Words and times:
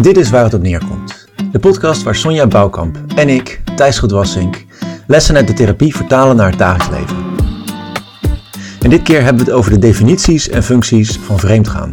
Dit 0.00 0.16
is 0.16 0.30
waar 0.30 0.44
het 0.44 0.54
op 0.54 0.62
neerkomt. 0.62 1.26
De 1.52 1.58
podcast 1.58 2.02
waar 2.02 2.14
Sonja 2.14 2.46
Bouwkamp 2.46 2.98
en 3.14 3.28
ik, 3.28 3.62
Thijs 3.76 3.98
Goedwassink, 3.98 4.64
lessen 5.06 5.36
uit 5.36 5.46
de 5.46 5.52
therapie 5.52 5.96
vertalen 5.96 6.36
naar 6.36 6.50
het 6.50 6.58
dagelijks 6.58 6.98
leven. 6.98 7.16
En 8.80 8.90
dit 8.90 9.02
keer 9.02 9.22
hebben 9.22 9.44
we 9.44 9.50
het 9.50 9.58
over 9.58 9.70
de 9.70 9.78
definities 9.78 10.48
en 10.48 10.62
functies 10.62 11.18
van 11.18 11.38
vreemdgaan. 11.38 11.92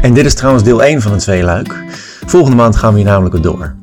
En 0.00 0.14
dit 0.14 0.24
is 0.24 0.34
trouwens 0.34 0.64
deel 0.64 0.82
1 0.82 1.02
van 1.02 1.12
een 1.12 1.18
tweeluik. 1.18 1.84
Volgende 2.26 2.56
maand 2.56 2.76
gaan 2.76 2.92
we 2.92 2.98
hier 2.98 3.08
namelijk 3.08 3.34
weer 3.34 3.42
door. 3.42 3.74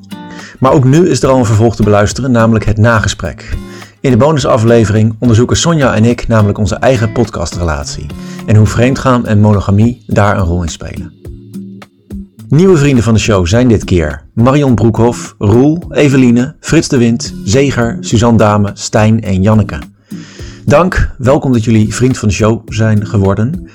Maar 0.60 0.72
ook 0.72 0.84
nu 0.84 1.10
is 1.10 1.24
er 1.24 1.30
al 1.30 1.38
een 1.38 1.46
vervolg 1.46 1.76
te 1.76 1.84
beluisteren, 1.84 2.32
namelijk 2.32 2.66
het 2.66 2.78
nagesprek. 2.78 3.58
In 4.00 4.12
de 4.12 4.18
bonusaflevering 4.18 5.16
onderzoeken 5.20 5.58
Sonja 5.58 5.96
en 5.96 6.06
ik 6.06 6.28
namelijk 6.28 6.58
onze 6.58 6.76
eigen 6.76 7.12
podcastrelatie 7.12 8.06
en 8.46 8.56
hoe 8.56 8.68
vreemdgaan 8.68 9.26
en 9.26 9.40
monogamie 9.40 10.04
daar 10.08 10.38
een 10.38 10.46
rol 10.46 10.62
in 10.62 10.70
spelen. 10.70 11.21
Nieuwe 12.52 12.78
vrienden 12.78 13.04
van 13.04 13.14
de 13.14 13.20
show 13.20 13.48
zijn 13.48 13.68
dit 13.68 13.84
keer 13.84 14.24
Marion 14.34 14.76
Broekhoff, 14.76 15.36
Roel, 15.38 15.84
Eveline, 15.90 16.56
Frits 16.60 16.88
de 16.88 16.98
Wind, 16.98 17.34
Zeger, 17.44 17.98
Suzanne 18.00 18.38
Dame, 18.38 18.72
Stijn 18.74 19.22
en 19.22 19.42
Janneke. 19.42 19.80
Dank, 20.66 21.16
welkom 21.18 21.52
dat 21.52 21.64
jullie 21.64 21.94
vriend 21.94 22.18
van 22.18 22.28
de 22.28 22.34
show 22.34 22.62
zijn 22.66 23.06
geworden. 23.06 23.70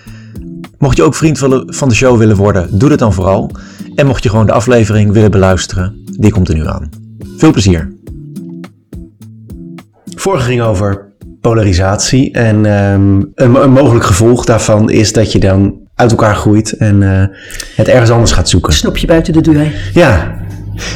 Mocht 0.78 0.96
je 0.96 1.02
ook 1.02 1.14
vriend 1.14 1.38
van 1.66 1.88
de 1.88 1.94
show 1.94 2.18
willen 2.18 2.36
worden, 2.36 2.78
doe 2.78 2.88
dit 2.88 2.98
dan 2.98 3.12
vooral. 3.12 3.50
En 3.94 4.06
mocht 4.06 4.22
je 4.22 4.28
gewoon 4.28 4.46
de 4.46 4.52
aflevering 4.52 5.12
willen 5.12 5.30
beluisteren, 5.30 6.02
die 6.18 6.32
komt 6.32 6.48
er 6.48 6.54
nu 6.54 6.66
aan. 6.66 6.88
Veel 7.36 7.52
plezier. 7.52 7.92
Vorige 10.14 10.44
ging 10.44 10.60
over 10.60 11.12
polarisatie 11.40 12.32
en 12.32 12.64
een, 12.64 13.32
een, 13.34 13.72
mogelijk 13.72 14.04
gevolg 14.04 14.44
daarvan 14.44 14.90
is 14.90 15.12
dat 15.12 15.32
je 15.32 15.38
dan 15.38 15.85
uit 15.96 16.10
elkaar 16.10 16.34
groeit 16.34 16.72
en 16.72 17.02
uh, 17.02 17.24
het 17.76 17.88
ergens 17.88 18.10
anders 18.10 18.32
gaat 18.32 18.48
zoeken. 18.48 18.72
Snopje 18.72 19.06
buiten 19.06 19.32
de 19.32 19.40
deur. 19.40 19.72
Ja. 19.92 20.34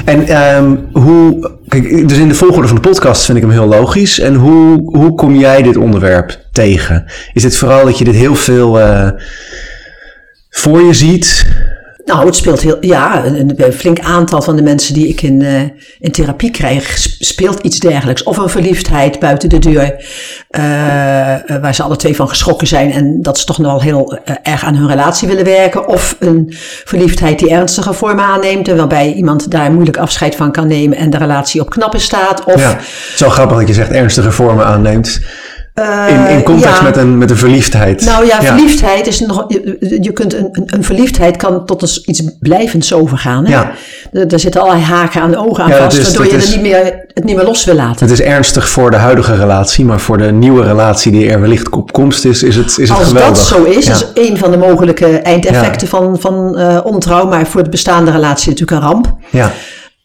En 0.04 0.36
um, 0.56 0.88
hoe, 0.92 1.50
kijk, 1.68 2.08
dus 2.08 2.18
in 2.18 2.28
de 2.28 2.34
volgorde 2.34 2.68
van 2.68 2.76
de 2.76 2.88
podcast 2.88 3.24
vind 3.24 3.38
ik 3.38 3.44
hem 3.44 3.52
heel 3.52 3.66
logisch. 3.66 4.20
En 4.20 4.34
hoe, 4.34 4.96
hoe 4.96 5.14
kom 5.14 5.34
jij 5.34 5.62
dit 5.62 5.76
onderwerp 5.76 6.38
tegen? 6.52 7.04
Is 7.32 7.42
het 7.42 7.56
vooral 7.56 7.84
dat 7.84 7.98
je 7.98 8.04
dit 8.04 8.14
heel 8.14 8.34
veel 8.34 8.80
uh, 8.80 9.08
voor 10.50 10.80
je 10.80 10.94
ziet? 10.94 11.46
Nou, 12.04 12.26
het 12.26 12.36
speelt 12.36 12.60
heel, 12.60 12.76
ja, 12.80 13.24
een, 13.24 13.72
flink 13.72 14.00
aantal 14.00 14.42
van 14.42 14.56
de 14.56 14.62
mensen 14.62 14.94
die 14.94 15.08
ik 15.08 15.22
in, 15.22 15.40
uh, 15.40 15.60
in 15.98 16.12
therapie 16.12 16.50
krijg, 16.50 16.98
speelt 17.18 17.58
iets 17.58 17.78
dergelijks. 17.78 18.22
Of 18.22 18.36
een 18.36 18.48
verliefdheid 18.48 19.18
buiten 19.18 19.48
de 19.48 19.58
deur, 19.58 19.94
uh, 20.50 20.62
waar 21.60 21.74
ze 21.74 21.82
alle 21.82 21.96
twee 21.96 22.16
van 22.16 22.28
geschrokken 22.28 22.66
zijn 22.66 22.92
en 22.92 23.22
dat 23.22 23.38
ze 23.38 23.44
toch 23.44 23.58
nog 23.58 23.72
wel 23.72 23.82
heel 23.82 24.18
erg 24.42 24.64
aan 24.64 24.74
hun 24.74 24.88
relatie 24.88 25.28
willen 25.28 25.44
werken. 25.44 25.88
Of 25.88 26.16
een 26.18 26.46
verliefdheid 26.84 27.38
die 27.38 27.50
ernstige 27.50 27.92
vormen 27.92 28.24
aanneemt 28.24 28.68
waarbij 28.68 29.12
iemand 29.12 29.50
daar 29.50 29.72
moeilijk 29.72 29.96
afscheid 29.96 30.34
van 30.34 30.52
kan 30.52 30.66
nemen 30.66 30.96
en 30.96 31.10
de 31.10 31.18
relatie 31.18 31.60
op 31.60 31.70
knappen 31.70 32.00
staat. 32.00 32.44
Of, 32.44 32.60
ja, 32.60 32.78
zo 33.14 33.28
grappig 33.28 33.58
dat 33.58 33.68
je 33.68 33.74
zegt 33.74 33.90
ernstige 33.90 34.32
vormen 34.32 34.66
aanneemt. 34.66 35.20
In, 36.08 36.26
in 36.26 36.42
context 36.42 36.76
ja. 36.76 36.82
met, 36.82 36.96
een, 36.96 37.18
met 37.18 37.30
een 37.30 37.36
verliefdheid. 37.36 38.04
Nou 38.04 38.26
ja, 38.26 38.42
verliefdheid 38.42 39.06
is 39.06 39.20
nog. 39.20 39.44
Je, 39.78 40.10
kunt 40.12 40.34
een, 40.34 40.48
een, 40.66 40.84
verliefdheid 40.84 41.36
kan 41.36 41.66
tot 41.66 41.82
een, 41.82 41.88
iets 42.04 42.22
blijvends 42.40 42.92
overgaan. 42.92 43.46
Hè? 43.46 43.52
Ja. 43.52 43.72
Er, 44.12 44.32
er 44.32 44.38
zitten 44.40 44.60
allerlei 44.60 44.84
haken 44.84 45.20
aan 45.20 45.30
de 45.30 45.36
ogen 45.36 45.64
aan 45.64 45.72
vast, 45.72 45.98
is, 45.98 46.04
waardoor 46.04 46.26
je 46.26 46.36
is, 46.36 46.46
er 46.46 46.52
niet 46.52 46.60
meer, 46.60 47.04
het 47.14 47.24
niet 47.24 47.36
meer 47.36 47.44
los 47.44 47.64
wil 47.64 47.74
laten. 47.74 48.08
Het 48.08 48.18
is 48.18 48.24
ernstig 48.24 48.68
voor 48.68 48.90
de 48.90 48.96
huidige 48.96 49.34
relatie, 49.34 49.84
maar 49.84 50.00
voor 50.00 50.18
de 50.18 50.32
nieuwe 50.32 50.62
relatie 50.62 51.12
die 51.12 51.30
er 51.30 51.40
wellicht 51.40 51.70
op 51.70 51.92
komst 51.92 52.24
is, 52.24 52.42
is 52.42 52.56
het, 52.56 52.78
is 52.78 52.88
het 52.88 52.98
Als 52.98 53.08
geweldig. 53.08 53.28
Als 53.30 53.48
dat 53.48 53.58
zo 53.58 53.64
is, 53.64 53.88
is 53.88 54.06
een 54.14 54.38
van 54.38 54.50
de 54.50 54.56
mogelijke 54.56 55.06
eindeffecten 55.06 55.88
van, 55.88 56.20
van 56.20 56.58
uh, 56.58 56.80
ontrouw, 56.84 57.26
maar 57.26 57.46
voor 57.46 57.62
de 57.62 57.70
bestaande 57.70 58.10
relatie 58.10 58.50
natuurlijk 58.50 58.82
een 58.82 58.88
ramp. 58.88 59.14
Ja. 59.30 59.52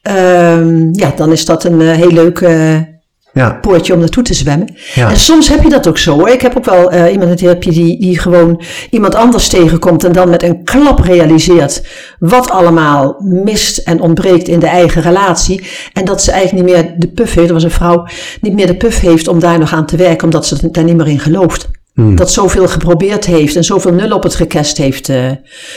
Uh, 0.07 0.91
ja, 0.91 1.13
dan 1.15 1.31
is 1.31 1.45
dat 1.45 1.63
een 1.63 1.79
uh, 1.79 1.91
heel 1.91 2.11
leuke. 2.11 2.47
Uh, 2.47 2.94
ja. 3.35 3.57
poortje 3.61 3.93
om 3.93 3.99
naartoe 3.99 4.23
te 4.23 4.33
zwemmen. 4.33 4.75
Ja. 4.93 5.09
En 5.09 5.17
soms 5.17 5.49
heb 5.49 5.63
je 5.63 5.69
dat 5.69 5.87
ook 5.87 5.97
zo. 5.97 6.13
Hoor. 6.13 6.29
Ik 6.29 6.41
heb 6.41 6.57
ook 6.57 6.65
wel 6.65 6.93
uh, 6.93 7.11
iemand 7.11 7.29
in 7.29 7.35
therapie 7.35 7.71
die, 7.71 7.99
die 7.99 8.19
gewoon 8.19 8.61
iemand 8.89 9.15
anders 9.15 9.47
tegenkomt 9.47 10.03
en 10.03 10.11
dan 10.11 10.29
met 10.29 10.43
een 10.43 10.63
klap 10.63 10.99
realiseert 10.99 11.87
wat 12.19 12.49
allemaal 12.49 13.15
mist 13.19 13.77
en 13.77 14.01
ontbreekt 14.01 14.47
in 14.47 14.59
de 14.59 14.67
eigen 14.67 15.01
relatie. 15.01 15.63
En 15.93 16.05
dat 16.05 16.21
ze 16.21 16.31
eigenlijk 16.31 16.65
niet 16.65 16.75
meer 16.75 16.93
de 16.97 17.07
puff 17.07 17.33
heeft, 17.33 17.47
dat 17.47 17.55
was 17.55 17.63
een 17.63 17.71
vrouw, 17.71 18.07
niet 18.41 18.53
meer 18.53 18.67
de 18.67 18.77
puff 18.77 18.99
heeft 18.99 19.27
om 19.27 19.39
daar 19.39 19.59
nog 19.59 19.73
aan 19.73 19.85
te 19.85 19.97
werken, 19.97 20.23
omdat 20.23 20.45
ze 20.47 20.71
daar 20.71 20.83
niet 20.83 20.95
meer 20.95 21.07
in 21.07 21.19
gelooft. 21.19 21.67
Hmm. 21.93 22.15
Dat 22.15 22.31
zoveel 22.31 22.67
geprobeerd 22.67 23.25
heeft 23.25 23.55
en 23.55 23.63
zoveel 23.63 23.93
nul 23.93 24.11
op 24.11 24.23
het 24.23 24.35
rekest 24.35 24.77
heeft 24.77 25.09
uh, 25.09 25.31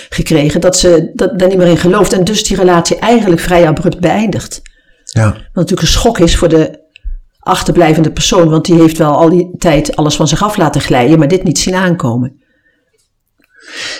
gekregen, 0.08 0.60
dat 0.60 0.76
ze 0.76 1.10
dat, 1.14 1.38
daar 1.38 1.48
niet 1.48 1.58
meer 1.58 1.66
in 1.66 1.76
gelooft. 1.76 2.12
En 2.12 2.24
dus 2.24 2.44
die 2.44 2.56
relatie 2.56 2.96
eigenlijk 2.96 3.40
vrij 3.40 3.66
abrupt 3.66 4.00
beëindigt. 4.00 4.62
Ja. 5.04 5.24
Wat 5.24 5.54
natuurlijk 5.54 5.82
een 5.82 5.88
schok 5.88 6.18
is 6.18 6.36
voor 6.36 6.48
de 6.48 6.86
achterblijvende 7.48 8.10
persoon, 8.10 8.48
want 8.48 8.64
die 8.64 8.80
heeft 8.80 8.98
wel 8.98 9.16
al 9.16 9.28
die 9.28 9.50
tijd 9.58 9.96
alles 9.96 10.16
van 10.16 10.28
zich 10.28 10.42
af 10.42 10.56
laten 10.56 10.80
glijden, 10.80 11.18
maar 11.18 11.28
dit 11.28 11.44
niet 11.44 11.58
zien 11.58 11.74
aankomen. 11.74 12.40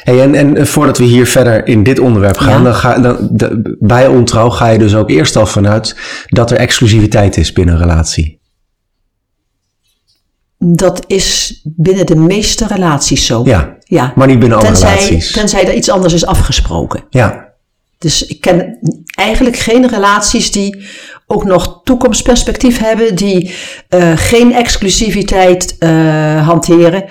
Hey, 0.03 0.23
en, 0.23 0.35
en 0.35 0.67
voordat 0.67 0.99
we 0.99 1.05
hier 1.05 1.27
verder 1.27 1.67
in 1.67 1.83
dit 1.83 1.99
onderwerp 1.99 2.37
gaan, 2.37 2.59
ja. 2.59 2.63
dan 2.63 2.75
ga, 2.75 2.99
dan, 2.99 3.29
de, 3.31 3.77
bij 3.81 4.07
ontrouw 4.07 4.51
ga 4.51 4.69
je 4.69 4.79
dus 4.79 4.95
ook 4.95 5.11
eerst 5.11 5.37
al 5.37 5.47
vanuit 5.47 5.97
dat 6.27 6.51
er 6.51 6.57
exclusiviteit 6.57 7.37
is 7.37 7.53
binnen 7.53 7.75
een 7.75 7.81
relatie. 7.81 8.41
Dat 10.59 11.05
is 11.07 11.61
binnen 11.65 12.07
de 12.07 12.17
meeste 12.17 12.67
relaties 12.67 13.27
zo. 13.27 13.43
Ja, 13.45 13.77
ja. 13.85 14.13
maar 14.17 14.27
niet 14.27 14.39
binnen 14.39 14.59
alle 14.59 14.67
tenzij, 14.67 14.95
relaties. 14.95 15.33
Tenzij 15.33 15.67
er 15.67 15.75
iets 15.75 15.91
anders 15.91 16.15
is 16.15 16.27
afgesproken. 16.27 17.05
Ja. 17.11 17.49
Dus 17.99 18.27
ik 18.27 18.41
ken 18.41 18.79
eigenlijk 19.15 19.57
geen 19.57 19.89
relaties 19.89 20.53
die 20.53 20.87
ook 21.31 21.45
nog 21.45 21.81
toekomstperspectief 21.85 22.79
hebben, 22.79 23.15
die 23.15 23.55
uh, 23.91 24.13
geen 24.17 24.55
exclusiviteit 24.55 25.77
uh, 25.79 26.47
hanteren. 26.47 27.05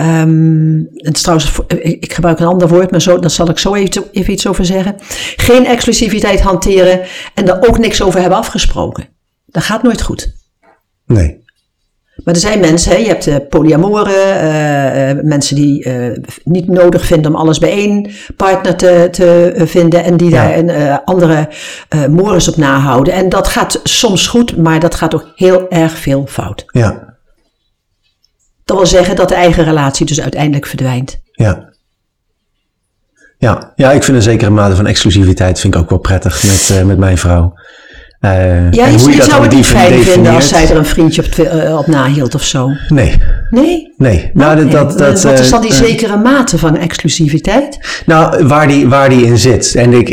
Um, 0.00 0.88
en 0.96 1.12
trouwens, 1.12 1.58
ik 1.82 2.12
gebruik 2.12 2.38
een 2.40 2.46
ander 2.46 2.68
woord, 2.68 2.90
maar 2.90 3.02
zo, 3.02 3.18
daar 3.18 3.30
zal 3.30 3.48
ik 3.48 3.58
zo 3.58 3.74
even, 3.74 4.04
even 4.12 4.32
iets 4.32 4.46
over 4.46 4.64
zeggen. 4.64 4.96
Geen 5.36 5.66
exclusiviteit 5.66 6.40
hanteren 6.40 7.00
en 7.34 7.44
daar 7.44 7.68
ook 7.68 7.78
niks 7.78 8.02
over 8.02 8.20
hebben 8.20 8.38
afgesproken. 8.38 9.08
Dat 9.46 9.62
gaat 9.62 9.82
nooit 9.82 10.02
goed. 10.02 10.34
Nee. 11.06 11.41
Maar 12.24 12.34
er 12.34 12.40
zijn 12.40 12.60
mensen, 12.60 12.92
hè, 12.92 12.98
je 12.98 13.06
hebt 13.06 13.26
uh, 13.26 13.36
polyamoren, 13.48 14.44
uh, 14.44 15.10
uh, 15.10 15.22
mensen 15.22 15.56
die 15.56 15.90
niet 16.44 16.68
nodig 16.68 17.04
vinden 17.06 17.30
om 17.34 17.36
alles 17.36 17.58
bij 17.58 17.70
één 17.70 18.10
partner 18.36 18.76
te, 18.76 19.08
te 19.10 19.52
vinden 19.56 20.04
en 20.04 20.16
die 20.16 20.30
ja. 20.30 20.42
daar 20.42 20.58
een 20.58 21.00
andere 21.04 21.48
mores 22.10 22.48
op 22.48 22.56
nahouden. 22.56 23.14
En 23.14 23.28
dat 23.28 23.48
gaat 23.48 23.80
soms 23.82 24.26
goed, 24.26 24.56
maar 24.56 24.80
dat 24.80 24.94
gaat 24.94 25.14
ook 25.14 25.32
heel 25.34 25.70
erg 25.70 25.98
veel 25.98 26.26
fout. 26.28 26.64
Ja. 26.66 27.14
Dat 28.64 28.76
wil 28.76 28.86
zeggen 28.86 29.16
dat 29.16 29.28
de 29.28 29.34
eigen 29.34 29.64
relatie 29.64 30.06
dus 30.06 30.20
uiteindelijk 30.20 30.66
verdwijnt. 30.66 31.20
Ja. 31.32 31.70
Ja, 33.38 33.72
ja 33.76 33.92
ik 33.92 34.02
vind 34.02 34.16
een 34.16 34.22
zekere 34.22 34.50
mate 34.50 34.76
van 34.76 34.86
exclusiviteit 34.86 35.60
vind 35.60 35.74
ik 35.74 35.80
ook 35.80 35.90
wel 35.90 35.98
prettig 35.98 36.42
met, 36.42 36.86
met 36.86 36.98
mijn 36.98 37.18
vrouw. 37.18 37.54
Uh, 38.24 38.70
ja, 38.70 38.86
je, 38.86 39.10
je 39.10 39.22
zou 39.22 39.42
het 39.42 39.52
niet 39.52 39.66
fijn 39.66 40.02
vinden 40.02 40.34
als 40.34 40.48
zij 40.48 40.70
er 40.70 40.76
een 40.76 40.86
vriendje 40.86 41.22
op, 41.22 41.36
uh, 41.38 41.78
op 41.78 41.86
nahield 41.86 42.34
of 42.34 42.42
zo. 42.42 42.70
Nee. 42.88 43.14
Nee? 43.50 43.92
Nee. 43.96 44.30
Nou, 44.34 44.56
nee. 44.56 44.72
Dat, 44.72 44.98
dat, 44.98 45.22
Wat 45.22 45.38
is 45.38 45.50
dan 45.50 45.60
die 45.60 45.70
uh, 45.70 45.76
zekere 45.76 46.16
mate 46.16 46.58
van 46.58 46.76
exclusiviteit? 46.76 48.02
Nou, 48.06 48.46
waar 48.46 48.68
die, 48.68 48.88
waar 48.88 49.08
die 49.08 49.24
in 49.24 49.38
zit. 49.38 49.74
En 49.74 49.92
ik, 49.92 50.12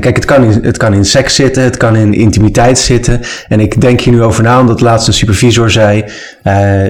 kijk, 0.00 0.16
het 0.16 0.24
kan, 0.24 0.42
in, 0.42 0.64
het 0.64 0.76
kan 0.76 0.94
in 0.94 1.04
seks 1.04 1.34
zitten, 1.34 1.62
het 1.62 1.76
kan 1.76 1.96
in 1.96 2.14
intimiteit 2.14 2.78
zitten. 2.78 3.20
En 3.48 3.60
ik 3.60 3.80
denk 3.80 4.00
hier 4.00 4.14
nu 4.14 4.22
over 4.22 4.42
na, 4.42 4.60
omdat 4.60 4.80
laatst 4.80 5.08
een 5.08 5.14
supervisor 5.14 5.70
zei 5.70 6.04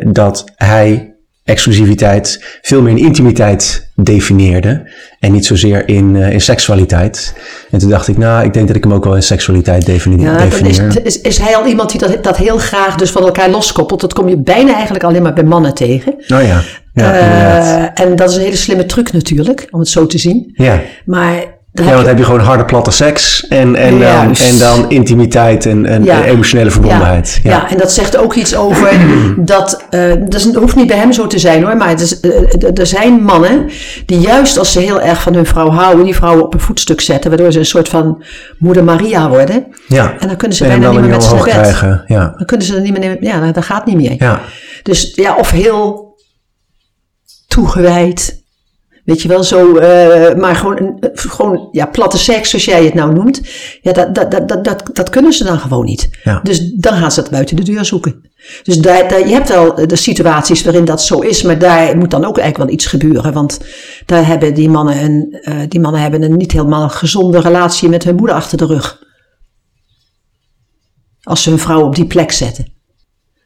dat 0.04 0.44
hij 0.56 1.14
exclusiviteit 1.44 2.58
veel 2.62 2.82
meer 2.82 2.96
in 2.96 3.04
intimiteit 3.04 3.85
definieerde 3.96 4.90
en 5.20 5.32
niet 5.32 5.46
zozeer 5.46 5.88
in, 5.88 6.14
uh, 6.14 6.32
in 6.32 6.40
seksualiteit. 6.40 7.34
En 7.70 7.78
toen 7.78 7.90
dacht 7.90 8.08
ik, 8.08 8.16
nou, 8.16 8.44
ik 8.44 8.52
denk 8.52 8.66
dat 8.66 8.76
ik 8.76 8.84
hem 8.84 8.92
ook 8.92 9.04
wel 9.04 9.14
in 9.14 9.22
seksualiteit 9.22 9.86
defini 9.86 10.22
ja, 10.22 10.36
definieer. 10.36 10.86
Is, 10.86 10.96
is, 11.02 11.20
is, 11.20 11.38
hij 11.38 11.56
al 11.56 11.66
iemand 11.66 11.90
die 11.90 12.00
dat, 12.00 12.24
dat 12.24 12.36
heel 12.36 12.58
graag 12.58 12.94
dus 12.94 13.10
van 13.10 13.22
elkaar 13.22 13.50
loskoppelt? 13.50 14.00
Dat 14.00 14.12
kom 14.12 14.28
je 14.28 14.36
bijna 14.36 14.74
eigenlijk 14.74 15.04
alleen 15.04 15.22
maar 15.22 15.32
bij 15.32 15.44
mannen 15.44 15.74
tegen. 15.74 16.12
Oh 16.12 16.42
ja, 16.42 16.60
ja 16.92 17.14
uh, 17.14 18.00
En 18.04 18.16
dat 18.16 18.30
is 18.30 18.36
een 18.36 18.42
hele 18.42 18.56
slimme 18.56 18.86
truc 18.86 19.12
natuurlijk, 19.12 19.68
om 19.70 19.78
het 19.78 19.88
zo 19.88 20.06
te 20.06 20.18
zien. 20.18 20.50
Ja. 20.54 20.80
Maar 21.04 21.55
ja, 21.84 21.84
want 21.84 21.96
dan 21.96 22.06
heb 22.06 22.18
je 22.18 22.24
gewoon 22.24 22.40
harde 22.40 22.64
platte 22.64 22.90
seks 22.90 23.48
en, 23.48 23.74
en, 23.74 23.98
dan, 23.98 24.34
en 24.34 24.58
dan 24.58 24.90
intimiteit 24.90 25.66
en, 25.66 25.86
en 25.86 26.04
ja. 26.04 26.24
emotionele 26.24 26.70
verbondenheid. 26.70 27.40
Ja. 27.42 27.50
ja. 27.50 27.70
en 27.70 27.78
dat 27.78 27.92
zegt 27.92 28.16
ook 28.16 28.34
iets 28.34 28.56
over 28.56 28.90
dat, 29.36 29.84
uh, 29.90 30.12
dat 30.28 30.54
hoeft 30.54 30.76
niet 30.76 30.86
bij 30.86 30.96
hem 30.96 31.12
zo 31.12 31.26
te 31.26 31.38
zijn 31.38 31.64
hoor, 31.64 31.76
maar 31.76 32.00
is, 32.00 32.20
uh, 32.20 32.78
er 32.78 32.86
zijn 32.86 33.22
mannen 33.22 33.70
die 34.06 34.18
juist 34.18 34.58
als 34.58 34.72
ze 34.72 34.80
heel 34.80 35.00
erg 35.00 35.22
van 35.22 35.34
hun 35.34 35.46
vrouw 35.46 35.70
houden, 35.70 36.04
die 36.04 36.14
vrouwen 36.14 36.44
op 36.44 36.54
een 36.54 36.60
voetstuk 36.60 37.00
zetten, 37.00 37.30
waardoor 37.30 37.52
ze 37.52 37.58
een 37.58 37.66
soort 37.66 37.88
van 37.88 38.24
moeder 38.58 38.84
Maria 38.84 39.28
worden. 39.28 39.66
Ja. 39.86 40.14
En 40.18 40.28
dan 40.28 40.36
kunnen 40.36 40.56
ze 40.56 40.64
bijna 40.64 40.90
niet 40.90 41.00
meer 41.00 41.10
met 41.10 41.30
bed. 41.30 41.42
Krijgen. 41.42 42.04
Ja. 42.06 42.34
Dan 42.36 42.46
kunnen 42.46 42.66
ze 42.66 42.74
er 42.74 42.80
niet 42.80 42.98
meer, 42.98 43.16
ja, 43.20 43.52
dat 43.52 43.64
gaat 43.64 43.86
niet 43.86 43.96
meer. 43.96 44.14
Ja. 44.18 44.40
Dus 44.82 45.12
ja, 45.14 45.34
of 45.34 45.50
heel 45.50 46.14
toegewijd, 47.48 48.42
Weet 49.06 49.22
je 49.22 49.28
wel, 49.28 49.44
zo, 49.44 49.76
uh, 49.76 50.34
maar 50.34 50.56
gewoon, 50.56 50.98
gewoon 51.12 51.68
ja, 51.72 51.86
platte 51.86 52.18
seks, 52.18 52.50
zoals 52.50 52.64
jij 52.64 52.84
het 52.84 52.94
nou 52.94 53.12
noemt. 53.12 53.40
Ja, 53.80 53.92
dat, 53.92 54.14
dat, 54.14 54.30
dat, 54.30 54.64
dat, 54.64 54.82
dat 54.92 55.10
kunnen 55.10 55.32
ze 55.32 55.44
dan 55.44 55.58
gewoon 55.58 55.84
niet. 55.84 56.08
Ja. 56.24 56.40
Dus 56.42 56.72
dan 56.74 56.96
gaan 56.96 57.12
ze 57.12 57.20
het 57.20 57.30
buiten 57.30 57.56
de 57.56 57.62
deur 57.62 57.84
zoeken. 57.84 58.30
Dus 58.62 58.76
daar, 58.76 59.08
daar, 59.08 59.28
je 59.28 59.34
hebt 59.34 59.48
wel 59.48 59.86
de 59.86 59.96
situaties 59.96 60.62
waarin 60.62 60.84
dat 60.84 61.02
zo 61.02 61.18
is, 61.18 61.42
maar 61.42 61.58
daar 61.58 61.96
moet 61.96 62.10
dan 62.10 62.24
ook 62.24 62.38
eigenlijk 62.38 62.70
wel 62.70 62.78
iets 62.78 62.86
gebeuren. 62.86 63.32
Want 63.32 63.60
daar 64.06 64.26
hebben 64.26 64.54
die 64.54 64.68
mannen 64.68 65.02
een, 65.02 65.38
uh, 65.42 65.60
die 65.68 65.80
mannen 65.80 66.00
hebben 66.00 66.22
een 66.22 66.36
niet 66.36 66.52
helemaal 66.52 66.88
gezonde 66.88 67.40
relatie 67.40 67.88
met 67.88 68.04
hun 68.04 68.16
moeder 68.16 68.36
achter 68.36 68.58
de 68.58 68.66
rug. 68.66 69.04
Als 71.22 71.42
ze 71.42 71.50
hun 71.50 71.58
vrouw 71.58 71.82
op 71.82 71.94
die 71.94 72.06
plek 72.06 72.32
zetten. 72.32 72.74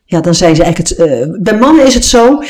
Ja, 0.04 0.20
dan 0.20 0.34
zijn 0.34 0.56
ze 0.56 0.62
eigenlijk 0.62 1.00
het. 1.00 1.08
Uh, 1.08 1.42
bij 1.42 1.58
mannen 1.58 1.86
is 1.86 1.94
het 1.94 2.04
zo 2.04 2.42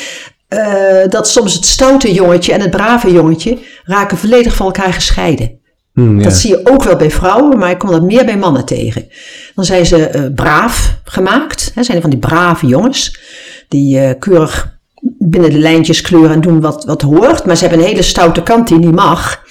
uh, 0.54 1.08
dat 1.08 1.28
soms 1.28 1.54
het 1.54 1.66
stoute 1.66 2.12
jongetje 2.12 2.52
en 2.52 2.60
het 2.60 2.70
brave 2.70 3.12
jongetje 3.12 3.58
raken 3.84 4.18
volledig 4.18 4.54
van 4.54 4.66
elkaar 4.66 4.92
gescheiden. 4.92 5.58
Ja. 5.92 6.22
Dat 6.22 6.32
zie 6.32 6.50
je 6.50 6.60
ook 6.70 6.82
wel 6.82 6.96
bij 6.96 7.10
vrouwen, 7.10 7.58
maar 7.58 7.70
ik 7.70 7.78
kom 7.78 7.90
dat 7.90 8.02
meer 8.02 8.24
bij 8.24 8.38
mannen 8.38 8.64
tegen. 8.64 9.08
Dan 9.54 9.64
zijn 9.64 9.86
ze 9.86 10.12
uh, 10.14 10.34
braaf 10.34 10.98
gemaakt, 11.04 11.70
hè, 11.74 11.82
zijn 11.82 11.96
er 11.96 12.02
van 12.02 12.10
die 12.10 12.18
brave 12.18 12.66
jongens, 12.66 13.20
die 13.68 14.00
uh, 14.00 14.10
keurig 14.18 14.78
binnen 15.18 15.50
de 15.50 15.58
lijntjes 15.58 16.00
kleuren 16.00 16.30
en 16.30 16.40
doen 16.40 16.60
wat, 16.60 16.84
wat 16.84 17.02
hoort, 17.02 17.44
maar 17.44 17.56
ze 17.56 17.66
hebben 17.66 17.82
een 17.84 17.90
hele 17.90 18.02
stoute 18.02 18.42
kant 18.42 18.68
die 18.68 18.78
niet 18.78 18.94
mag. 18.94 19.44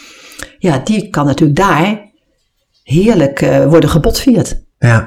Ja, 0.57 0.81
die 0.83 1.09
kan 1.09 1.25
natuurlijk 1.25 1.59
daar 1.59 2.11
heerlijk 2.83 3.39
worden 3.67 3.89
gebotvierd. 3.89 4.61
Ja. 4.79 5.05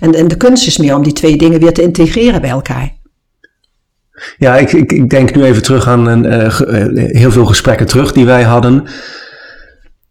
En, 0.00 0.14
en 0.14 0.28
de 0.28 0.36
kunst 0.36 0.66
is 0.66 0.78
meer 0.78 0.96
om 0.96 1.02
die 1.02 1.12
twee 1.12 1.36
dingen 1.36 1.60
weer 1.60 1.72
te 1.72 1.82
integreren 1.82 2.40
bij 2.40 2.50
elkaar. 2.50 2.96
Ja, 4.38 4.56
ik, 4.56 4.72
ik, 4.72 4.92
ik 4.92 5.10
denk 5.10 5.34
nu 5.34 5.44
even 5.44 5.62
terug 5.62 5.88
aan 5.88 6.06
een, 6.06 6.24
uh, 6.24 6.94
heel 6.94 7.30
veel 7.30 7.46
gesprekken 7.46 7.86
terug 7.86 8.12
die 8.12 8.26
wij 8.26 8.42
hadden. 8.42 8.84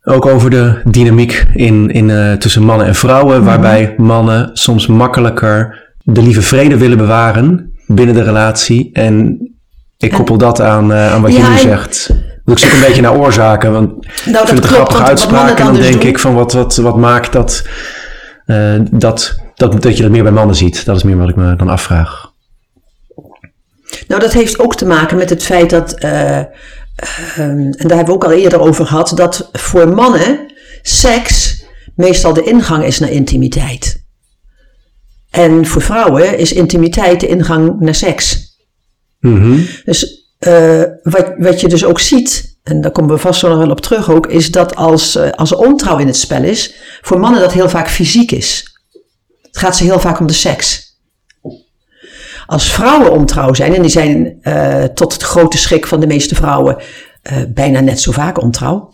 Ook 0.03 0.25
over 0.25 0.49
de 0.49 0.81
dynamiek 0.83 1.45
in, 1.53 1.89
in, 1.89 2.09
uh, 2.09 2.33
tussen 2.33 2.63
mannen 2.63 2.87
en 2.87 2.95
vrouwen, 2.95 3.39
mm-hmm. 3.39 3.45
waarbij 3.45 3.93
mannen 3.97 4.49
soms 4.53 4.87
makkelijker 4.87 5.83
de 6.03 6.21
lieve 6.21 6.41
vrede 6.41 6.77
willen 6.77 6.97
bewaren 6.97 7.73
binnen 7.87 8.15
de 8.15 8.23
relatie. 8.23 8.89
En 8.93 9.39
ik 9.97 10.11
koppel 10.11 10.37
dat 10.37 10.61
aan, 10.61 10.91
uh, 10.91 11.13
aan 11.13 11.21
wat 11.21 11.31
ja, 11.31 11.37
je 11.37 11.49
nu 11.49 11.57
zegt. 11.57 12.09
Ik 12.45 12.57
zoek 12.57 12.71
een 12.71 12.87
beetje 12.87 13.01
naar 13.01 13.15
oorzaken, 13.15 13.71
want 13.71 13.89
nou, 14.25 14.41
ik 14.41 14.47
vind 14.47 14.49
het 14.49 14.63
een 14.63 14.75
grappige 14.75 15.03
uitspraak. 15.03 15.59
En 15.59 15.65
dan 15.65 15.75
denk 15.75 16.01
doen. 16.01 16.09
ik 16.09 16.19
van 16.19 16.33
wat, 16.33 16.53
wat, 16.53 16.75
wat 16.75 16.97
maakt 16.97 17.31
dat, 17.31 17.67
dat, 18.91 19.39
dat, 19.55 19.81
dat 19.81 19.97
je 19.97 20.03
dat 20.03 20.11
meer 20.11 20.23
bij 20.23 20.31
mannen 20.31 20.55
ziet. 20.55 20.85
Dat 20.85 20.95
is 20.95 21.03
meer 21.03 21.17
wat 21.17 21.29
ik 21.29 21.35
me 21.35 21.55
dan 21.55 21.69
afvraag. 21.69 22.33
Nou, 24.07 24.21
dat 24.21 24.33
heeft 24.33 24.59
ook 24.59 24.75
te 24.75 24.85
maken 24.85 25.17
met 25.17 25.29
het 25.29 25.43
feit 25.43 25.69
dat, 25.69 26.03
uh, 26.03 26.37
um, 26.37 27.71
en 27.71 27.87
daar 27.87 27.97
hebben 27.97 28.05
we 28.05 28.11
ook 28.11 28.23
al 28.23 28.31
eerder 28.31 28.59
over 28.59 28.85
gehad, 28.85 29.11
dat 29.15 29.49
voor 29.51 29.87
mannen 29.87 30.53
seks 30.81 31.63
meestal 31.95 32.33
de 32.33 32.43
ingang 32.43 32.83
is 32.83 32.99
naar 32.99 33.11
intimiteit. 33.11 34.03
En 35.29 35.65
voor 35.65 35.81
vrouwen 35.81 36.37
is 36.37 36.53
intimiteit 36.53 37.19
de 37.19 37.27
ingang 37.27 37.79
naar 37.79 37.95
seks. 37.95 38.57
Mm-hmm. 39.19 39.67
Dus 39.85 40.29
uh, 40.39 40.83
wat, 41.03 41.33
wat 41.37 41.61
je 41.61 41.67
dus 41.67 41.85
ook 41.85 41.99
ziet, 41.99 42.57
en 42.63 42.81
daar 42.81 42.91
komen 42.91 43.15
we 43.15 43.21
vast 43.21 43.39
zo 43.39 43.49
nog 43.49 43.57
wel 43.57 43.69
op 43.69 43.81
terug 43.81 44.09
ook, 44.09 44.27
is 44.27 44.51
dat 44.51 44.75
als, 44.75 45.15
uh, 45.15 45.29
als 45.29 45.51
er 45.51 45.57
ontrouw 45.57 45.97
in 45.97 46.07
het 46.07 46.17
spel 46.17 46.43
is, 46.43 46.73
voor 47.01 47.19
mannen 47.19 47.41
dat 47.41 47.53
heel 47.53 47.69
vaak 47.69 47.89
fysiek 47.89 48.31
is. 48.31 48.79
Het 49.41 49.57
gaat 49.57 49.75
ze 49.75 49.83
heel 49.83 49.99
vaak 49.99 50.19
om 50.19 50.27
de 50.27 50.33
seks. 50.33 50.84
Als 52.45 52.71
vrouwen 52.71 53.11
ontrouw 53.11 53.53
zijn, 53.53 53.75
en 53.75 53.81
die 53.81 53.91
zijn 53.91 54.37
uh, 54.41 54.83
tot 54.83 55.13
het 55.13 55.23
grote 55.23 55.57
schrik 55.57 55.87
van 55.87 55.99
de 55.99 56.07
meeste 56.07 56.35
vrouwen 56.35 56.77
uh, 56.77 57.37
bijna 57.47 57.79
net 57.79 57.99
zo 57.99 58.11
vaak 58.11 58.41
ontrouw. 58.41 58.93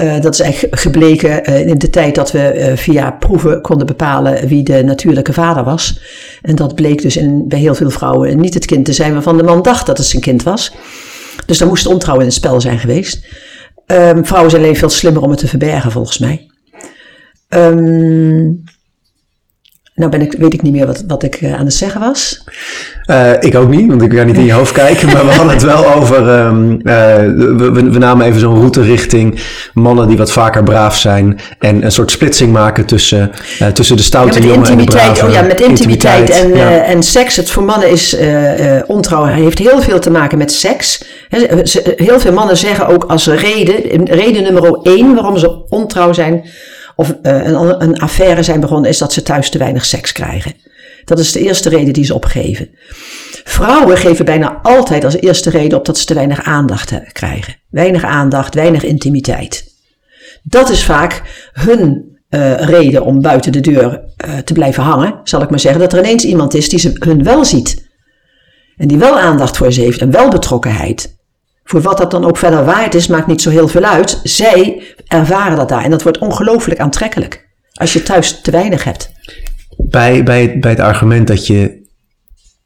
Uh, 0.00 0.20
dat 0.20 0.34
is 0.34 0.40
eigenlijk 0.40 0.80
gebleken 0.80 1.44
in 1.44 1.78
de 1.78 1.90
tijd 1.90 2.14
dat 2.14 2.32
we 2.32 2.72
via 2.76 3.10
proeven 3.10 3.60
konden 3.60 3.86
bepalen 3.86 4.48
wie 4.48 4.62
de 4.62 4.82
natuurlijke 4.84 5.32
vader 5.32 5.64
was. 5.64 6.00
En 6.42 6.56
dat 6.56 6.74
bleek 6.74 7.02
dus 7.02 7.16
in, 7.16 7.48
bij 7.48 7.58
heel 7.58 7.74
veel 7.74 7.90
vrouwen 7.90 8.40
niet 8.40 8.54
het 8.54 8.64
kind 8.64 8.84
te 8.84 8.92
zijn 8.92 9.12
waarvan 9.12 9.36
de 9.36 9.42
man 9.42 9.62
dacht 9.62 9.86
dat 9.86 9.98
het 9.98 10.06
zijn 10.06 10.22
kind 10.22 10.42
was. 10.42 10.72
Dus 11.46 11.58
dan 11.58 11.68
moest 11.68 11.86
ontrouw 11.86 12.18
in 12.18 12.24
het 12.24 12.34
spel 12.34 12.60
zijn 12.60 12.78
geweest. 12.78 13.26
Um, 13.86 14.26
vrouwen 14.26 14.50
zijn 14.50 14.62
alleen 14.62 14.76
veel 14.76 14.88
slimmer 14.88 15.22
om 15.22 15.30
het 15.30 15.38
te 15.38 15.48
verbergen, 15.48 15.90
volgens 15.90 16.18
mij. 16.18 16.50
Um, 17.48 18.62
nou 19.94 20.10
ben 20.10 20.20
ik, 20.20 20.32
weet 20.32 20.52
ik 20.52 20.62
niet 20.62 20.72
meer 20.72 20.86
wat, 20.86 21.04
wat 21.06 21.22
ik 21.22 21.40
uh, 21.40 21.54
aan 21.54 21.64
het 21.64 21.74
zeggen 21.74 22.00
was. 22.00 22.44
Uh, 23.06 23.32
ik 23.40 23.54
ook 23.54 23.68
niet, 23.68 23.88
want 23.88 24.02
ik 24.02 24.12
ga 24.12 24.22
niet 24.22 24.36
in 24.36 24.44
je 24.44 24.52
hoofd 24.52 24.72
kijken. 24.72 25.06
Maar 25.12 25.24
we 25.24 25.30
hadden 25.30 25.52
het 25.52 25.62
wel 25.62 25.94
over. 25.94 26.28
Um, 26.28 26.72
uh, 26.72 26.82
we, 27.56 27.70
we, 27.72 27.98
namen 27.98 28.26
even 28.26 28.40
zo'n 28.40 28.54
route 28.54 28.82
richting 28.82 29.40
mannen 29.74 30.08
die 30.08 30.16
wat 30.16 30.32
vaker 30.32 30.62
braaf 30.62 30.96
zijn. 30.96 31.40
En 31.58 31.84
een 31.84 31.92
soort 31.92 32.10
splitsing 32.10 32.52
maken 32.52 32.86
tussen, 32.86 33.30
tussen 33.72 33.96
de 33.96 34.02
stoute 34.02 34.40
ja, 34.40 34.46
jongen 34.46 34.70
en 34.70 34.78
de 34.78 34.84
brave. 34.84 35.26
Oh 35.26 35.32
ja, 35.32 35.42
met 35.42 35.60
intimiteit, 35.60 36.18
intimiteit 36.20 36.52
en, 36.52 36.56
ja. 36.56 36.82
en 36.82 37.02
seks. 37.02 37.36
Het 37.36 37.50
voor 37.50 37.62
mannen 37.62 37.90
is 37.90 38.16
ontrouw. 38.86 39.24
heeft 39.24 39.58
heel 39.58 39.82
veel 39.82 39.98
te 39.98 40.10
maken 40.10 40.38
met 40.38 40.52
seks. 40.52 41.04
Heel 41.96 42.20
veel 42.20 42.32
mannen 42.32 42.56
zeggen 42.56 42.86
ook 42.86 43.04
als 43.04 43.26
reden, 43.26 44.04
reden 44.04 44.42
nummer 44.42 44.78
één 44.82 45.14
waarom 45.14 45.38
ze 45.38 45.64
ontrouw 45.68 46.12
zijn 46.12 46.44
of 46.96 47.14
uh, 47.22 47.46
een, 47.46 47.82
een 47.82 47.98
affaire 47.98 48.42
zijn 48.42 48.60
begonnen, 48.60 48.90
is 48.90 48.98
dat 48.98 49.12
ze 49.12 49.22
thuis 49.22 49.50
te 49.50 49.58
weinig 49.58 49.84
seks 49.84 50.12
krijgen. 50.12 50.54
Dat 51.04 51.18
is 51.18 51.32
de 51.32 51.40
eerste 51.40 51.68
reden 51.68 51.92
die 51.92 52.04
ze 52.04 52.14
opgeven. 52.14 52.70
Vrouwen 53.44 53.96
geven 53.96 54.24
bijna 54.24 54.60
altijd 54.62 55.04
als 55.04 55.16
eerste 55.16 55.50
reden 55.50 55.78
op 55.78 55.84
dat 55.84 55.98
ze 55.98 56.04
te 56.04 56.14
weinig 56.14 56.42
aandacht 56.42 56.92
krijgen. 57.12 57.56
Weinig 57.70 58.04
aandacht, 58.04 58.54
weinig 58.54 58.82
intimiteit. 58.82 59.64
Dat 60.42 60.70
is 60.70 60.84
vaak 60.84 61.22
hun 61.52 62.16
uh, 62.30 62.54
reden 62.54 63.04
om 63.04 63.22
buiten 63.22 63.52
de 63.52 63.60
deur 63.60 64.00
te 64.44 64.52
blijven 64.52 64.82
hangen, 64.82 65.20
zal 65.24 65.42
ik 65.42 65.50
maar 65.50 65.60
zeggen. 65.60 65.80
Dat 65.80 65.92
er 65.92 65.98
ineens 65.98 66.24
iemand 66.24 66.54
is 66.54 66.68
die 66.68 66.78
ze 66.78 66.92
hun 66.98 67.22
wel 67.22 67.44
ziet. 67.44 67.90
En 68.76 68.88
die 68.88 68.98
wel 68.98 69.18
aandacht 69.18 69.56
voor 69.56 69.72
ze 69.72 69.80
heeft 69.80 70.00
en 70.00 70.10
wel 70.10 70.28
betrokkenheid. 70.28 71.16
Voor 71.72 71.80
wat 71.80 71.98
dat 71.98 72.10
dan 72.10 72.24
ook 72.24 72.36
verder 72.36 72.64
waard 72.64 72.94
is, 72.94 73.06
maakt 73.06 73.26
niet 73.26 73.42
zo 73.42 73.50
heel 73.50 73.68
veel 73.68 73.84
uit. 73.84 74.20
Zij 74.22 74.82
ervaren 75.06 75.56
dat 75.56 75.68
daar. 75.68 75.84
En 75.84 75.90
dat 75.90 76.02
wordt 76.02 76.18
ongelooflijk 76.18 76.80
aantrekkelijk. 76.80 77.48
Als 77.72 77.92
je 77.92 78.02
thuis 78.02 78.40
te 78.40 78.50
weinig 78.50 78.84
hebt. 78.84 79.12
Bij, 79.76 80.22
bij, 80.22 80.58
bij 80.58 80.70
het 80.70 80.80
argument 80.80 81.26
dat 81.26 81.46
je 81.46 81.88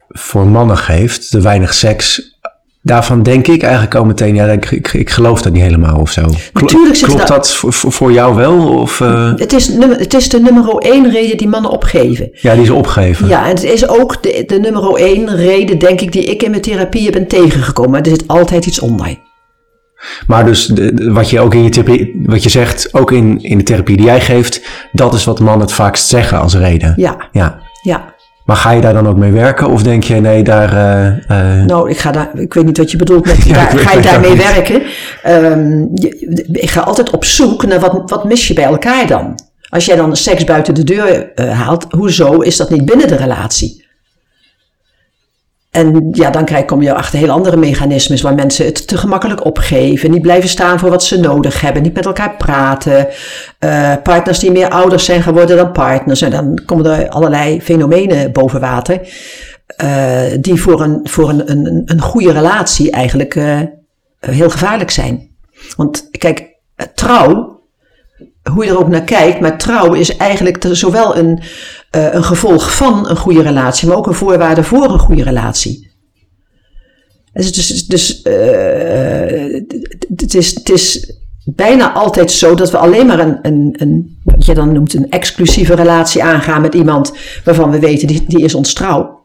voor 0.08 0.46
mannen 0.46 0.76
geeft, 0.76 1.30
te 1.30 1.40
weinig 1.40 1.74
seks. 1.74 2.38
Daarvan 2.86 3.22
denk 3.22 3.46
ik 3.46 3.62
eigenlijk 3.62 3.94
al 3.94 4.04
meteen, 4.04 4.34
ja, 4.34 4.46
ik, 4.46 4.70
ik, 4.70 4.92
ik 4.92 5.10
geloof 5.10 5.42
dat 5.42 5.52
niet 5.52 5.62
helemaal 5.62 6.00
of 6.00 6.10
zo. 6.10 6.22
Natuurlijk 6.52 6.96
zit 6.96 7.08
Klopt 7.08 7.28
dat 7.28 7.54
voor, 7.54 7.92
voor 7.92 8.12
jou 8.12 8.34
wel? 8.34 8.78
Of, 8.78 9.00
uh... 9.00 9.32
het, 9.36 9.52
is, 9.52 9.68
het 9.98 10.14
is 10.14 10.28
de 10.28 10.40
nummer 10.40 10.74
één 10.78 11.10
reden 11.10 11.36
die 11.36 11.48
mannen 11.48 11.70
opgeven. 11.70 12.28
Ja, 12.32 12.54
die 12.54 12.64
ze 12.64 12.74
opgeven. 12.74 13.28
Ja, 13.28 13.42
en 13.44 13.48
het 13.48 13.64
is 13.64 13.88
ook 13.88 14.22
de, 14.22 14.42
de 14.46 14.58
nummer 14.58 14.94
één 14.94 15.36
reden, 15.36 15.78
denk 15.78 16.00
ik, 16.00 16.12
die 16.12 16.24
ik 16.24 16.42
in 16.42 16.50
mijn 16.50 16.62
therapie 16.62 17.10
ben 17.10 17.26
tegengekomen. 17.26 18.02
Er 18.02 18.10
zit 18.10 18.28
altijd 18.28 18.66
iets 18.66 18.80
onder. 18.80 19.18
Maar 20.26 20.44
dus 20.44 20.66
de, 20.66 21.10
wat 21.12 21.30
je 21.30 21.40
ook 21.40 21.54
in 21.54 21.62
je 21.62 21.68
therapie, 21.70 22.22
wat 22.26 22.42
je 22.42 22.48
zegt, 22.48 22.94
ook 22.94 23.12
in, 23.12 23.42
in 23.42 23.58
de 23.58 23.64
therapie 23.64 23.96
die 23.96 24.06
jij 24.06 24.20
geeft, 24.20 24.60
dat 24.92 25.14
is 25.14 25.24
wat 25.24 25.40
mannen 25.40 25.66
het 25.66 25.72
vaakst 25.72 26.08
zeggen 26.08 26.40
als 26.40 26.54
reden. 26.54 26.94
Ja. 26.96 27.28
Ja. 27.32 27.58
ja. 27.82 28.14
Maar 28.46 28.56
ga 28.56 28.70
je 28.70 28.80
daar 28.80 28.92
dan 28.92 29.08
ook 29.08 29.16
mee 29.16 29.32
werken? 29.32 29.70
Of 29.70 29.82
denk 29.82 30.04
je, 30.04 30.14
nee, 30.14 30.42
daar... 30.42 30.72
Uh. 31.30 31.64
Nou, 31.64 31.90
ik, 31.90 31.98
ga 31.98 32.10
daar, 32.10 32.30
ik 32.34 32.54
weet 32.54 32.64
niet 32.64 32.78
wat 32.78 32.90
je 32.90 32.96
bedoelt 32.96 33.26
met, 33.26 33.44
ja, 33.48 33.54
daar, 33.54 33.78
ga 33.78 33.92
je 33.92 34.00
daarmee 34.00 34.36
werken? 34.36 34.82
Um, 35.26 35.90
je, 35.94 36.46
ik 36.52 36.70
ga 36.70 36.80
altijd 36.80 37.10
op 37.10 37.24
zoek 37.24 37.66
naar 37.66 37.80
wat, 37.80 38.10
wat 38.10 38.24
mis 38.24 38.48
je 38.48 38.54
bij 38.54 38.64
elkaar 38.64 39.06
dan? 39.06 39.38
Als 39.68 39.84
jij 39.84 39.96
dan 39.96 40.16
seks 40.16 40.44
buiten 40.44 40.74
de 40.74 40.84
deur 40.84 41.32
uh, 41.34 41.60
haalt, 41.60 41.86
hoezo 41.90 42.40
is 42.40 42.56
dat 42.56 42.70
niet 42.70 42.84
binnen 42.84 43.08
de 43.08 43.16
relatie? 43.16 43.85
En 45.76 46.08
ja, 46.12 46.30
dan 46.30 46.44
krijg, 46.44 46.64
kom 46.64 46.82
je 46.82 46.94
achter 46.94 47.18
heel 47.18 47.30
andere 47.30 47.56
mechanismes 47.56 48.22
waar 48.22 48.34
mensen 48.34 48.66
het 48.66 48.86
te 48.86 48.96
gemakkelijk 48.98 49.44
opgeven, 49.44 50.10
niet 50.10 50.22
blijven 50.22 50.48
staan 50.48 50.78
voor 50.78 50.90
wat 50.90 51.04
ze 51.04 51.20
nodig 51.20 51.60
hebben, 51.60 51.82
niet 51.82 51.94
met 51.94 52.06
elkaar 52.06 52.36
praten. 52.36 53.06
Uh, 53.60 53.92
partners 54.02 54.38
die 54.38 54.50
meer 54.50 54.68
ouders 54.68 55.04
zijn 55.04 55.22
geworden 55.22 55.56
dan 55.56 55.72
partners. 55.72 56.22
En 56.22 56.30
dan 56.30 56.60
komen 56.66 56.86
er 56.86 57.08
allerlei 57.08 57.62
fenomenen 57.62 58.32
boven 58.32 58.60
water. 58.60 59.00
Uh, 59.84 60.22
die 60.40 60.60
voor, 60.60 60.82
een, 60.82 61.00
voor 61.02 61.28
een, 61.28 61.50
een, 61.50 61.82
een 61.84 62.00
goede 62.00 62.32
relatie 62.32 62.90
eigenlijk 62.90 63.34
uh, 63.34 63.60
heel 64.20 64.50
gevaarlijk 64.50 64.90
zijn. 64.90 65.28
Want 65.76 66.08
kijk, 66.10 66.56
trouw 66.94 67.55
hoe 68.52 68.64
je 68.64 68.70
er 68.70 68.78
ook 68.78 68.88
naar 68.88 69.04
kijkt, 69.04 69.40
maar 69.40 69.58
trouw 69.58 69.92
is 69.92 70.16
eigenlijk 70.16 70.66
zowel 70.70 71.16
een, 71.16 71.40
uh, 71.96 72.14
een 72.14 72.24
gevolg 72.24 72.76
van 72.76 73.08
een 73.08 73.16
goede 73.16 73.42
relatie, 73.42 73.88
maar 73.88 73.96
ook 73.96 74.06
een 74.06 74.14
voorwaarde 74.14 74.62
voor 74.62 74.90
een 74.90 74.98
goede 74.98 75.22
relatie. 75.22 75.94
Dus, 77.32 77.52
dus, 77.52 77.86
dus 77.86 78.22
uh, 78.24 79.62
het, 80.16 80.34
is, 80.34 80.54
het 80.54 80.70
is 80.70 81.14
bijna 81.44 81.92
altijd 81.92 82.30
zo 82.30 82.54
dat 82.54 82.70
we 82.70 82.76
alleen 82.76 83.06
maar 83.06 83.18
een, 83.18 83.38
een, 83.42 83.74
een, 83.78 84.18
wat 84.24 84.46
je 84.46 84.54
dan 84.54 84.72
noemt, 84.72 84.94
een 84.94 85.10
exclusieve 85.10 85.74
relatie 85.74 86.22
aangaan 86.22 86.60
met 86.60 86.74
iemand 86.74 87.12
waarvan 87.44 87.70
we 87.70 87.78
weten 87.78 88.06
die, 88.06 88.24
die 88.26 88.44
is 88.44 88.54
ons 88.54 88.72
trouw. 88.72 89.24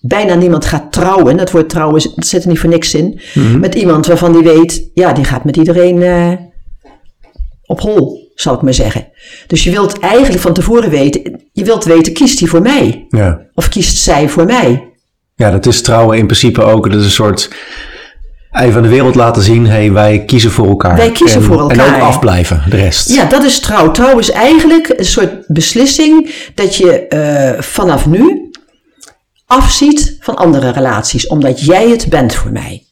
bijna 0.00 0.34
niemand 0.34 0.64
gaat 0.64 0.92
trouwen. 0.92 1.36
Dat 1.36 1.50
woord 1.50 1.68
trouwen 1.68 2.02
dat 2.14 2.26
zit 2.26 2.42
er 2.42 2.48
niet 2.48 2.58
voor 2.58 2.70
niks 2.70 2.94
in. 2.94 3.20
Mhm. 3.34 3.60
Met 3.60 3.74
iemand 3.74 4.06
waarvan 4.06 4.32
die 4.32 4.42
weet, 4.42 4.90
ja, 4.94 5.12
die 5.12 5.24
gaat 5.24 5.44
met 5.44 5.56
iedereen 5.56 6.02
eh, 6.02 6.32
op 7.66 7.80
hol, 7.80 8.25
zal 8.40 8.54
ik 8.54 8.62
maar 8.62 8.74
zeggen. 8.74 9.08
Dus 9.46 9.64
je 9.64 9.70
wilt 9.70 9.98
eigenlijk 9.98 10.42
van 10.42 10.52
tevoren 10.52 10.90
weten, 10.90 11.40
je 11.52 11.64
wilt 11.64 11.84
weten, 11.84 12.12
kiest 12.12 12.38
hij 12.38 12.48
voor 12.48 12.62
mij? 12.62 13.06
Ja. 13.08 13.40
Of 13.54 13.68
kiest 13.68 13.96
zij 13.96 14.28
voor 14.28 14.44
mij? 14.44 14.96
ja, 15.36 15.50
dat 15.50 15.66
is 15.66 15.82
trouwen 15.82 16.18
in 16.18 16.26
principe 16.26 16.62
ook. 16.62 16.90
Dat 16.90 17.00
is 17.00 17.04
een 17.04 17.10
soort 17.10 17.50
even 18.50 18.76
aan 18.76 18.82
de 18.82 18.88
wereld 18.88 19.14
laten 19.14 19.42
zien, 19.42 19.66
hey, 19.66 19.92
wij 19.92 20.24
kiezen 20.24 20.50
voor 20.50 20.66
elkaar. 20.66 20.96
Wij 20.96 21.12
kiezen 21.12 21.40
en, 21.40 21.46
voor 21.46 21.60
elkaar. 21.60 21.86
En 21.86 21.94
ook 21.94 22.00
afblijven, 22.00 22.62
de 22.68 22.76
rest. 22.76 23.08
Ja, 23.08 23.24
dat 23.24 23.44
is 23.44 23.60
trouw. 23.60 23.90
Trouw 23.90 24.18
is 24.18 24.30
eigenlijk 24.30 24.92
een 24.96 25.04
soort 25.04 25.46
beslissing 25.46 26.34
dat 26.54 26.76
je 26.76 27.06
eh, 27.06 27.62
vanaf 27.62 28.06
nu 28.06 28.50
afziet 29.46 30.16
van 30.20 30.36
andere 30.36 30.70
relaties, 30.70 31.26
omdat 31.26 31.60
jij 31.60 31.88
het 31.88 32.08
bent 32.08 32.34
voor 32.34 32.52
mij. 32.52 32.84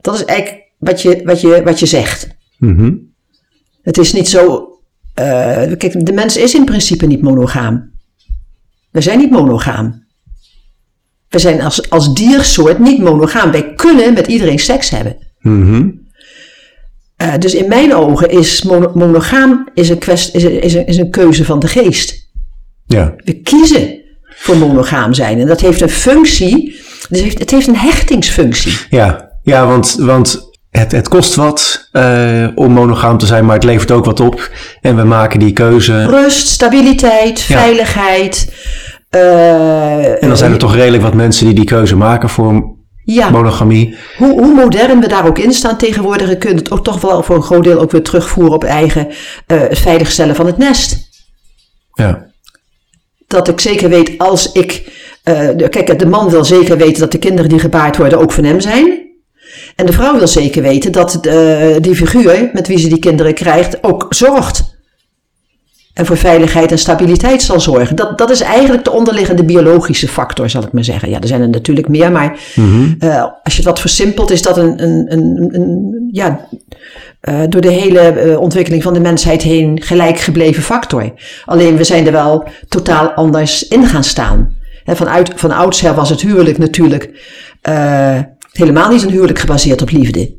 Dat 0.00 0.14
is 0.14 0.24
eigenlijk 0.24 0.62
wat 0.78 1.02
je, 1.02 1.20
wat 1.24 1.40
je, 1.40 1.62
wat 1.64 1.78
je 1.78 1.86
zegt. 1.86 2.28
Mhm. 2.58 2.92
Het 3.90 3.98
is 3.98 4.12
niet 4.12 4.28
zo. 4.28 4.68
eh, 5.14 5.24
kijk, 5.78 6.06
de 6.06 6.12
mens 6.12 6.36
is 6.36 6.54
in 6.54 6.64
principe 6.64 7.06
niet 7.06 7.22
monogaam. 7.22 7.90
We 8.90 9.00
zijn 9.00 9.18
niet 9.18 9.30
monogaam. 9.30 10.04
We 11.28 11.38
zijn 11.38 11.60
als, 11.60 11.90
als 11.90 12.14
diersoort 12.14 12.78
niet 12.78 12.98
monogaam. 12.98 13.50
Wij 13.50 13.74
kunnen 13.74 14.12
met 14.14 14.26
iedereen 14.26 14.58
seks 14.58 14.90
hebben. 14.90 15.16
Mhm. 15.40 15.90
Eh, 17.16 17.38
dus 17.38 17.54
in 17.54 17.68
mijn 17.68 17.94
ogen 17.94 18.30
is 18.30 18.62
mono- 18.62 18.92
monogaam 18.94 19.68
is 19.74 19.88
een, 19.88 19.98
kwest, 19.98 20.34
is, 20.34 20.44
is, 20.44 20.74
een, 20.74 20.86
is 20.86 20.96
een 20.96 21.10
keuze 21.10 21.44
van 21.44 21.58
de 21.58 21.68
geest. 21.68 22.28
Ja. 22.86 23.14
We 23.24 23.40
kiezen 23.40 24.00
voor 24.22 24.56
monogaam 24.56 25.14
zijn. 25.14 25.40
En 25.40 25.46
dat 25.46 25.60
heeft 25.60 25.80
een 25.80 25.88
functie. 25.88 26.64
Dus 27.08 27.08
het 27.08 27.20
heeft, 27.20 27.38
het 27.38 27.50
heeft 27.50 27.66
een 27.66 27.76
hechtingsfunctie. 27.76 28.72
Ja, 28.90 29.30
ja 29.42 29.66
want, 29.66 29.94
want 29.98 30.49
het, 30.70 30.92
het 30.92 31.08
kost 31.08 31.34
wat 31.34 31.88
eh, 31.92 32.46
om 32.54 32.72
monogaam 32.72 33.18
te 33.18 33.26
zijn, 33.26 33.44
maar 33.44 33.54
het 33.54 33.64
levert 33.64 33.90
ook 33.90 34.04
wat 34.04 34.20
op. 34.20 34.50
En 34.80 34.96
we 34.96 35.04
maken 35.04 35.38
die 35.38 35.52
keuze. 35.52 36.06
Rust, 36.06 36.48
stabiliteit, 36.48 37.40
Ja. 37.42 37.58
veiligheid. 37.58 38.52
eh, 39.10 40.22
En 40.22 40.28
dan 40.28 40.36
zijn 40.36 40.52
er 40.52 40.58
toch 40.58 40.74
redelijk 40.74 41.02
wat 41.02 41.14
mensen 41.14 41.44
die 41.46 41.54
die 41.54 41.64
keuze 41.64 41.96
maken 41.96 42.28
voor 42.28 42.78
ja, 43.04 43.30
monogamie. 43.30 43.96
hoe, 44.16 44.32
hoe 44.42 44.54
modern 44.54 45.00
we 45.00 45.08
daar 45.08 45.26
ook 45.26 45.38
in 45.38 45.52
staan 45.52 45.76
tegenwoordig, 45.76 46.28
je 46.28 46.38
kunt 46.38 46.58
het 46.58 46.70
ook 46.70 46.84
toch 46.84 47.00
wel 47.00 47.22
voor 47.22 47.36
een 47.36 47.42
groot 47.42 47.64
deel 47.64 47.80
ook 47.80 47.90
weer 47.90 48.02
terugvoeren 48.02 48.54
op 48.54 48.64
eigen 48.64 49.08
het 49.46 49.78
veiligstellen 49.78 50.34
van 50.34 50.46
het 50.46 50.58
nest. 50.58 51.08
Ja. 51.94 52.26
Dat 53.26 53.48
ik 53.48 53.60
zeker 53.60 53.88
weet 53.88 54.18
als 54.18 54.52
ik. 54.52 54.84
de, 55.22 55.66
kijk, 55.70 55.98
de 55.98 56.06
man 56.06 56.30
wil 56.30 56.44
zeker 56.44 56.76
weten 56.76 57.00
dat 57.00 57.12
de 57.12 57.18
kinderen 57.18 57.50
die 57.50 57.58
gebaard 57.58 57.96
worden 57.96 58.18
ook 58.18 58.32
van 58.32 58.44
hem 58.44 58.60
zijn. 58.60 59.08
En 59.80 59.86
de 59.86 59.92
vrouw 59.92 60.18
wil 60.18 60.28
zeker 60.28 60.62
weten 60.62 60.92
dat 60.92 61.26
eh, 61.26 61.76
die 61.80 61.94
figuur 61.94 62.50
met 62.52 62.68
wie 62.68 62.78
ze 62.78 62.88
die 62.88 62.98
kinderen 62.98 63.34
krijgt 63.34 63.84
ook 63.84 64.06
zorgt. 64.08 64.78
En 65.94 66.06
voor 66.06 66.16
veiligheid 66.16 66.70
en 66.70 66.78
stabiliteit 66.78 67.42
zal 67.42 67.60
zorgen. 67.60 67.96
Dat, 67.96 68.18
dat 68.18 68.30
is 68.30 68.40
eigenlijk 68.40 68.84
de 68.84 68.90
onderliggende 68.90 69.44
biologische 69.44 70.08
factor, 70.08 70.50
zal 70.50 70.62
ik 70.62 70.72
maar 70.72 70.84
zeggen. 70.84 71.10
Ja, 71.10 71.20
er 71.20 71.26
zijn 71.26 71.40
er 71.40 71.48
natuurlijk 71.48 71.88
meer, 71.88 72.12
maar 72.12 72.38
eh, 72.98 73.22
als 73.42 73.52
je 73.52 73.56
het 73.56 73.64
wat 73.64 73.80
versimpelt, 73.80 74.30
is 74.30 74.42
dat 74.42 74.56
een, 74.56 74.82
een, 74.82 75.12
een, 75.12 75.48
een 75.52 76.08
ja, 76.12 76.48
eh, 77.20 77.40
door 77.48 77.60
de 77.60 77.72
hele 77.72 78.36
ontwikkeling 78.40 78.82
van 78.82 78.94
de 78.94 79.00
mensheid 79.00 79.42
heen 79.42 79.82
gelijk 79.82 80.18
gebleven 80.18 80.62
factor. 80.62 81.12
Alleen 81.44 81.76
we 81.76 81.84
zijn 81.84 82.06
er 82.06 82.12
wel 82.12 82.48
totaal 82.68 83.10
anders 83.10 83.68
in 83.68 83.86
gaan 83.86 84.04
staan. 84.04 84.58
Vanuit, 84.84 85.32
van 85.34 85.50
oudsher 85.50 85.94
was 85.94 86.10
het 86.10 86.20
huwelijk 86.20 86.58
natuurlijk 86.58 87.10
helemaal 88.52 88.90
niet 88.90 89.02
een 89.02 89.10
huwelijk 89.10 89.38
gebaseerd 89.38 89.82
op 89.82 89.90
liefde. 89.90 90.38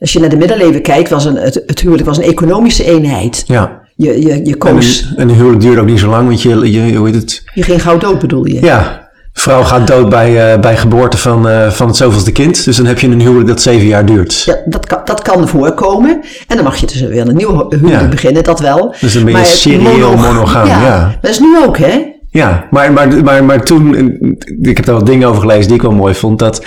Als 0.00 0.12
je 0.12 0.20
naar 0.20 0.28
de 0.28 0.36
middeleeuwen 0.36 0.82
kijkt, 0.82 1.10
was 1.10 1.24
een, 1.24 1.36
het, 1.36 1.62
het 1.66 1.80
huwelijk 1.80 2.06
was 2.06 2.16
een 2.16 2.24
economische 2.24 2.84
eenheid. 2.84 3.44
Ja. 3.46 3.80
Je, 3.96 4.20
je, 4.22 4.44
je 4.44 4.52
En 4.52 4.58
koos, 4.58 5.12
een, 5.16 5.30
huwelijk 5.30 5.60
duurt 5.60 5.78
ook 5.78 5.86
niet 5.86 5.98
zo 5.98 6.08
lang, 6.08 6.26
want 6.26 6.42
je, 6.42 6.72
je 6.72 6.96
hoe 6.96 7.06
heet 7.06 7.14
het? 7.14 7.42
je 7.54 7.62
ging 7.62 7.82
gauw 7.82 7.98
dood 7.98 8.18
bedoel 8.18 8.46
je. 8.46 8.60
Ja, 8.60 9.08
vrouw 9.32 9.62
gaat 9.62 9.86
dood 9.86 10.08
bij, 10.08 10.52
eh, 10.52 10.60
bij 10.60 10.76
geboorte 10.76 11.18
van, 11.18 11.48
eh, 11.48 11.70
van 11.70 11.86
het 11.86 11.96
zoveelste 11.96 12.32
kind. 12.32 12.64
Dus 12.64 12.76
dan 12.76 12.86
heb 12.86 12.98
je 12.98 13.06
een 13.06 13.20
huwelijk 13.20 13.48
dat 13.48 13.62
zeven 13.62 13.86
jaar 13.86 14.06
duurt. 14.06 14.42
Ja, 14.42 14.56
dat, 14.64 14.86
kan, 14.86 15.00
dat 15.04 15.22
kan 15.22 15.48
voorkomen. 15.48 16.20
En 16.46 16.56
dan 16.56 16.64
mag 16.64 16.76
je 16.76 16.86
dus 16.86 17.00
weer 17.00 17.28
een 17.28 17.36
nieuw 17.36 17.66
huwelijk 17.70 18.02
Ja. 18.02 18.08
beginnen, 18.08 18.44
dat 18.44 18.60
wel. 18.60 18.94
Dus 19.00 19.12
dan 19.12 19.24
ben 19.24 19.32
je 19.32 19.38
Maar 19.38 19.46
serieel 19.46 20.16
monogaam, 20.16 20.66
ja. 20.66 21.18
Dat 21.20 21.30
is 21.30 21.38
nu 21.38 21.58
ook, 21.66 21.78
hè? 21.78 22.16
Ja, 22.30 22.66
maar, 22.70 22.92
maar, 22.92 23.24
maar, 23.24 23.44
maar 23.44 23.64
toen, 23.64 23.94
eh, 23.96 24.70
ik 24.70 24.76
heb 24.76 24.86
daar 24.86 24.94
wat 24.94 25.06
dingen 25.06 25.28
over 25.28 25.40
gelezen 25.40 25.66
die 25.66 25.76
ik 25.76 25.82
wel 25.82 25.92
mooi 25.92 26.14
vond, 26.14 26.38
dat 26.38 26.64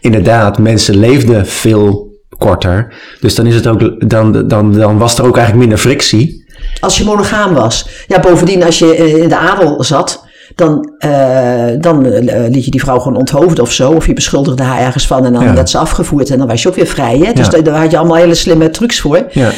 inderdaad 0.00 0.58
mensen 0.58 0.96
leefden 0.96 1.46
veel 1.46 2.06
korter. 2.38 2.92
Dus 3.20 3.34
dan, 3.34 3.46
is 3.46 3.54
het 3.54 3.66
ook, 3.66 4.08
dan, 4.10 4.48
dan, 4.48 4.72
dan 4.72 4.98
was 4.98 5.18
er 5.18 5.24
ook 5.26 5.36
eigenlijk 5.36 5.58
minder 5.68 5.78
frictie. 5.78 6.46
Als 6.80 6.98
je 6.98 7.04
monogaam 7.04 7.54
was. 7.54 7.88
Ja, 8.06 8.20
bovendien, 8.20 8.62
als 8.64 8.78
je 8.78 8.94
eh, 8.94 9.16
in 9.16 9.28
de 9.28 9.36
adel 9.36 9.84
zat, 9.84 10.24
dan, 10.54 10.92
eh, 10.98 11.66
dan 11.80 12.08
liet 12.48 12.64
je 12.64 12.70
die 12.70 12.80
vrouw 12.80 12.98
gewoon 12.98 13.18
onthoofden 13.18 13.64
of 13.64 13.72
zo. 13.72 13.90
Of 13.90 14.06
je 14.06 14.12
beschuldigde 14.12 14.62
haar 14.62 14.80
ergens 14.80 15.06
van 15.06 15.24
en 15.24 15.32
dan 15.32 15.44
Ja. 15.44 15.54
werd 15.54 15.70
ze 15.70 15.78
afgevoerd 15.78 16.30
en 16.30 16.38
dan 16.38 16.46
was 16.46 16.62
je 16.62 16.68
ook 16.68 16.74
weer 16.74 16.86
vrij. 16.86 17.18
Hè? 17.18 17.32
Dus 17.32 17.46
Ja. 17.50 17.60
daar 17.60 17.80
had 17.80 17.90
je 17.90 17.98
allemaal 17.98 18.16
hele 18.16 18.34
slimme 18.34 18.70
trucs 18.70 19.00
voor. 19.00 19.26
Ja. 19.30 19.50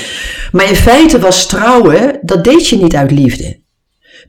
Maar 0.53 0.69
in 0.69 0.75
feite 0.77 1.19
was 1.19 1.47
trouwen, 1.47 2.19
dat 2.23 2.45
deed 2.45 2.69
je 2.69 2.77
niet 2.77 2.97
uit 2.97 3.11
liefde. 3.11 3.59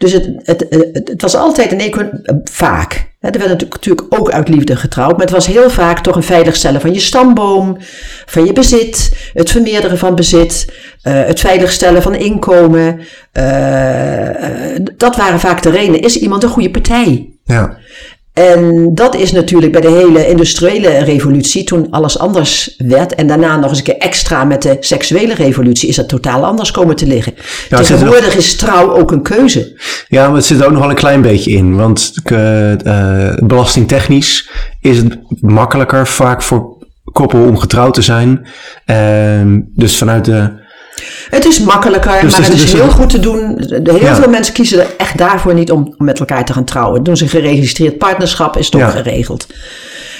Dus 0.01 0.11
het, 0.11 0.29
het, 0.43 0.65
het, 0.69 1.07
het 1.07 1.21
was 1.21 1.35
altijd 1.35 1.71
een 1.71 1.79
eco- 1.79 2.09
vaak. 2.43 3.09
Hè, 3.19 3.29
Er 3.29 3.39
werd 3.39 3.69
natuurlijk- 3.69 4.05
ook 4.19 4.31
uit 4.31 4.47
liefde 4.49 4.75
getrouwd, 4.75 5.11
maar 5.11 5.25
het 5.25 5.29
was 5.35 5.47
heel 5.47 5.69
vaak 5.69 5.99
toch 5.99 6.15
een 6.15 6.23
veiligstellen 6.23 6.81
van 6.81 6.93
je 6.93 6.99
stamboom, 6.99 7.77
van 8.25 8.45
je 8.45 8.53
bezit, 8.53 9.11
het 9.33 9.51
vermeerderen 9.51 9.97
van 9.97 10.15
bezit, 10.15 10.73
eh, 11.01 11.13
het 11.25 11.39
veiligstellen 11.39 12.01
van 12.01 12.15
inkomen. 12.15 12.99
eh, 13.31 14.75
eh, 14.75 14.85
dat 14.97 15.15
waren 15.15 15.39
vaak 15.39 15.61
de 15.61 15.69
redenen. 15.69 16.01
Is 16.01 16.17
iemand 16.17 16.43
een 16.43 16.49
goede 16.49 16.71
partij? 16.71 17.29
Ja. 17.43 17.77
En 18.33 18.91
dat 18.93 19.15
is 19.15 19.31
natuurlijk 19.31 19.71
bij 19.71 19.81
de 19.81 19.89
hele 19.89 20.27
industriële 20.27 20.97
revolutie, 20.97 21.63
toen 21.63 21.87
alles 21.89 22.19
anders 22.19 22.75
werd, 22.77 23.15
en 23.15 23.27
daarna 23.27 23.57
nog 23.57 23.69
eens 23.69 23.77
een 23.77 23.83
keer 23.83 23.97
extra 23.97 24.43
met 24.43 24.61
de 24.61 24.77
seksuele 24.79 25.33
revolutie, 25.33 25.89
is 25.89 25.95
dat 25.95 26.09
totaal 26.09 26.45
anders 26.45 26.71
komen 26.71 26.95
te 26.95 27.07
liggen. 27.07 27.33
er 27.69 27.77
Tegenwoordig 27.77 28.35
is 28.35 28.55
trouw 28.55 28.97
ook 28.97 29.11
een 29.11 29.21
keuze. 29.21 29.79
Ja, 30.07 30.27
maar 30.27 30.35
het 30.35 30.45
zit 30.45 30.59
er 30.59 30.65
ook 30.65 30.71
nog 30.71 30.79
wel 30.81 30.89
een 30.89 30.95
klein 30.95 31.21
beetje 31.21 31.51
in. 31.51 31.75
Want 31.75 32.13
eh, 32.23 32.71
eh, 32.85 33.37
belastingtechnisch 33.37 34.49
is 34.79 34.97
het 34.97 35.17
makkelijker 35.41 36.07
vaak 36.07 36.41
voor 36.41 36.77
koppel 37.03 37.43
om 37.43 37.57
getrouwd 37.57 37.93
te 37.93 38.01
zijn. 38.01 38.47
Ehm, 38.85 39.59
dus 39.75 39.97
vanuit 39.97 40.25
de... 40.25 40.59
Het 41.29 41.45
is 41.45 41.59
makkelijker, 41.59 42.21
Dus 42.21 42.31
maar 42.31 42.41
het 42.43 42.53
is 42.53 42.61
dus- 42.61 42.73
heel 42.73 42.89
goed 42.89 43.09
te 43.09 43.19
doen. 43.19 43.65
Heel 43.83 43.99
Ja. 43.99 44.15
veel 44.15 44.29
mensen 44.29 44.53
kiezen 44.53 44.79
er 44.79 44.87
echt 44.97 45.17
daarvoor 45.17 45.53
niet 45.53 45.71
om, 45.71 45.93
om 45.97 46.05
met 46.05 46.19
elkaar 46.19 46.45
te 46.45 46.53
gaan 46.53 46.63
trouwen. 46.65 47.03
Doen 47.03 47.17
ze 47.17 47.23
een 47.23 47.29
geregistreerd 47.29 47.97
partnerschap, 47.97 48.57
is 48.57 48.69
toch 48.69 48.81
Ja. 48.81 48.89
geregeld. 48.89 49.47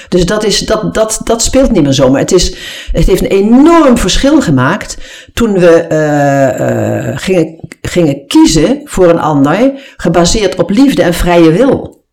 Dus 0.08 0.26
dat, 0.26 0.44
is, 0.44 0.58
dat, 0.58 0.94
dat, 0.94 1.20
dat 1.24 1.42
speelt 1.42 1.70
niet 1.70 1.82
meer 1.82 1.92
zo. 1.92 2.10
Maar 2.10 2.20
het, 2.20 2.32
is, 2.32 2.54
het 2.92 3.06
heeft 3.06 3.20
een 3.22 3.26
enorm 3.30 3.98
verschil 3.98 4.40
gemaakt 4.40 4.96
toen 5.34 5.52
we 5.58 5.68
eh, 5.68 7.08
eh, 7.08 7.18
gingen, 7.18 7.58
gingen 7.82 8.26
kiezen 8.26 8.80
voor 8.84 9.08
een 9.08 9.20
ander, 9.20 9.72
gebaseerd 9.96 10.54
op 10.56 10.70
liefde 10.70 11.02
en 11.02 11.14
vrije 11.14 11.52
wil. 11.52 12.04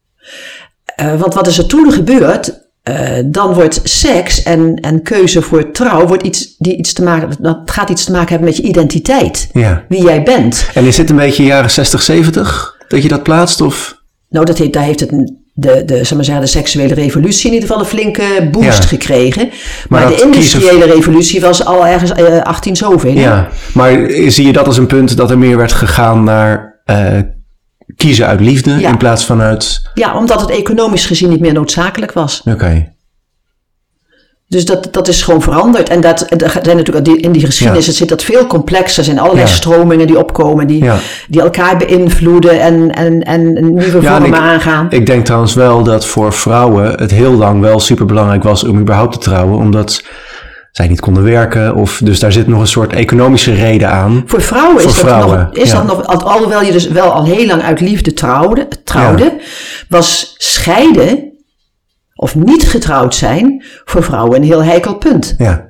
Eh, 0.96 1.20
want 1.20 1.34
wat 1.34 1.48
is 1.48 1.58
er 1.58 1.66
toen 1.68 1.92
gebeurd? 1.92 2.69
Eh, 2.90 3.24
dan 3.26 3.54
wordt 3.54 3.80
seks 3.84 4.44
en, 4.44 4.76
en 4.76 5.02
keuze 5.02 5.42
voor 5.42 5.72
trouw 5.72 6.08
wordt 6.08 6.24
iets, 6.24 6.56
die 6.58 6.78
iets 6.78 6.94
te 6.94 7.04
maken, 7.04 7.30
dat 7.40 7.58
gaat 7.66 7.90
iets 7.90 8.04
te 8.04 8.12
maken 8.12 8.30
hebben 8.30 8.48
met 8.48 8.58
je 8.58 8.64
identiteit. 8.64 9.50
Ja. 9.54 9.84
Wie 9.90 10.04
jij 10.04 10.24
bent. 10.24 10.70
En 10.74 10.86
is 10.86 10.96
dit 10.96 11.10
een 11.10 11.16
beetje 11.16 11.44
jaren 11.44 11.72
60, 11.72 12.02
70 12.02 12.76
dat 12.88 13.02
je 13.02 13.08
dat 13.08 13.24
plaatst? 13.24 13.62
Of? 13.62 13.98
Nou, 14.30 14.46
dat 14.46 14.58
heeft, 14.58 14.74
daar 14.74 14.84
heeft 14.84 15.00
het 15.00 15.10
de, 15.54 15.86
de, 15.86 15.96
zeg 16.04 16.14
maar 16.14 16.24
zeggen, 16.26 16.44
de 16.44 16.50
seksuele 16.50 16.94
revolutie 16.94 17.48
in 17.48 17.54
ieder 17.54 17.68
geval 17.70 17.84
een 17.84 17.90
flinke 17.90 18.50
boost 18.52 18.66
Ja. 18.84 18.88
gekregen. 18.88 19.50
Maar, 19.90 20.08
de 20.08 20.22
industriële 20.22 20.86
revolutie 20.86 21.42
was 21.42 21.66
al 21.66 21.88
ergens 21.88 22.12
eh, 22.12 22.42
18 22.42 22.76
zoveel. 22.76 23.12
Ja, 23.12 23.50
maar 23.74 24.10
zie 24.28 24.46
je 24.46 24.54
dat 24.54 24.66
als 24.66 24.78
een 24.78 24.88
punt 24.88 25.18
dat 25.18 25.32
er 25.32 25.38
meer 25.38 25.58
werd 25.58 25.72
gegaan 25.72 26.24
naar 26.24 26.82
eh, 26.86 27.20
kiezen 28.00 28.26
uit 28.28 28.40
liefde 28.40 28.80
Ja. 28.80 28.90
in 28.90 28.98
plaats 28.98 29.26
van 29.26 29.42
uit... 29.42 29.82
ja, 29.94 30.18
omdat 30.18 30.42
het 30.42 30.50
economisch 30.50 31.06
gezien 31.06 31.30
niet 31.30 31.40
meer 31.40 31.54
noodzakelijk 31.54 32.12
was. 32.14 32.42
Oké. 32.46 32.94
Dus 34.48 34.66
dat, 34.66 34.88
dat 34.92 35.08
is 35.08 35.22
gewoon 35.22 35.42
veranderd. 35.42 35.90
En 35.90 36.02
dat, 36.02 36.42
er 36.42 36.60
zijn 36.64 36.78
natuurlijk 36.78 37.08
in 37.08 37.32
die 37.32 37.46
geschiedenis 37.46 37.86
Ja. 37.86 37.92
zit 37.92 38.10
dat 38.10 38.24
veel 38.24 38.48
complexer. 38.48 38.98
Er 39.00 39.04
zijn 39.06 39.20
allerlei 39.20 39.46
Ja. 39.48 39.54
stromingen 39.54 40.08
die 40.08 40.18
opkomen, 40.18 40.68
die, 40.68 40.84
Ja. 40.84 40.98
die 41.28 41.42
elkaar 41.42 41.78
beïnvloeden 41.78 42.62
en, 42.62 42.92
en, 42.92 43.22
en 43.24 43.54
nieuwe 43.54 44.02
vormen 44.02 44.26
ik- 44.26 44.36
aangaan. 44.36 44.88
Ik 44.90 45.06
denk 45.06 45.26
trouwens 45.26 45.54
wel 45.54 45.84
dat 45.84 46.06
voor 46.06 46.34
vrouwen 46.34 46.92
het 47.00 47.12
heel 47.12 47.34
lang 47.34 47.62
wel 47.62 47.80
super 47.80 48.06
belangrijk 48.06 48.44
was 48.44 48.64
om 48.64 48.80
überhaupt 48.80 49.12
te 49.14 49.20
trouwen. 49.20 49.58
Omdat 49.60 50.04
zij 50.80 50.88
niet 50.88 51.00
konden 51.00 51.24
werken. 51.24 51.76
Of, 51.76 52.02
dus 52.04 52.20
daar 52.20 52.32
zit 52.32 52.48
nog 52.48 52.60
een 52.60 52.68
soort 52.68 52.94
economische 52.94 53.54
reden 53.54 53.90
aan. 53.90 54.24
Voor 54.26 54.42
vrouwen 54.42 54.82
Voor 54.82 54.90
is, 54.90 54.98
vrouwen, 54.98 55.38
dat, 55.38 55.48
nog, 55.48 55.64
is 55.64 55.72
ja. 55.72 55.76
dat 55.76 55.88
nog, 55.88 56.06
al- 56.06 56.32
alhoewel 56.32 56.62
je 56.62 56.72
dus 56.72 56.88
wel 56.88 57.12
al 57.12 57.26
heel 57.26 57.46
lang 57.46 57.62
uit 57.62 57.80
liefde 57.80 58.14
trouwde, 58.14 58.68
trouwde 58.84 59.42
was 59.90 60.36
scheiden 60.38 61.34
of 62.16 62.36
niet 62.36 62.68
getrouwd 62.68 63.16
zijn 63.16 63.64
voor 63.86 64.04
vrouwen 64.04 64.36
een 64.38 64.48
heel 64.48 64.64
heikel 64.64 64.96
punt. 64.96 65.36
Ja, 65.38 65.68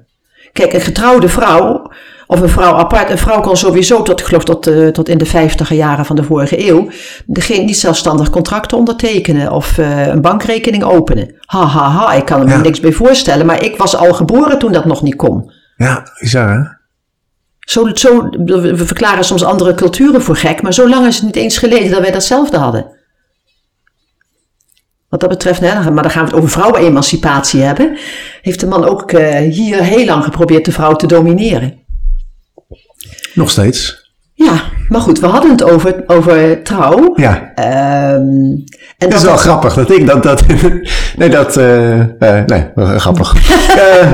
Kijk, 0.53 0.73
een 0.73 0.81
getrouwde 0.81 1.29
vrouw, 1.29 1.91
of 2.31 2.41
een 2.41 2.50
vrouw 2.50 2.74
apart, 2.74 3.09
een 3.09 3.17
vrouw 3.17 3.41
kon 3.41 3.57
sowieso 3.57 4.01
tot, 4.01 4.19
ik 4.19 4.25
geloof 4.25 4.43
tot, 4.43 4.67
eh, 4.67 4.88
tot 4.88 5.09
in 5.09 5.17
de 5.17 5.25
vijftiger 5.25 5.75
jaren 5.75 6.05
van 6.05 6.15
de 6.15 6.24
vorige 6.24 6.67
eeuw, 6.69 6.89
geen 7.33 7.65
niet 7.65 7.77
zelfstandig 7.77 8.29
contracten 8.29 8.77
ondertekenen 8.77 9.51
of 9.51 9.77
eh, 9.77 10.07
een 10.07 10.21
bankrekening 10.21 10.83
openen. 10.83 11.36
Ha, 11.45 11.65
ha, 11.65 11.89
ha, 11.89 12.13
ik 12.13 12.25
kan 12.25 12.43
me 12.43 12.50
Ja. 12.50 12.57
niks 12.62 12.79
bij 12.79 12.91
voorstellen, 12.91 13.45
maar 13.45 13.63
ik 13.63 13.77
was 13.77 13.95
al 13.95 14.13
geboren 14.13 14.59
toen 14.59 14.71
dat 14.71 14.86
nog 14.86 15.01
niet 15.01 15.15
kon. 15.15 15.51
ja 15.77 16.03
bizar 16.19 16.50
hè? 16.50 16.77
Zo, 17.59 17.89
zo, 17.93 18.29
we 18.45 18.86
verklaren 18.86 19.24
soms 19.24 19.43
andere 19.43 19.74
culturen 19.74 20.21
voor 20.21 20.36
gek, 20.36 20.62
maar 20.62 20.74
zo 20.74 20.89
lang 20.89 21.07
is 21.07 21.15
het 21.15 21.25
niet 21.25 21.36
eens 21.36 21.57
geleden 21.57 21.91
dat 21.91 22.01
wij 22.01 22.12
datzelfde 22.12 22.57
hadden. 22.57 22.86
Wat 25.09 25.19
dat 25.19 25.29
betreft, 25.29 25.59
hè, 25.59 25.91
maar 25.91 26.03
dan 26.03 26.12
gaan 26.12 26.24
we 26.24 26.29
het 26.29 26.38
over 26.38 26.50
vrouwenemancipatie 26.50 27.62
hebben. 27.62 27.98
Heeft 28.41 28.59
de 28.59 28.67
man 28.67 28.86
ook 28.86 29.12
eh, 29.12 29.51
hier 29.51 29.83
heel 29.83 30.05
lang 30.05 30.24
geprobeerd 30.24 30.65
de 30.65 30.71
vrouw 30.71 30.95
te 30.95 31.07
domineren. 31.07 31.78
Nog 33.33 33.50
steeds. 33.50 34.07
Ja, 34.33 34.62
maar 34.88 35.01
goed, 35.01 35.19
we 35.19 35.27
hadden 35.27 35.51
het 35.51 35.63
over, 35.63 36.03
over 36.07 36.63
trouw. 36.63 37.13
Ja, 37.15 37.51
Ehm, 37.55 38.17
en 38.17 38.65
het 38.98 39.13
is 39.13 39.21
dat 39.21 39.29
wel 39.29 39.38
grappig 39.38 39.74
dat 39.74 39.91
ik 39.91 40.07
dat... 40.07 40.24
dat 40.24 40.43
nee, 41.17 41.29
dat... 41.29 41.57
eh, 41.57 42.00
eh, 42.00 42.45
nee, 42.45 42.65
grappig. 42.75 43.33
Eh 43.69 44.12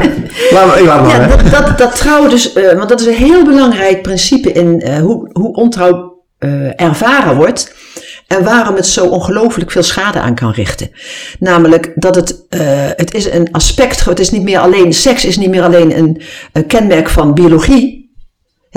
laat 0.52 0.80
laat 0.82 1.02
maar 1.02 1.22
Ja, 1.22 1.28
dat, 1.28 1.52
dat, 1.52 1.78
dat 1.78 1.96
trouw 1.96 2.28
dus, 2.28 2.54
want 2.54 2.90
dat 2.90 3.00
is 3.00 3.06
een 3.06 3.14
heel 3.14 3.44
belangrijk 3.46 4.02
principe 4.02 4.52
in 4.52 4.98
hoe, 5.00 5.30
hoe 5.34 5.54
ontrouw 5.54 6.24
ervaren 6.76 7.36
wordt. 7.36 7.74
En 8.28 8.44
waarom 8.44 8.76
het 8.76 8.88
zo 8.88 9.06
ongelooflijk 9.06 9.72
veel 9.72 9.84
schade 9.84 10.20
aan 10.20 10.36
kan 10.36 10.52
richten. 10.52 10.92
Namelijk 11.40 11.92
dat 11.96 12.16
het, 12.16 12.46
eh, 12.50 12.60
het 12.96 13.14
is 13.14 13.30
een 13.32 13.48
aspect, 13.52 14.06
het 14.06 14.20
is 14.20 14.32
niet 14.32 14.44
meer 14.44 14.60
alleen, 14.60 14.94
seks 14.94 15.26
is 15.26 15.38
niet 15.38 15.50
meer 15.50 15.64
alleen 15.64 15.98
een, 15.98 16.22
een 16.54 16.66
kenmerk 16.68 17.10
van 17.10 17.34
biologie. 17.34 18.05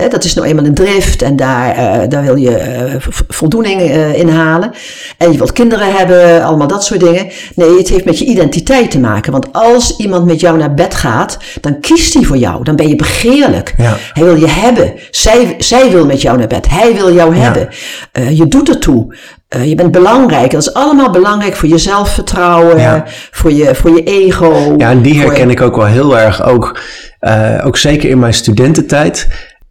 Dat 0.07 0.25
is 0.25 0.35
nou 0.35 0.47
eenmaal 0.47 0.65
een 0.65 0.75
drift 0.75 1.23
en 1.23 1.37
daar, 1.37 1.77
eh, 1.77 2.09
daar 2.09 2.23
wil 2.23 2.37
je 2.37 2.57
eh, 2.57 2.95
voldoening 3.29 3.81
eh, 3.81 4.19
in 4.19 4.29
halen. 4.29 4.71
En 5.17 5.33
je 5.33 5.39
wilt 5.39 5.53
kinderen 5.53 5.97
hebben, 5.97 6.45
allemaal 6.45 6.67
dat 6.67 6.85
soort 6.85 7.01
dingen. 7.01 7.27
Nee, 7.55 7.77
het 7.77 7.89
heeft 7.89 8.05
met 8.05 8.19
je 8.19 8.25
identiteit 8.25 8.91
te 8.91 8.99
maken. 8.99 9.33
Want 9.33 9.53
als 9.53 9.97
iemand 9.97 10.25
met 10.25 10.41
jou 10.41 10.59
naar 10.59 10.75
bed 10.75 10.95
gaat, 10.95 11.39
dan 11.61 11.81
kiest 11.81 12.15
hij 12.15 12.23
voor 12.23 12.37
jou. 12.37 12.65
Dan 12.65 12.77
ben 12.77 12.89
je 12.89 12.97
begeerlijk. 12.97 13.75
Ja. 13.77 13.97
Hij 14.13 14.25
wil 14.25 14.37
je 14.37 14.49
hebben. 14.49 14.93
Zij, 15.11 15.55
zij 15.59 15.91
wil 15.91 16.07
met 16.07 16.23
jou 16.23 16.39
naar 16.39 16.47
bed. 16.47 16.69
Hij 16.69 16.95
wil 16.95 17.15
jou 17.15 17.37
hebben. 17.37 17.69
Je 18.31 18.47
doet 18.49 18.69
ertoe. 18.69 19.17
Je 19.65 19.75
bent 19.75 19.93
belangrijk. 19.93 20.51
Dat 20.51 20.61
is 20.61 20.75
allemaal 20.75 21.11
belangrijk 21.11 21.57
voor 21.57 21.69
je 21.69 21.79
zelfvertrouwen, 21.79 22.79
Ja. 22.79 23.05
voor, 23.31 23.53
je, 23.53 23.75
voor 23.75 23.91
je 23.91 24.03
ego. 24.03 24.75
Ja, 24.77 24.91
en 24.91 25.03
die 25.03 25.21
herken 25.21 25.51
ik 25.51 25.61
ook 25.61 25.77
wel 25.77 25.87
heel 25.87 26.19
erg. 26.19 26.45
Ook, 26.45 26.81
ook 27.65 27.77
zeker 27.77 28.09
in 28.09 28.19
mijn 28.19 28.35
studententijd. 28.35 29.29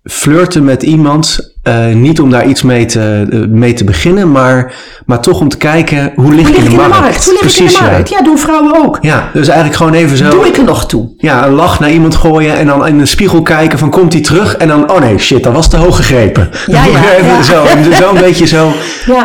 Flirten 0.09 0.63
met 0.63 0.83
iemand, 0.83 1.56
eh, 1.67 1.95
niet 1.95 2.21
om 2.21 2.29
daar 2.31 2.47
iets 2.47 2.61
mee 2.61 2.85
te, 2.85 3.27
eh, 3.31 3.39
mee 3.49 3.73
te 3.73 3.83
beginnen, 3.83 4.31
maar, 4.31 4.73
maar 5.05 5.19
toch 5.21 5.39
om 5.39 5.49
te 5.49 5.57
kijken 5.57 6.11
hoe 6.15 6.33
lig 6.33 6.47
Hoe 6.47 6.55
ik 6.55 6.57
in 6.57 6.63
de 6.63 6.69
in 6.69 6.75
de 6.77 6.87
markt. 6.87 6.99
markt? 6.99 7.25
Hoe 7.25 7.33
lig 7.33 7.41
ik 7.41 7.49
in 7.49 7.55
Precies, 7.55 7.77
de 7.77 7.83
markt? 7.83 8.09
ja. 8.09 8.17
Ja, 8.17 8.23
doen 8.23 8.37
vrouwen 8.37 8.75
ook. 8.85 8.97
Ja, 9.01 9.29
dus 9.33 9.47
eigenlijk 9.47 9.77
gewoon 9.77 9.93
even 9.93 10.17
zo 10.17 10.29
Doe 10.29 10.47
ik 10.47 10.57
er 10.57 10.63
nog 10.63 10.85
toe? 10.85 11.09
ja, 11.17 11.45
een 11.45 11.53
lach 11.53 11.79
naar 11.79 11.91
iemand 11.91 12.15
gooien 12.15 12.57
en 12.57 12.67
dan 12.67 12.87
in 12.87 12.97
de 12.97 13.05
spiegel 13.05 13.41
kijken 13.41 13.79
van 13.79 13.89
komt 13.89 14.13
hij 14.13 14.21
terug 14.21 14.55
en 14.57 14.67
dan, 14.67 14.91
oh 14.91 14.99
nee, 14.99 15.17
shit, 15.17 15.43
dat 15.43 15.53
was 15.53 15.69
te 15.69 15.77
hoog 15.77 15.95
gegrepen. 15.95 16.49
Ja, 16.67 16.85
ja, 16.85 16.99
ja. 17.25 17.41
Zo, 17.41 17.65
zo 18.01 18.09
een 18.15 18.21
beetje 18.21 18.45
zo 18.47 18.71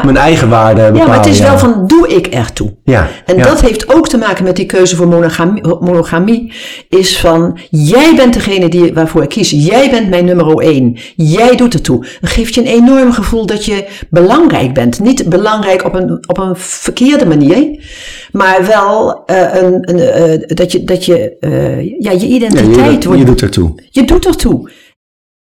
mijn 0.02 0.16
eigen 0.16 0.48
waarde 0.48 0.80
bepalen. 0.80 1.00
Ja, 1.00 1.06
maar 1.06 1.16
het 1.16 1.26
is 1.26 1.40
wel 1.40 1.58
van, 1.58 1.84
doe 1.86 2.08
ik 2.08 2.26
ertoe? 2.26 2.72
Ja, 2.84 3.08
En 3.26 3.42
dat 3.42 3.60
heeft 3.60 3.94
ook 3.94 4.08
te 4.08 4.18
maken 4.18 4.44
met 4.44 4.56
die 4.56 4.66
keuze 4.66 4.96
voor 4.96 5.08
monogamie, 5.08 5.62
monogamie. 5.80 6.52
Is 6.88 7.18
van, 7.18 7.58
jij 7.70 8.12
bent 8.16 8.34
degene 8.34 8.68
die, 8.68 8.94
waarvoor 8.94 9.22
ik 9.22 9.28
kies. 9.28 9.50
Jij 9.50 9.90
bent 9.90 10.08
mijn 10.10 10.24
nummer 10.24 10.40
één. 10.58 10.96
Jij 11.16 11.56
doet 11.56 11.74
ertoe. 11.74 12.06
Dan 12.20 12.30
geeft 12.32 12.54
je 12.54 12.60
een 12.60 12.66
enorm 12.66 13.12
gevoel 13.12 13.46
dat 13.46 13.64
je 13.64 13.86
belangrijk 14.10 14.74
bent. 14.74 15.00
Niet 15.00 15.28
belangrijk 15.28 15.84
op 15.84 15.94
een, 15.94 16.28
op 16.28 16.38
een 16.38 16.56
verkeerde 16.56 17.26
manier. 17.26 17.84
Maar 18.32 18.66
wel 18.66 19.24
eh, 19.26 19.62
een, 19.62 19.90
een, 19.90 19.98
eh, 19.98 20.56
dat 20.56 20.72
je, 20.72 20.84
dat 20.84 21.04
je 21.04 21.36
eh, 21.40 22.00
ja, 22.00 22.10
je 22.10 22.28
Ja, 22.28 22.34
identiteit 22.34 23.02
je, 23.02 23.08
wordt 23.08 23.20
je 23.20 23.26
doet 23.26 23.42
ertoe. 23.42 23.72
je 23.90 24.04
doet 24.04 24.26
ertoe. 24.26 24.70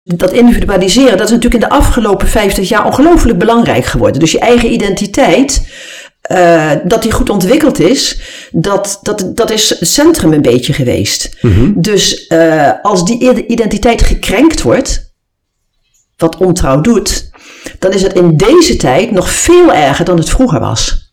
Dat 0.03 0.31
individualiseren, 0.31 1.17
dat 1.17 1.27
is 1.27 1.33
natuurlijk 1.33 1.63
in 1.63 1.69
de 1.69 1.75
afgelopen 1.75 2.27
50 2.27 2.69
jaar 2.69 2.85
ongelooflijk 2.85 3.37
belangrijk 3.37 3.85
geworden. 3.85 4.19
Dus 4.19 4.31
je 4.31 4.39
eigen 4.39 4.73
identiteit, 4.73 5.67
dat 6.83 7.01
die 7.01 7.11
goed 7.11 7.29
ontwikkeld 7.29 7.79
is, 7.79 8.21
dat, 8.51 8.99
dat, 9.01 9.31
dat 9.35 9.51
is 9.51 9.79
het 9.79 9.87
centrum 9.87 10.33
een 10.33 10.41
beetje 10.41 10.73
geweest. 10.73 11.37
Dus 11.75 12.27
eh, 12.27 12.71
als 12.81 13.05
die 13.05 13.47
identiteit 13.47 14.01
gekrenkt 14.01 14.61
wordt, 14.61 15.10
wat 16.21 16.37
ontrouw 16.37 16.81
doet, 16.81 17.31
dan 17.79 17.91
is 17.91 18.01
het 18.01 18.13
in 18.13 18.37
deze 18.37 18.75
tijd 18.75 19.11
nog 19.11 19.29
veel 19.29 19.73
erger 19.73 20.05
dan 20.05 20.17
het 20.17 20.29
vroeger 20.29 20.59
was 20.59 21.09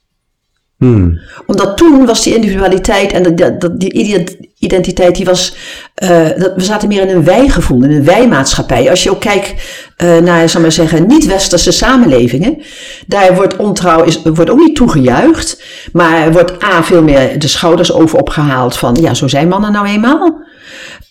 Hmm. 0.78 1.20
omdat 1.46 1.76
toen 1.76 2.06
was 2.06 2.22
die 2.22 2.34
individualiteit 2.34 3.12
en 3.12 3.22
dat, 3.36 3.60
dat, 3.60 3.80
die 3.80 3.92
ident- 3.92 4.36
identiteit, 4.58 5.16
die 5.16 5.24
was, 5.24 5.54
eh, 5.94 6.26
dat, 6.36 6.52
we 6.56 6.62
zaten 6.62 6.88
meer 6.88 7.08
in 7.08 7.16
een 7.16 7.24
wij-gevoel, 7.24 7.82
in 7.84 7.90
een 7.90 8.04
wij-maatschappij. 8.04 8.90
Als 8.90 9.02
je 9.02 9.10
ook 9.10 9.20
kijkt 9.20 9.54
eh, 9.96 10.18
naar, 10.18 10.48
zal 10.48 10.60
maar 10.60 10.72
zeggen, 10.72 11.06
niet-westerse 11.06 11.70
samenlevingen, 11.72 12.62
daar 13.06 13.34
wordt 13.34 13.56
ontrouw 13.56 14.02
is, 14.02 14.22
wordt 14.22 14.50
ook 14.50 14.58
niet 14.58 14.76
toegejuicht, 14.76 15.62
maar 15.92 16.32
wordt 16.32 16.64
A, 16.64 16.82
veel 16.82 17.02
meer 17.02 17.38
de 17.38 17.48
schouders 17.48 17.92
over 17.92 18.18
opgehaald 18.18 18.76
van, 18.76 18.96
ja, 19.00 19.14
zo 19.14 19.28
zijn 19.28 19.48
mannen 19.48 19.72
nou 19.72 19.86
eenmaal. 19.86 20.40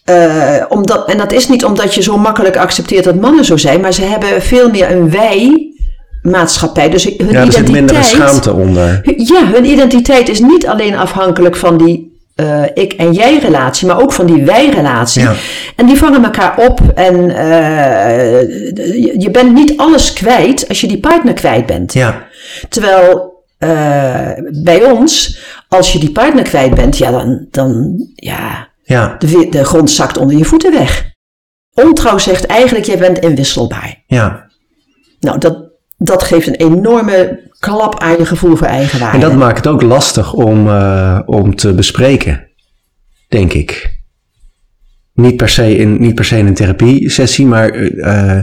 Eh, 0.07 0.63
omdat, 0.69 1.09
en 1.09 1.17
dat 1.17 1.31
is 1.31 1.47
niet 1.47 1.65
omdat 1.65 1.93
je 1.95 2.01
zo 2.01 2.17
makkelijk 2.17 2.57
accepteert 2.57 3.03
dat 3.03 3.15
mannen 3.15 3.45
zo 3.45 3.57
zijn, 3.57 3.81
maar 3.81 3.93
ze 3.93 4.01
hebben 4.03 4.41
veel 4.41 4.69
meer 4.69 4.91
een 4.91 5.09
wij-maatschappij. 5.11 6.89
Dus 6.89 7.03
hun 7.03 7.29
Ja, 7.31 7.39
er 7.45 7.51
zit 7.51 7.71
minder 7.71 7.95
identiteit- 7.95 8.05
schaamte 8.29 8.53
onder. 8.53 9.01
ja, 9.17 9.45
hun 9.53 9.65
identiteit 9.65 10.29
is 10.29 10.39
niet 10.39 10.67
alleen 10.67 10.97
afhankelijk 10.97 11.55
van 11.55 11.77
die 11.77 12.15
eh, 12.35 12.63
ik 12.73 12.93
en 12.93 13.11
jij 13.13 13.37
relatie, 13.39 13.87
maar 13.87 14.01
ook 14.01 14.13
van 14.13 14.25
die 14.25 14.43
wij 14.43 14.69
relatie. 14.69 15.21
Ja. 15.21 15.33
En 15.75 15.85
die 15.85 15.97
vangen 15.97 16.23
elkaar 16.23 16.57
op 16.57 16.79
en 16.95 17.29
eh, 17.29 18.41
je- 19.21 19.29
bent 19.31 19.53
niet 19.53 19.77
alles 19.77 20.13
kwijt 20.13 20.67
als 20.67 20.81
je 20.81 20.87
die 20.87 20.99
partner 20.99 21.33
kwijt 21.33 21.65
bent. 21.65 21.93
Ja, 21.93 22.25
Terwijl 22.69 23.35
bij 24.63 24.83
ons, 24.91 25.39
als 25.69 25.93
je 25.93 25.99
die 25.99 26.11
partner 26.11 26.43
kwijt 26.43 26.75
bent, 26.75 26.97
ja, 26.97 27.11
dan, 27.11 27.45
dan 27.51 27.95
ja, 28.15 28.66
ja, 28.87 29.15
de, 29.19 29.47
de 29.49 29.65
grond 29.65 29.91
zakt 29.91 30.17
onder 30.17 30.37
je 30.37 30.45
voeten 30.45 30.71
weg. 30.71 31.05
Ontrouw 31.73 32.17
zegt 32.17 32.45
eigenlijk, 32.45 32.85
jij 32.85 32.97
bent 32.97 33.19
inwisselbaar. 33.19 34.03
ja. 34.07 34.45
Nou, 35.19 35.37
dat, 35.37 35.69
dat 35.97 36.23
geeft 36.23 36.47
een 36.47 36.55
enorme 36.55 37.49
klap 37.59 37.99
aan 37.99 38.17
je 38.17 38.25
gevoel 38.25 38.55
voor 38.55 38.67
eigenwaarde. 38.67 39.15
En 39.15 39.23
dat 39.29 39.35
maakt 39.35 39.57
het 39.57 39.67
ook 39.67 39.81
lastig 39.81 40.33
om, 40.33 40.67
eh, 40.67 41.19
om 41.25 41.55
te 41.55 41.73
bespreken, 41.73 42.47
denk 43.27 43.53
ik. 43.53 43.95
Niet 45.13 45.37
per 45.37 45.49
se 45.49 45.75
in, 45.77 45.99
niet 45.99 46.15
per 46.15 46.25
se 46.25 46.37
in 46.37 46.47
een 46.47 46.53
therapiesessie, 46.53 47.45
maar 47.45 47.69
eh, 47.69 48.41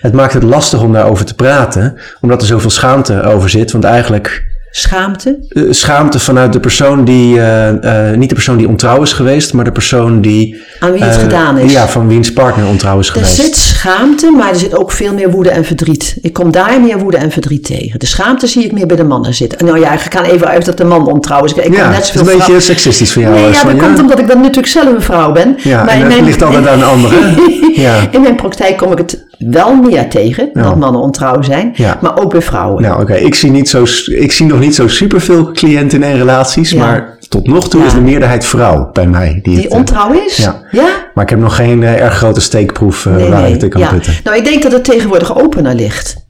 het 0.00 0.12
maakt 0.12 0.32
het 0.32 0.42
lastig 0.42 0.82
om 0.82 0.92
daarover 0.92 1.24
te 1.24 1.34
praten, 1.34 1.98
omdat 2.20 2.40
er 2.40 2.46
zoveel 2.46 2.70
schaamte 2.70 3.22
over 3.22 3.50
zit. 3.50 3.72
Want 3.72 3.84
eigenlijk 3.84 4.47
Schaamte. 4.70 5.38
eh, 5.48 5.62
schaamte 5.70 6.18
vanuit 6.18 6.52
de 6.52 6.60
persoon 6.60 7.04
die, 7.04 7.40
eh, 7.40 8.08
eh, 8.10 8.16
niet 8.16 8.28
de 8.28 8.34
persoon 8.34 8.56
die 8.56 8.68
ontrouw 8.68 9.02
is 9.02 9.12
geweest, 9.12 9.52
maar 9.52 9.64
de 9.64 9.72
persoon 9.72 10.20
die. 10.20 10.62
Aan 10.80 10.92
wie 10.92 11.02
het 11.02 11.16
gedaan 11.16 11.58
is. 11.58 11.72
Ja, 11.72 11.88
van 11.88 12.08
wiens 12.08 12.32
partner 12.32 12.66
ontrouw 12.66 12.98
is 12.98 13.06
Er 13.08 13.12
geweest. 13.12 13.34
zit 13.34 13.56
schaamte, 13.56 14.30
maar 14.30 14.48
er 14.48 14.56
zit 14.58 14.76
ook 14.76 14.90
veel 14.92 15.14
meer 15.14 15.30
woede 15.30 15.50
en 15.50 15.64
verdriet. 15.64 16.16
Ik 16.22 16.32
kom 16.32 16.50
daar 16.50 16.80
meer 16.80 16.98
woede 16.98 17.16
en 17.16 17.30
verdriet 17.30 17.64
tegen. 17.64 17.98
De 17.98 18.06
schaamte 18.06 18.46
zie 18.46 18.64
ik 18.64 18.72
meer 18.72 18.86
bij 18.86 18.96
de 18.96 19.04
mannen 19.04 19.34
zitten. 19.34 19.66
Nou 19.66 19.78
ja, 19.80 19.92
ik 19.92 20.00
ga 20.10 20.24
even 20.24 20.46
uit 20.48 20.64
dat 20.64 20.76
de 20.76 20.84
man 20.84 21.06
ontrouw 21.06 21.44
is. 21.44 21.52
Ik 21.52 21.74
ja, 21.74 21.88
net 21.88 21.96
het 21.96 22.14
is 22.14 22.20
een 22.20 22.26
beetje 22.26 22.42
vrouw- 22.42 22.58
seksistisch 22.60 23.12
van 23.12 23.22
jou, 23.22 23.34
Nee, 23.34 23.50
ja, 23.52 23.64
dat 23.64 23.76
komt 23.76 23.98
omdat 24.00 24.18
ik 24.18 24.26
dan 24.28 24.36
natuurlijk 24.40 24.66
zelf 24.66 24.86
een 24.94 25.02
vrouw 25.02 25.32
ben. 25.32 25.56
Ja, 25.62 25.84
maar 25.84 25.94
en 25.94 26.08
dat 26.10 26.20
ligt 26.20 26.42
altijd 26.42 26.66
aan 26.66 26.78
de 26.78 26.84
andere. 26.84 27.16
Ja. 27.74 28.08
In 28.10 28.20
mijn 28.20 28.36
praktijk 28.36 28.76
kom 28.76 28.92
ik 28.92 28.98
het 28.98 29.24
wel 29.38 29.74
meer 29.74 30.08
tegen, 30.08 30.50
dat 30.52 30.76
mannen 30.76 31.00
ontrouw 31.00 31.42
zijn. 31.42 31.72
Ja. 31.74 31.98
Maar 32.00 32.18
ook 32.22 32.30
bij 32.30 32.42
vrouwen. 32.42 32.82
Nou, 32.82 33.02
oké. 33.02 33.14
Ik 33.14 33.34
zie 33.34 33.50
niet 33.50 33.68
zo, 33.68 33.84
ik 34.06 34.32
zie 34.32 34.46
nog 34.46 34.58
niet 34.60 34.74
zo 34.74 34.88
superveel 34.88 35.52
cliënten 35.52 36.02
en 36.02 36.16
relaties, 36.16 36.70
Ja. 36.70 36.78
maar 36.78 37.18
tot 37.28 37.46
nog 37.46 37.68
toe 37.68 37.84
is 37.84 37.92
de 37.92 38.00
meerderheid 38.00 38.44
vrouw 38.46 38.90
bij 38.92 39.06
mij. 39.06 39.32
Die, 39.32 39.42
Die 39.42 39.56
het, 39.56 39.72
eh, 39.72 39.78
ontrouw 39.78 40.12
is? 40.26 40.36
ja. 40.36 40.62
ja? 40.70 41.10
Maar 41.14 41.24
ik 41.24 41.30
heb 41.30 41.38
nog 41.38 41.56
geen 41.56 41.82
eh, 41.82 42.00
erg 42.02 42.14
grote 42.14 42.40
steekproef 42.40 43.06
eh, 43.06 43.14
Nee, 43.14 43.28
waar 43.30 43.42
nee. 43.42 43.54
ik 43.54 43.60
het 43.60 43.70
kan 43.72 43.88
putten. 43.88 44.12
Nou, 44.24 44.36
ik 44.36 44.44
denk 44.44 44.62
dat 44.62 44.72
het 44.72 44.84
tegenwoordig 44.84 45.38
opener 45.38 45.74
ligt. 45.74 46.26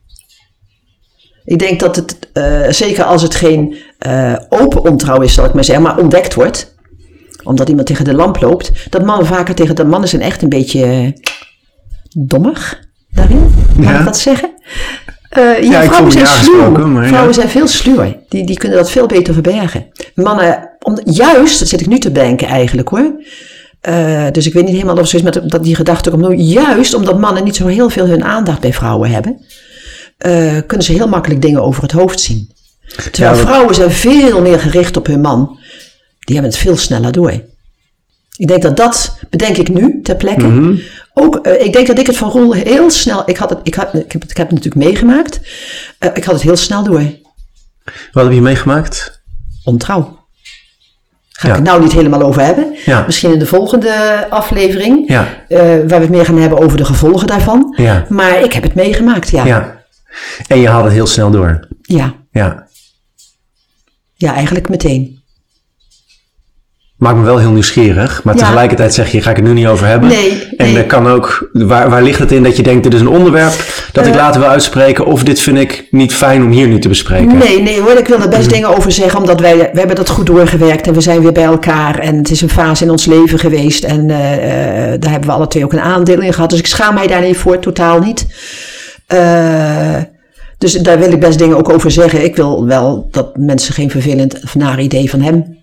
Ik 1.44 1.58
denk 1.58 1.80
dat 1.80 1.96
het, 1.96 2.16
zeker 2.76 3.04
als 3.04 3.22
het 3.22 3.34
geen 3.34 3.76
open 4.48 4.82
ontrouw 4.90 5.20
is, 5.20 5.34
zal 5.34 5.44
ik 5.44 5.52
maar 5.54 5.64
zeggen, 5.64 5.84
maar 5.84 5.98
ontdekt 5.98 6.34
wordt. 6.34 6.74
omdat 7.44 7.68
iemand 7.68 7.86
tegen 7.86 8.04
de 8.04 8.14
lamp 8.14 8.40
loopt, 8.40 8.72
dat 8.90 9.04
mannen 9.04 9.26
vaker 9.26 9.54
tegen 9.54 9.74
de 9.76 9.84
mannen 9.84 10.08
zijn 10.08 10.22
echt 10.22 10.42
een 10.42 10.48
beetje 10.48 11.14
dommig 12.18 12.86
daarin. 13.10 13.50
Mag 13.76 13.86
Ja. 13.92 13.98
ik 13.98 14.04
dat 14.04 14.18
zeggen? 14.18 14.50
Eh, 15.28 15.62
ja, 15.62 15.82
vrouwen 15.84 16.12
zijn 16.12 16.26
sluw. 16.26 16.86
maar. 16.86 17.06
Vrouwen 17.06 17.34
zijn 17.34 17.48
veel 17.48 17.66
sluwer. 17.66 18.16
Die, 18.28 18.46
die 18.46 18.56
kunnen 18.58 18.78
dat 18.78 18.90
veel 18.90 19.06
beter 19.06 19.32
verbergen. 19.34 19.86
Mannen, 20.14 20.70
om, 20.78 20.98
juist, 21.04 21.58
dat 21.58 21.68
zit 21.68 21.80
ik 21.80 21.86
nu 21.86 21.98
te 21.98 22.12
denken 22.12 22.46
eigenlijk 22.48 22.88
hoor. 22.88 23.12
Eh, 23.80 24.26
dus 24.32 24.46
ik 24.46 24.52
weet 24.52 24.64
niet 24.64 24.74
helemaal 24.74 24.96
of 24.98 25.08
zoiets 25.08 25.36
met 25.36 25.50
dat 25.50 25.64
die 25.64 25.74
gedachte 25.74 26.10
komt. 26.10 26.22
Nou, 26.22 26.34
Juist 26.36 26.94
omdat 26.94 27.18
mannen 27.18 27.44
niet 27.44 27.56
zo 27.56 27.66
heel 27.66 27.90
veel 27.90 28.06
hun 28.06 28.24
aandacht 28.24 28.60
bij 28.60 28.72
vrouwen 28.72 29.10
hebben, 29.10 29.40
eh, 30.18 30.56
kunnen 30.66 30.86
ze 30.86 30.92
heel 30.92 31.08
makkelijk 31.08 31.42
dingen 31.42 31.62
over 31.62 31.82
het 31.82 31.92
hoofd 31.92 32.20
zien. 32.20 32.50
Terwijl 33.12 33.34
Ja, 33.36 33.40
vrouwen 33.42 33.74
zijn 33.74 33.90
veel 33.90 34.40
meer 34.40 34.60
gericht 34.60 34.96
op 34.96 35.06
hun 35.06 35.20
man. 35.20 35.58
Die 36.20 36.34
hebben 36.36 36.52
het 36.52 36.60
veel 36.60 36.76
sneller 36.76 37.12
door. 37.12 37.30
Ik 38.36 38.48
denk 38.48 38.62
dat 38.62 38.76
dat, 38.76 39.18
bedenk 39.30 39.56
ik 39.56 39.68
nu 39.68 40.00
ter 40.02 40.16
plekke. 40.16 40.46
Mhm. 40.46 40.76
Ook, 41.20 41.36
eh, 41.36 41.64
ik 41.64 41.72
denk 41.72 41.86
dat 41.86 41.98
ik 41.98 42.06
het 42.06 42.16
van 42.16 42.30
Roel 42.30 42.52
heel 42.52 42.90
snel, 42.90 43.22
ik, 43.26 43.36
had 43.36 43.50
het, 43.50 43.58
ik, 43.62 43.74
had, 43.74 43.94
ik, 43.94 44.12
heb, 44.12 44.22
het, 44.22 44.30
ik 44.30 44.36
heb 44.36 44.50
het 44.50 44.56
natuurlijk 44.62 44.84
meegemaakt. 44.90 45.40
Eh, 45.98 46.10
ik 46.14 46.24
had 46.24 46.34
het 46.34 46.42
heel 46.42 46.56
snel 46.56 46.82
door. 46.82 47.02
Wat 48.12 48.24
heb 48.24 48.32
je 48.32 48.40
meegemaakt? 48.40 49.20
Ontrouw. 49.64 50.16
Ga 51.30 51.46
Ja. 51.48 51.54
ik 51.54 51.60
het 51.60 51.68
nou 51.68 51.82
niet 51.82 51.92
helemaal 51.92 52.22
over 52.22 52.42
hebben. 52.42 52.76
Ja. 52.84 53.02
Misschien 53.06 53.32
in 53.32 53.38
de 53.38 53.46
volgende 53.46 54.26
aflevering. 54.30 55.08
Ja. 55.08 55.28
eh, 55.48 55.58
waar 55.60 55.86
we 55.86 55.94
het 55.94 56.10
meer 56.10 56.24
gaan 56.24 56.38
hebben 56.38 56.58
over 56.58 56.76
de 56.76 56.84
gevolgen 56.84 57.26
daarvan. 57.26 57.74
Ja. 57.76 58.06
Maar 58.08 58.40
ik 58.42 58.52
heb 58.52 58.62
het 58.62 58.74
meegemaakt, 58.74 59.30
ja. 59.30 59.44
Ja, 59.44 59.56
Ja. 59.58 59.76
En 60.46 60.58
je 60.60 60.68
had 60.68 60.84
het 60.84 60.92
heel 60.92 61.06
snel 61.06 61.30
door. 61.30 61.68
ja. 61.82 62.14
Ja. 62.30 62.66
eigenlijk 64.34 64.68
meteen. 64.68 65.17
Maakt 66.98 67.16
me 67.16 67.22
wel 67.24 67.38
heel 67.38 67.50
nieuwsgierig. 67.50 68.20
Maar 68.24 68.34
Ja. 68.34 68.40
tegelijkertijd 68.40 68.94
zeg 68.94 69.12
je, 69.12 69.20
ga 69.22 69.30
ik 69.30 69.36
het 69.36 69.44
nu 69.44 69.52
niet 69.52 69.66
over 69.66 69.86
hebben. 69.86 70.08
Nee, 70.08 70.48
En 70.56 70.72
nee. 70.72 70.86
kan 70.86 71.06
ook, 71.08 71.48
waar, 71.52 71.90
waar 71.90 72.02
ligt 72.02 72.18
het 72.18 72.32
in 72.32 72.42
dat 72.42 72.56
je 72.56 72.62
denkt, 72.62 72.82
dit 72.82 72.94
is 72.94 73.00
een 73.00 73.08
onderwerp 73.08 73.52
dat 73.92 74.06
ik 74.06 74.12
Eh. 74.12 74.18
later 74.18 74.40
wil 74.40 74.50
uitspreken. 74.50 75.06
Of 75.06 75.22
dit 75.22 75.40
vind 75.40 75.58
ik 75.58 75.86
niet 75.90 76.14
fijn 76.14 76.42
om 76.42 76.50
hier 76.50 76.68
nu 76.68 76.78
te 76.78 76.88
bespreken. 76.88 77.38
Nee, 77.38 77.62
nee 77.62 77.80
hoor, 77.80 77.90
ik 77.98 78.06
wil 78.08 78.20
er 78.20 78.28
best 78.28 78.42
Mhm. 78.44 78.52
dingen 78.52 78.76
over 78.76 78.92
zeggen, 78.92 79.20
omdat 79.20 79.40
wij, 79.40 79.56
we 79.56 79.78
hebben 79.78 79.96
dat 79.96 80.08
goed 80.08 80.26
doorgewerkt 80.26 80.86
en 80.86 80.94
we 80.94 81.00
zijn 81.00 81.20
weer 81.20 81.32
bij 81.32 81.44
elkaar. 81.44 81.98
En 81.98 82.16
het 82.16 82.30
is 82.30 82.40
een 82.40 82.48
fase 82.50 82.84
in 82.84 82.90
ons 82.90 83.04
leven 83.06 83.38
geweest 83.38 83.84
en 83.84 84.10
eh, 84.10 84.92
eh, 84.92 85.00
daar 85.00 85.10
hebben 85.10 85.28
we 85.28 85.34
alle 85.34 85.46
twee 85.48 85.64
ook 85.64 85.72
een 85.72 85.80
aandeel 85.80 86.20
in 86.20 86.32
gehad. 86.32 86.50
Dus 86.50 86.58
ik 86.58 86.66
schaam 86.66 86.94
mij 86.94 87.06
daar 87.06 87.22
niet 87.22 87.36
voor, 87.36 87.58
totaal 87.58 87.98
niet. 87.98 88.26
Eh, 89.06 89.96
dus 90.58 90.72
daar 90.72 90.98
wil 90.98 91.12
ik 91.12 91.20
best 91.20 91.38
dingen 91.38 91.56
ook 91.56 91.68
over 91.68 91.90
zeggen. 91.90 92.24
Ik 92.24 92.36
wil 92.36 92.66
wel 92.66 93.08
dat 93.10 93.36
mensen 93.36 93.74
geen 93.74 93.90
vervelend 93.90 94.40
of 94.44 94.54
naar 94.54 94.80
idee 94.80 95.10
van 95.10 95.20
hem 95.20 95.56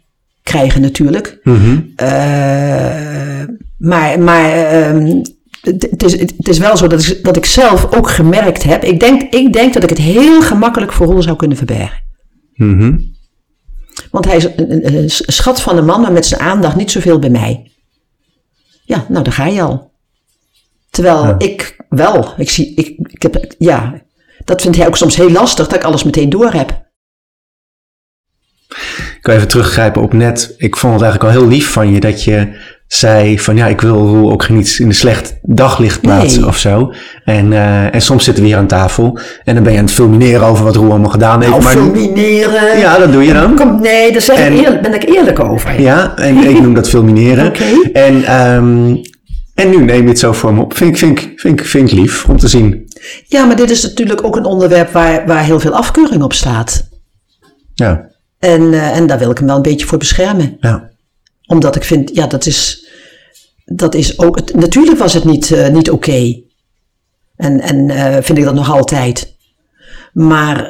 krijgen 0.46 0.82
natuurlijk. 0.82 1.40
Mhm. 1.44 1.82
Eh, 1.96 3.44
maar 3.78 4.20
maar 4.20 4.52
ehm, 4.52 5.22
het, 5.62 6.04
is, 6.04 6.20
het 6.20 6.48
is 6.48 6.58
wel 6.58 6.78
zo 6.78 6.88
dat 6.88 7.06
ik, 7.06 7.24
dat 7.24 7.38
ik 7.38 7.46
zelf 7.46 7.94
ook 7.96 8.10
gemerkt 8.10 8.64
heb. 8.64 8.84
Ik 8.84 9.00
denk, 9.00 9.22
ik 9.22 9.54
denk 9.54 9.74
dat 9.74 9.84
ik 9.84 9.90
het 9.90 9.98
heel 9.98 10.42
gemakkelijk 10.42 10.92
voor 10.92 11.06
Roel 11.08 11.22
zou 11.22 11.36
kunnen 11.36 11.58
verbergen. 11.58 12.04
Mhm. 12.54 12.98
Want 14.12 14.26
hij 14.26 14.36
is 14.36 14.44
een, 14.44 14.72
een, 14.86 14.96
een 14.98 15.10
schat 15.10 15.62
van 15.62 15.78
een 15.78 15.86
man, 15.86 16.02
maar 16.02 16.12
met 16.12 16.26
zijn 16.26 16.42
aandacht 16.42 16.76
niet 16.76 16.92
zoveel 16.92 17.20
bij 17.20 17.30
mij. 17.30 17.72
Ja, 18.84 19.06
nou, 19.10 19.24
daar 19.24 19.34
ga 19.34 19.46
je 19.48 19.62
al. 19.62 19.92
Terwijl 20.90 21.24
Ja. 21.26 21.36
ik 21.38 21.86
wel, 21.90 22.34
ik 22.38 22.50
zie, 22.50 22.76
ik, 22.76 23.12
ik 23.12 23.22
heb, 23.22 23.54
ja, 23.58 24.02
dat 24.46 24.62
vindt 24.62 24.78
hij 24.78 24.88
ook 24.88 24.98
soms 24.98 25.16
heel 25.16 25.32
lastig, 25.32 25.68
dat 25.68 25.76
ik 25.76 25.84
alles 25.84 26.04
meteen 26.04 26.30
door 26.30 26.52
heb. 26.52 26.84
Ik 29.26 29.32
wil 29.32 29.40
even 29.40 29.50
teruggrijpen 29.50 30.02
op 30.02 30.14
net. 30.14 30.54
Ik 30.58 30.76
vond 30.76 30.94
het 30.94 31.02
eigenlijk 31.04 31.34
al 31.34 31.40
heel 31.42 31.50
lief 31.50 31.72
van 31.72 31.92
je 31.92 32.00
dat 32.00 32.24
je 32.24 32.48
zei 32.88 33.40
van 33.40 33.56
ja, 33.56 33.68
ik 33.68 33.82
wil 33.82 33.96
Roel 34.08 34.32
ook 34.32 34.50
niet 34.50 34.76
in 34.80 34.88
een 34.88 34.94
slecht 34.96 35.38
daglicht 35.42 36.02
plaatsen 36.02 36.40
Nee. 36.40 36.50
of 36.50 36.58
zo. 36.58 36.94
En, 37.24 37.54
eh, 37.54 37.94
en 37.96 38.02
soms 38.02 38.24
zitten 38.24 38.44
we 38.44 38.50
hier 38.50 38.58
aan 38.58 38.68
tafel 38.68 39.20
en 39.44 39.54
dan 39.56 39.64
ben 39.64 39.72
je 39.74 39.78
aan 39.80 39.86
het 39.86 39.94
fulmineren 39.94 40.46
over 40.48 40.64
wat 40.64 40.76
Roel 40.76 40.90
allemaal 40.90 41.10
gedaan 41.10 41.40
heeft. 41.42 41.52
Nou, 41.52 41.64
maar, 41.64 41.72
fulmineren. 41.74 42.78
ja, 42.80 42.98
dat 42.98 43.12
doe 43.12 43.24
je 43.24 43.34
dan. 43.34 43.56
Kom, 43.56 43.82
nee, 43.82 44.12
daar 44.12 44.22
zeg 44.22 44.38
ik 44.40 44.46
En- 44.46 44.54
eerlijk, 44.54 44.82
ben 44.82 44.94
ik 44.94 45.04
eerlijk 45.10 45.40
over. 45.40 45.82
Ja, 45.82 46.18
en 46.18 46.38
ik 46.38 46.62
noem 46.62 46.74
dat 46.74 46.90
fulmineren. 46.90 47.48
Oké. 47.48 47.90
En, 47.94 48.24
ehm, 48.24 48.96
en 49.56 49.70
nu 49.70 49.78
neem 49.84 50.02
je 50.04 50.08
het 50.10 50.20
zo 50.20 50.34
voor 50.34 50.54
me 50.54 50.62
op. 50.62 50.78
Vind 50.78 50.98
vind 51.38 51.92
ik 51.92 51.92
lief 51.92 52.26
om 52.30 52.38
te 52.38 52.48
zien. 52.48 52.88
Ja, 53.28 53.46
maar 53.46 53.56
dit 53.56 53.70
is 53.70 53.84
natuurlijk 53.84 54.24
ook 54.26 54.36
een 54.36 54.46
onderwerp 54.46 54.92
waar, 54.92 55.24
waar 55.26 55.44
heel 55.44 55.60
veel 55.60 55.74
afkeuring 55.74 56.24
op 56.24 56.34
staat. 56.34 56.90
Ja, 57.74 58.14
En, 58.46 58.74
eh, 58.74 58.98
en 58.98 59.08
daar 59.08 59.20
wil 59.20 59.32
ik 59.32 59.38
hem 59.38 59.48
wel 59.48 59.56
een 59.56 59.62
beetje 59.62 59.86
voor 59.86 59.98
beschermen. 59.98 60.58
ja. 60.60 60.94
Omdat 61.48 61.76
ik 61.76 61.84
vind, 61.84 62.16
ja, 62.16 62.28
dat 62.28 62.46
is, 62.46 62.86
dat 63.66 63.96
is 63.96 64.20
ook, 64.20 64.36
het- 64.36 64.56
natuurlijk 64.56 64.98
was 65.00 65.14
het 65.14 65.24
niet, 65.24 65.52
eh, 65.52 65.68
niet 65.68 65.90
oké. 65.92 66.42
En, 67.36 67.62
en 67.62 67.90
eh, 67.90 68.24
vind 68.24 68.38
ik 68.38 68.44
dat 68.44 68.54
nog 68.54 68.72
altijd. 68.72 69.34
Maar 70.14 70.70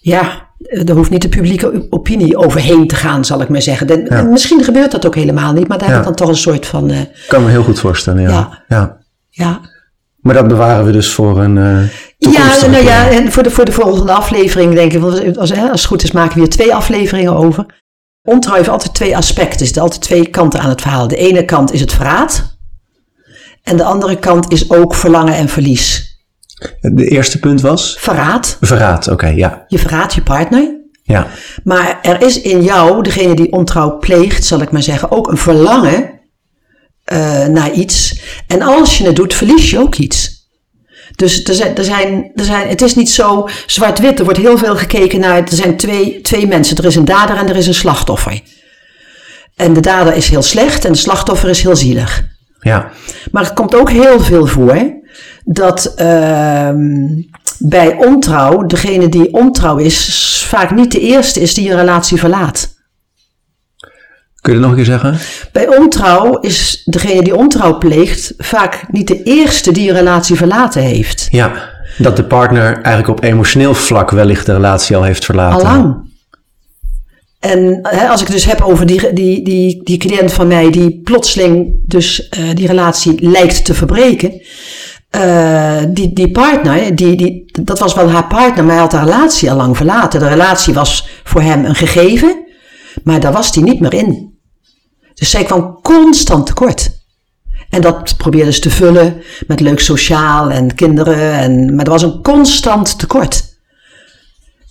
ja, 0.00 0.48
er 0.58 0.90
hoeft 0.94 1.10
niet 1.10 1.22
de 1.22 1.28
publieke 1.28 1.86
opinie 1.90 2.36
overheen 2.36 2.86
te 2.86 2.94
gaan, 2.94 3.24
zal 3.24 3.40
ik 3.40 3.48
maar 3.48 3.62
zeggen. 3.62 3.86
De- 3.86 4.06
Ja. 4.08 4.22
Misschien 4.22 4.64
gebeurt 4.64 4.90
dat 4.90 5.06
ook 5.06 5.14
helemaal 5.14 5.52
niet, 5.52 5.68
maar 5.68 5.78
daar 5.78 5.86
Ja. 5.88 5.92
heb 5.94 6.02
ik 6.02 6.08
dan 6.08 6.16
toch 6.16 6.28
een 6.28 6.36
soort 6.36 6.66
van, 6.66 6.90
Ik 6.90 7.08
kan 7.28 7.44
me 7.44 7.50
heel 7.50 7.62
goed 7.62 7.78
voorstellen, 7.80 8.22
ja. 8.22 8.28
Ja. 8.28 8.62
ja. 8.68 8.96
ja. 9.30 9.60
Maar 10.16 10.34
dat 10.34 10.48
bewaren 10.48 10.84
we 10.86 10.92
dus 10.92 11.12
voor 11.12 11.40
een 11.42 11.88
Ja, 12.18 12.66
nou 12.66 12.84
ja, 12.84 13.10
en 13.10 13.32
voor 13.32 13.42
de, 13.42 13.50
voor 13.50 13.64
de 13.64 13.72
volgende 13.72 14.12
aflevering 14.12 14.74
denk 14.74 14.92
ik, 14.92 15.00
want 15.00 15.38
als, 15.38 15.52
als 15.52 15.70
het 15.70 15.84
goed 15.84 16.02
is 16.02 16.12
maken 16.12 16.34
we 16.34 16.40
hier 16.40 16.48
twee 16.48 16.74
afleveringen 16.74 17.36
over. 17.36 17.66
Ontrouw 18.22 18.54
heeft 18.54 18.68
altijd 18.68 18.94
twee 18.94 19.16
aspecten, 19.16 19.58
er 19.58 19.64
zitten 19.64 19.82
altijd 19.82 20.00
twee 20.00 20.28
kanten 20.28 20.60
aan 20.60 20.68
het 20.68 20.80
verhaal. 20.80 21.08
De 21.08 21.16
ene 21.16 21.44
kant 21.44 21.72
is 21.72 21.80
het 21.80 21.92
verraad 21.92 22.56
en 23.62 23.76
de 23.76 23.84
andere 23.84 24.18
kant 24.18 24.52
is 24.52 24.70
ook 24.70 24.94
verlangen 24.94 25.34
en 25.34 25.48
verlies. 25.48 26.16
De 26.80 27.08
eerste 27.08 27.38
punt 27.38 27.60
was? 27.60 27.96
Verraad, 27.98 28.56
Verraad, 28.60 29.08
oké, 29.08 29.26
ja. 29.26 29.64
je 29.68 29.78
verraadt 29.78 30.14
je 30.14 30.22
partner, 30.22 30.76
ja. 31.02 31.26
maar 31.64 31.98
er 32.02 32.22
is 32.22 32.40
in 32.40 32.62
jou, 32.62 33.02
degene 33.02 33.34
die 33.34 33.52
ontrouw 33.52 33.98
pleegt, 33.98 34.44
zal 34.44 34.60
ik 34.60 34.70
maar 34.70 34.82
zeggen, 34.82 35.10
ook 35.10 35.30
een 35.30 35.36
verlangen 35.36 36.10
eh, 37.04 37.46
naar 37.46 37.72
iets. 37.72 38.20
En 38.46 38.62
als 38.62 38.98
je 38.98 39.06
het 39.06 39.16
doet, 39.16 39.34
verlies 39.34 39.70
je 39.70 39.78
ook 39.78 39.94
iets. 39.94 40.37
Dus 41.16 41.44
er 41.44 41.54
zijn, 41.54 41.76
er 41.76 41.84
zijn, 41.84 42.30
er 42.34 42.44
zijn, 42.44 42.68
het 42.68 42.82
is 42.82 42.94
niet 42.94 43.10
zo 43.10 43.48
zwart-wit. 43.66 44.18
Er 44.18 44.24
wordt 44.24 44.38
heel 44.38 44.58
veel 44.58 44.76
gekeken 44.76 45.20
naar. 45.20 45.38
Er 45.38 45.48
zijn 45.48 45.76
twee, 45.76 46.20
twee 46.20 46.46
mensen. 46.46 46.76
Er 46.76 46.84
is 46.84 46.96
een 46.96 47.04
dader 47.04 47.36
en 47.36 47.48
er 47.48 47.56
is 47.56 47.66
een 47.66 47.74
slachtoffer. 47.74 48.40
En 49.56 49.72
de 49.72 49.80
dader 49.80 50.14
is 50.14 50.28
heel 50.28 50.42
slecht 50.42 50.84
en 50.84 50.92
de 50.92 50.98
slachtoffer 50.98 51.48
is 51.48 51.62
heel 51.62 51.76
zielig. 51.76 52.24
Ja, 52.60 52.90
Maar 53.30 53.44
het 53.44 53.52
komt 53.52 53.74
ook 53.74 53.90
heel 53.90 54.20
veel 54.20 54.46
voor 54.46 54.96
dat 55.44 55.94
ehm, 55.96 57.06
bij 57.58 57.96
ontrouw, 57.96 58.66
degene 58.66 59.08
die 59.08 59.32
ontrouw 59.32 59.76
is, 59.76 60.44
vaak 60.48 60.70
niet 60.70 60.92
de 60.92 61.00
eerste 61.00 61.40
is 61.40 61.54
die 61.54 61.70
een 61.70 61.76
relatie 61.76 62.18
verlaat. 62.18 62.76
Kun 64.40 64.52
je 64.54 64.58
dat 64.60 64.68
nog 64.68 64.78
een 64.78 64.84
keer 64.84 64.92
zeggen? 64.98 65.18
Bij 65.52 65.76
ontrouw 65.76 66.38
is 66.40 66.82
degene 66.84 67.22
die 67.22 67.36
ontrouw 67.36 67.78
pleegt 67.78 68.32
vaak 68.38 68.82
niet 68.90 69.08
de 69.08 69.22
eerste 69.22 69.72
die 69.72 69.88
een 69.88 69.96
relatie 69.96 70.36
verlaten 70.36 70.82
heeft. 70.82 71.28
Ja, 71.30 71.52
dat 71.98 72.16
de 72.16 72.24
partner 72.24 72.72
eigenlijk 72.72 73.08
op 73.08 73.22
emotioneel 73.24 73.74
vlak 73.74 74.10
wellicht 74.10 74.46
de 74.46 74.52
relatie 74.52 74.96
al 74.96 75.02
heeft 75.02 75.24
verlaten. 75.24 75.66
Allang. 75.68 76.06
En 77.40 77.78
hè, 77.82 78.08
als 78.08 78.20
ik 78.20 78.26
het 78.26 78.36
dus 78.36 78.44
heb 78.46 78.60
over 78.60 78.86
die, 78.86 79.12
die, 79.12 79.44
die, 79.44 79.80
die 79.84 79.98
cliënt 79.98 80.32
van 80.32 80.46
mij 80.46 80.70
die 80.70 81.00
plotseling 81.04 81.72
dus 81.86 82.28
eh, 82.28 82.42
die 82.54 82.66
relatie 82.66 83.28
lijkt 83.28 83.64
te 83.64 83.74
verbreken. 83.74 84.42
eh, 85.10 85.76
die, 85.88 86.12
die 86.12 86.30
partner, 86.30 86.94
die, 86.96 87.16
die, 87.16 87.50
dat 87.62 87.78
was 87.78 87.94
wel 87.94 88.10
haar 88.10 88.26
partner, 88.26 88.64
maar 88.64 88.72
hij 88.72 88.82
had 88.82 88.90
de 88.90 88.98
relatie 88.98 89.50
al 89.50 89.56
lang 89.56 89.76
verlaten. 89.76 90.20
De 90.20 90.28
relatie 90.28 90.74
was 90.74 91.08
voor 91.24 91.40
hem 91.42 91.64
een 91.64 91.74
gegeven, 91.74 92.46
maar 93.04 93.20
daar 93.20 93.32
was 93.32 93.54
hij 93.54 93.62
niet 93.62 93.80
meer 93.80 93.94
in. 93.94 94.38
Dus 95.14 95.30
zij 95.30 95.44
kwam 95.44 95.78
constant 95.82 96.46
tekort. 96.46 96.96
En 97.70 97.80
dat 97.80 98.16
probeerde 98.16 98.52
ze 98.52 98.60
te 98.60 98.70
vullen 98.70 99.22
met 99.46 99.60
leuk 99.60 99.80
sociaal 99.80 100.50
en 100.50 100.74
kinderen. 100.74 101.32
En, 101.32 101.74
maar 101.74 101.84
er 101.84 101.90
was 101.90 102.02
een 102.02 102.22
constant 102.22 102.98
tekort. 102.98 103.56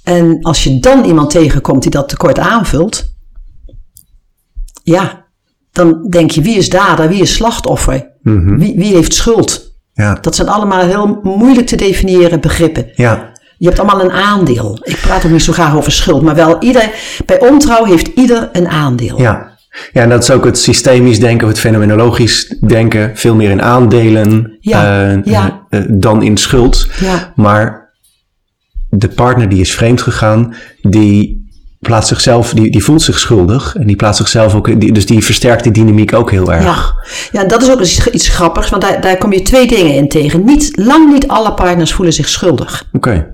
En 0.04 0.42
als 0.42 0.64
je 0.64 0.80
dan 0.80 1.06
iemand 1.06 1.30
tegenkomt 1.30 1.82
die 1.82 1.92
dat 1.92 2.10
tekort 2.10 2.40
aanvult, 2.40 3.14
ja, 4.84 5.26
dan 5.72 6.08
denk 6.10 6.32
je 6.32 6.42
wie 6.42 6.58
is 6.58 6.70
dader, 6.70 7.08
wie 7.10 7.22
is 7.22 7.34
slachtoffer, 7.34 8.12
wie, 8.58 8.76
wie 8.78 8.94
heeft 8.96 9.14
schuld. 9.14 9.76
Ja, 9.94 10.14
Dat 10.14 10.36
zijn 10.36 10.48
allemaal 10.50 10.86
heel 10.86 11.20
moeilijk 11.24 11.68
te 11.68 11.76
definiëren 11.76 12.42
begrippen. 12.42 12.92
ja, 12.96 13.32
Je 13.58 13.68
hebt 13.68 13.80
allemaal 13.80 14.02
een 14.02 14.12
aandeel. 14.12 14.80
Ik 14.84 14.98
praat 15.02 15.26
ook 15.26 15.32
niet 15.32 15.42
zo 15.44 15.54
graag 15.54 15.76
over 15.76 15.92
schuld, 15.92 16.22
maar 16.22 16.36
wel 16.36 16.58
ieder, 16.60 16.90
bij 17.26 17.40
ontrouw 17.40 17.86
heeft 17.86 18.08
ieder 18.08 18.50
een 18.52 18.68
aandeel. 18.68 19.22
ja. 19.22 19.56
Ja, 19.94 20.02
en 20.02 20.10
dat 20.10 20.24
is 20.24 20.32
ook 20.32 20.46
het 20.46 20.58
systemisch 20.58 21.20
denken, 21.20 21.44
of 21.44 21.52
het 21.52 21.60
fenomenologisch 21.62 22.56
denken, 22.68 23.12
veel 23.18 23.36
meer 23.36 23.50
in 23.50 23.62
aandelen 23.62 24.58
Ja, 24.60 25.10
eh, 25.12 25.24
ja. 25.24 25.66
eh, 25.70 25.82
dan 25.90 26.24
in 26.24 26.38
schuld. 26.38 26.88
Ja. 27.00 27.34
Maar 27.36 27.94
de 28.90 29.08
partner 29.08 29.50
die 29.50 29.60
is 29.60 29.74
vreemd 29.76 30.02
gegaan, 30.02 30.56
die 30.82 31.47
plaatst 31.80 32.10
zichzelf, 32.10 32.54
die, 32.54 32.72
die 32.72 32.84
voelt 32.84 33.02
zich 33.02 33.20
schuldig. 33.20 33.76
En 33.76 33.88
die 33.88 33.96
plaatst 33.96 34.18
zichzelf 34.18 34.56
ook, 34.56 34.80
die, 34.82 34.92
dus 34.92 35.06
die 35.06 35.24
versterkt 35.24 35.64
die 35.64 35.72
dynamiek 35.72 36.14
ook 36.14 36.32
heel 36.32 36.54
erg. 36.54 36.64
Ja, 36.64 36.94
ja 37.32 37.48
dat 37.48 37.62
is 37.62 37.72
ook 37.72 37.82
iets, 37.82 38.08
iets 38.08 38.28
grappigs, 38.28 38.70
want 38.70 38.82
daar, 38.82 39.02
daar 39.02 39.18
kom 39.18 39.34
je 39.34 39.42
twee 39.42 39.68
dingen 39.68 39.94
in 39.94 40.10
tegen. 40.10 40.46
Niet, 40.46 40.72
lang 40.76 41.12
niet 41.12 41.28
alle 41.28 41.54
partners 41.54 41.94
voelen 41.94 42.14
zich 42.14 42.30
schuldig. 42.30 42.84
Oké. 42.94 43.28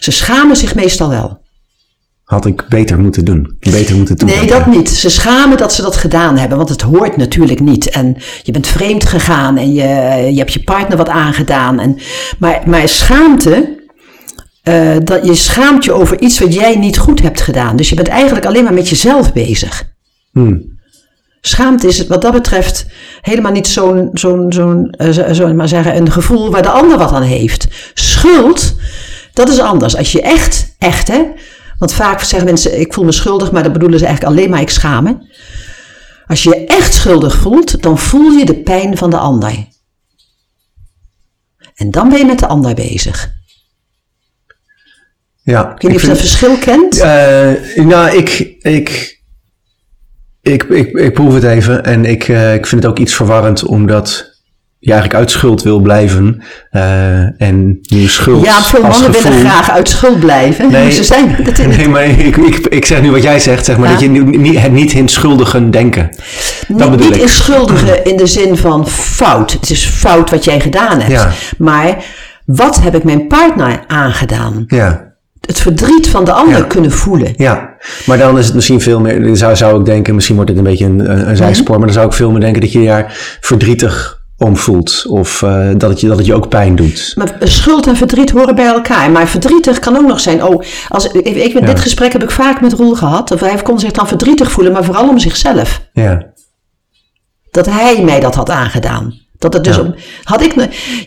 Ze 0.00 0.10
schamen 0.10 0.56
zich 0.56 0.74
meestal 0.74 1.08
wel. 1.08 1.44
Had 2.24 2.46
ik 2.46 2.68
beter 2.68 2.98
moeten 2.98 3.24
doen. 3.24 3.56
Beter 3.60 3.96
moeten 3.96 4.16
doen. 4.16 4.28
Nee, 4.28 4.46
dat 4.46 4.66
niet. 4.66 4.90
Ze 4.90 5.10
schamen 5.10 5.56
dat 5.56 5.72
ze 5.72 5.82
dat 5.82 5.96
gedaan 5.96 6.38
hebben, 6.38 6.56
want 6.58 6.68
het 6.68 6.80
hoort 6.80 7.16
natuurlijk 7.16 7.60
niet. 7.60 7.90
En 7.90 8.16
je 8.42 8.52
bent 8.52 8.66
vreemd 8.66 9.04
gegaan 9.04 9.56
en 9.56 9.74
je, 9.74 9.82
je 10.32 10.38
hebt 10.38 10.52
je 10.52 10.62
partner 10.62 10.96
wat 10.96 11.08
aangedaan. 11.08 11.80
En, 11.80 11.98
maar, 12.38 12.62
maar 12.66 12.88
schaamte, 12.88 13.75
eh, 14.66 14.96
dat 15.04 15.26
je 15.26 15.34
schaamt 15.34 15.84
je 15.84 15.92
over 15.92 16.20
iets 16.20 16.38
wat 16.38 16.54
jij 16.54 16.76
niet 16.76 16.98
goed 16.98 17.22
hebt 17.22 17.40
gedaan. 17.40 17.76
Dus 17.76 17.88
je 17.88 17.94
bent 17.94 18.08
eigenlijk 18.08 18.46
alleen 18.46 18.64
maar 18.64 18.74
met 18.74 18.88
jezelf 18.88 19.32
bezig. 19.32 19.84
Hmm. 20.32 20.78
Schaamte 21.40 21.86
is 21.86 22.06
wat 22.06 22.22
dat 22.22 22.32
betreft 22.32 22.86
helemaal 23.20 23.52
niet 23.52 23.66
zo'n, 23.66 24.10
zo'n, 24.12 24.52
zo'n, 24.52 24.94
uh, 24.98 25.32
zo, 25.32 25.54
maar 25.54 25.68
zeggen, 25.68 25.96
een 25.96 26.12
gevoel 26.12 26.50
waar 26.50 26.62
de 26.62 26.68
ander 26.68 26.98
wat 26.98 27.12
aan 27.12 27.22
heeft. 27.22 27.66
Schuld, 27.94 28.74
dat 29.32 29.48
is 29.48 29.58
anders. 29.58 29.96
Als 29.96 30.12
je 30.12 30.22
echt, 30.22 30.74
echt 30.78 31.08
hè, 31.08 31.22
want 31.78 31.92
vaak 31.92 32.20
zeggen 32.20 32.48
mensen, 32.48 32.80
ik 32.80 32.92
voel 32.92 33.04
me 33.04 33.12
schuldig, 33.12 33.52
maar 33.52 33.62
dat 33.62 33.72
bedoelen 33.72 33.98
ze 33.98 34.06
eigenlijk 34.06 34.36
alleen 34.36 34.50
maar 34.50 34.60
ik 34.60 34.70
schaam 34.70 35.04
me. 35.04 35.16
Als 36.26 36.42
je 36.42 36.50
je 36.50 36.66
echt 36.66 36.94
schuldig 36.94 37.36
voelt, 37.36 37.82
dan 37.82 37.98
voel 37.98 38.30
je 38.30 38.44
de 38.44 38.62
pijn 38.62 38.96
van 38.96 39.10
de 39.10 39.18
ander. 39.18 39.68
En 41.74 41.90
dan 41.90 42.08
ben 42.08 42.18
je 42.18 42.24
met 42.24 42.38
de 42.38 42.46
ander 42.46 42.74
bezig. 42.74 43.34
Ja, 45.46 45.60
ik 45.60 45.82
weet 45.82 45.82
niet 45.82 45.94
of 45.94 46.02
je 46.02 46.08
dat 46.08 46.18
verschil 46.18 46.56
kent. 46.56 46.96
Uh, 46.96 47.84
nou, 47.84 48.16
ik, 48.16 48.56
ik, 48.60 49.18
ik, 50.42 50.62
ik, 50.62 50.88
ik 50.92 51.12
proef 51.12 51.34
het 51.34 51.44
even 51.44 51.84
en 51.84 52.04
ik, 52.04 52.28
uh, 52.28 52.54
ik 52.54 52.66
vind 52.66 52.82
het 52.82 52.90
ook 52.90 52.98
iets 52.98 53.14
verwarrend, 53.14 53.64
omdat 53.64 54.40
je 54.78 54.90
eigenlijk 54.92 55.20
uit 55.20 55.30
schuld 55.30 55.62
wil 55.62 55.80
blijven. 55.80 56.42
Uh, 56.72 57.42
en 57.42 57.78
nu 57.88 58.08
schuld. 58.08 58.44
Ja, 58.44 58.62
veel 58.62 58.82
mannen 58.82 59.12
willen 59.12 59.38
graag 59.38 59.70
uit 59.70 59.88
schuld 59.88 60.18
blijven. 60.18 60.70
Nee, 60.70 60.90
ze 60.90 61.04
zijn 61.04 61.36
nee 61.76 61.88
maar 61.88 62.04
ik, 62.04 62.36
ik, 62.36 62.56
ik 62.56 62.84
zeg 62.84 63.02
nu 63.02 63.10
wat 63.10 63.22
jij 63.22 63.38
zegt, 63.38 63.64
zeg 63.64 63.76
maar, 63.76 63.90
dat 63.90 64.00
je 64.00 64.08
niet, 64.08 64.58
het 64.58 64.72
niet 64.72 64.92
in 64.92 65.08
schuldigen 65.08 65.70
denken. 65.70 66.10
Dat 66.68 66.90
niet, 66.90 67.00
niet 67.00 67.16
in 67.16 67.28
schuldigen 67.28 68.04
in 68.10 68.16
de 68.16 68.26
zin 68.26 68.56
van 68.56 68.88
fout. 68.88 69.52
Het 69.52 69.70
is 69.70 69.84
fout 69.84 70.30
wat 70.30 70.44
jij 70.44 70.60
gedaan 70.60 71.00
hebt. 71.00 71.12
Ja. 71.12 71.32
Maar 71.58 72.04
wat 72.44 72.82
heb 72.82 72.94
ik 72.94 73.04
mijn 73.04 73.26
partner 73.26 73.84
aangedaan? 73.86 74.64
Ja 74.66 75.05
het 75.46 75.60
verdriet 75.60 76.08
van 76.08 76.24
de 76.24 76.32
ander 76.32 76.58
ja. 76.58 76.64
kunnen 76.64 76.90
voelen. 76.90 77.34
Ja, 77.36 77.74
maar 78.06 78.18
dan 78.18 78.38
is 78.38 78.44
het 78.44 78.54
misschien 78.54 78.80
veel 78.80 79.00
meer, 79.00 79.36
zou, 79.36 79.56
zou 79.56 79.78
ik 79.78 79.84
denken, 79.84 80.14
misschien 80.14 80.36
wordt 80.36 80.50
het 80.50 80.58
een 80.58 80.64
beetje 80.66 80.84
een, 80.84 81.28
een 81.28 81.36
zijspoor, 81.36 81.76
maar 81.76 81.86
dan 81.86 81.94
zou 81.94 82.06
ik 82.06 82.12
veel 82.12 82.30
meer 82.30 82.40
denken 82.40 82.60
dat 82.60 82.72
je 82.72 82.84
daar 82.84 83.36
verdrietig 83.40 84.24
om 84.38 84.56
voelt. 84.56 85.04
Of 85.08 85.42
uh, 85.42 85.68
dat, 85.76 85.90
het 85.90 86.00
je, 86.00 86.08
dat 86.08 86.16
het 86.16 86.26
je 86.26 86.34
ook 86.34 86.48
pijn 86.48 86.76
doet. 86.76 87.12
Maar 87.16 87.36
schuld 87.38 87.86
en 87.86 87.96
verdriet 87.96 88.30
horen 88.30 88.54
bij 88.54 88.66
elkaar. 88.66 89.10
Maar 89.10 89.28
verdrietig 89.28 89.78
kan 89.78 89.96
ook 89.96 90.06
nog 90.06 90.20
zijn. 90.20 90.42
Oh, 90.44 90.62
als, 90.88 91.06
ik, 91.06 91.24
ik, 91.24 91.52
ja. 91.52 91.60
dit 91.60 91.80
gesprek 91.80 92.12
heb 92.12 92.22
ik 92.22 92.30
vaak 92.30 92.60
met 92.60 92.72
Roel 92.72 92.94
gehad. 92.94 93.30
Of 93.30 93.40
hij 93.40 93.62
kon 93.62 93.78
zich 93.78 93.92
dan 93.92 94.08
verdrietig 94.08 94.50
voelen, 94.50 94.72
maar 94.72 94.84
vooral 94.84 95.08
om 95.08 95.18
zichzelf. 95.18 95.80
Ja. 95.92 96.26
Dat 97.50 97.66
hij 97.66 98.02
mij 98.02 98.20
dat 98.20 98.34
had 98.34 98.50
aangedaan. 98.50 99.25
Dat 99.50 99.66
het 99.66 99.76
dus 99.76 99.76
ja. 99.76 99.94
had 100.22 100.42
ik, 100.42 100.54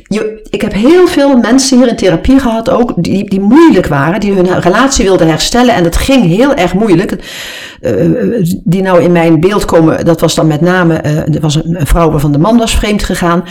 je, 0.04 0.48
ik 0.50 0.62
heb 0.62 0.74
heel 0.74 1.08
veel 1.08 1.38
mensen 1.38 1.78
hier 1.78 1.88
in 1.88 1.96
therapie 1.96 2.40
gehad 2.40 2.70
ook, 2.70 2.94
die, 2.96 3.30
die 3.30 3.40
moeilijk 3.40 3.88
waren, 3.88 4.20
die 4.20 4.34
hun 4.34 4.60
relatie 4.60 5.06
wilden 5.06 5.28
herstellen 5.28 5.76
en 5.76 5.84
dat 5.84 5.98
ging 5.98 6.26
heel 6.26 6.54
erg 6.54 6.74
moeilijk. 6.74 7.16
Uh, 7.82 8.46
die 8.64 8.82
nou 8.82 9.02
in 9.02 9.12
mijn 9.12 9.40
beeld 9.40 9.66
komen, 9.66 10.06
dat 10.06 10.22
was 10.22 10.36
dan 10.36 10.48
met 10.48 10.62
name, 10.62 11.02
uh, 11.06 11.36
er 11.36 11.42
was 11.42 11.56
een, 11.56 11.80
een, 11.80 11.88
vrouw 11.88 12.12
waarvan 12.12 12.32
de 12.32 12.38
man 12.38 12.58
was 12.58 12.76
vreemd 12.76 13.04
gegaan. 13.04 13.44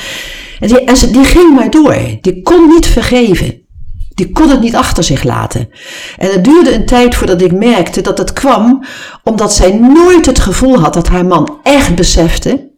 En, 0.61 0.69
die, 0.69 0.85
en 0.85 0.97
ze, 0.97 1.11
die 1.11 1.25
ging 1.25 1.55
maar 1.55 1.71
door, 1.71 1.97
die 2.21 2.43
kon 2.43 2.69
niet 2.69 2.87
vergeven. 2.87 3.67
Die 4.15 4.33
kon 4.33 4.51
het 4.51 4.61
niet 4.61 4.75
achter 4.75 5.05
zich 5.05 5.23
laten. 5.23 5.69
En 6.17 6.31
het 6.31 6.45
duurde 6.45 6.75
een 6.75 6.87
tijd 6.87 7.15
voordat 7.15 7.41
ik 7.41 7.53
merkte 7.53 8.01
dat 8.01 8.19
het 8.19 8.33
kwam 8.33 8.85
omdat 9.25 9.53
zij 9.53 9.73
nooit 9.73 10.27
het 10.27 10.39
gevoel 10.39 10.81
had 10.81 10.95
dat 10.95 11.09
haar 11.09 11.27
man 11.27 11.59
echt 11.63 11.95
besefte 11.95 12.71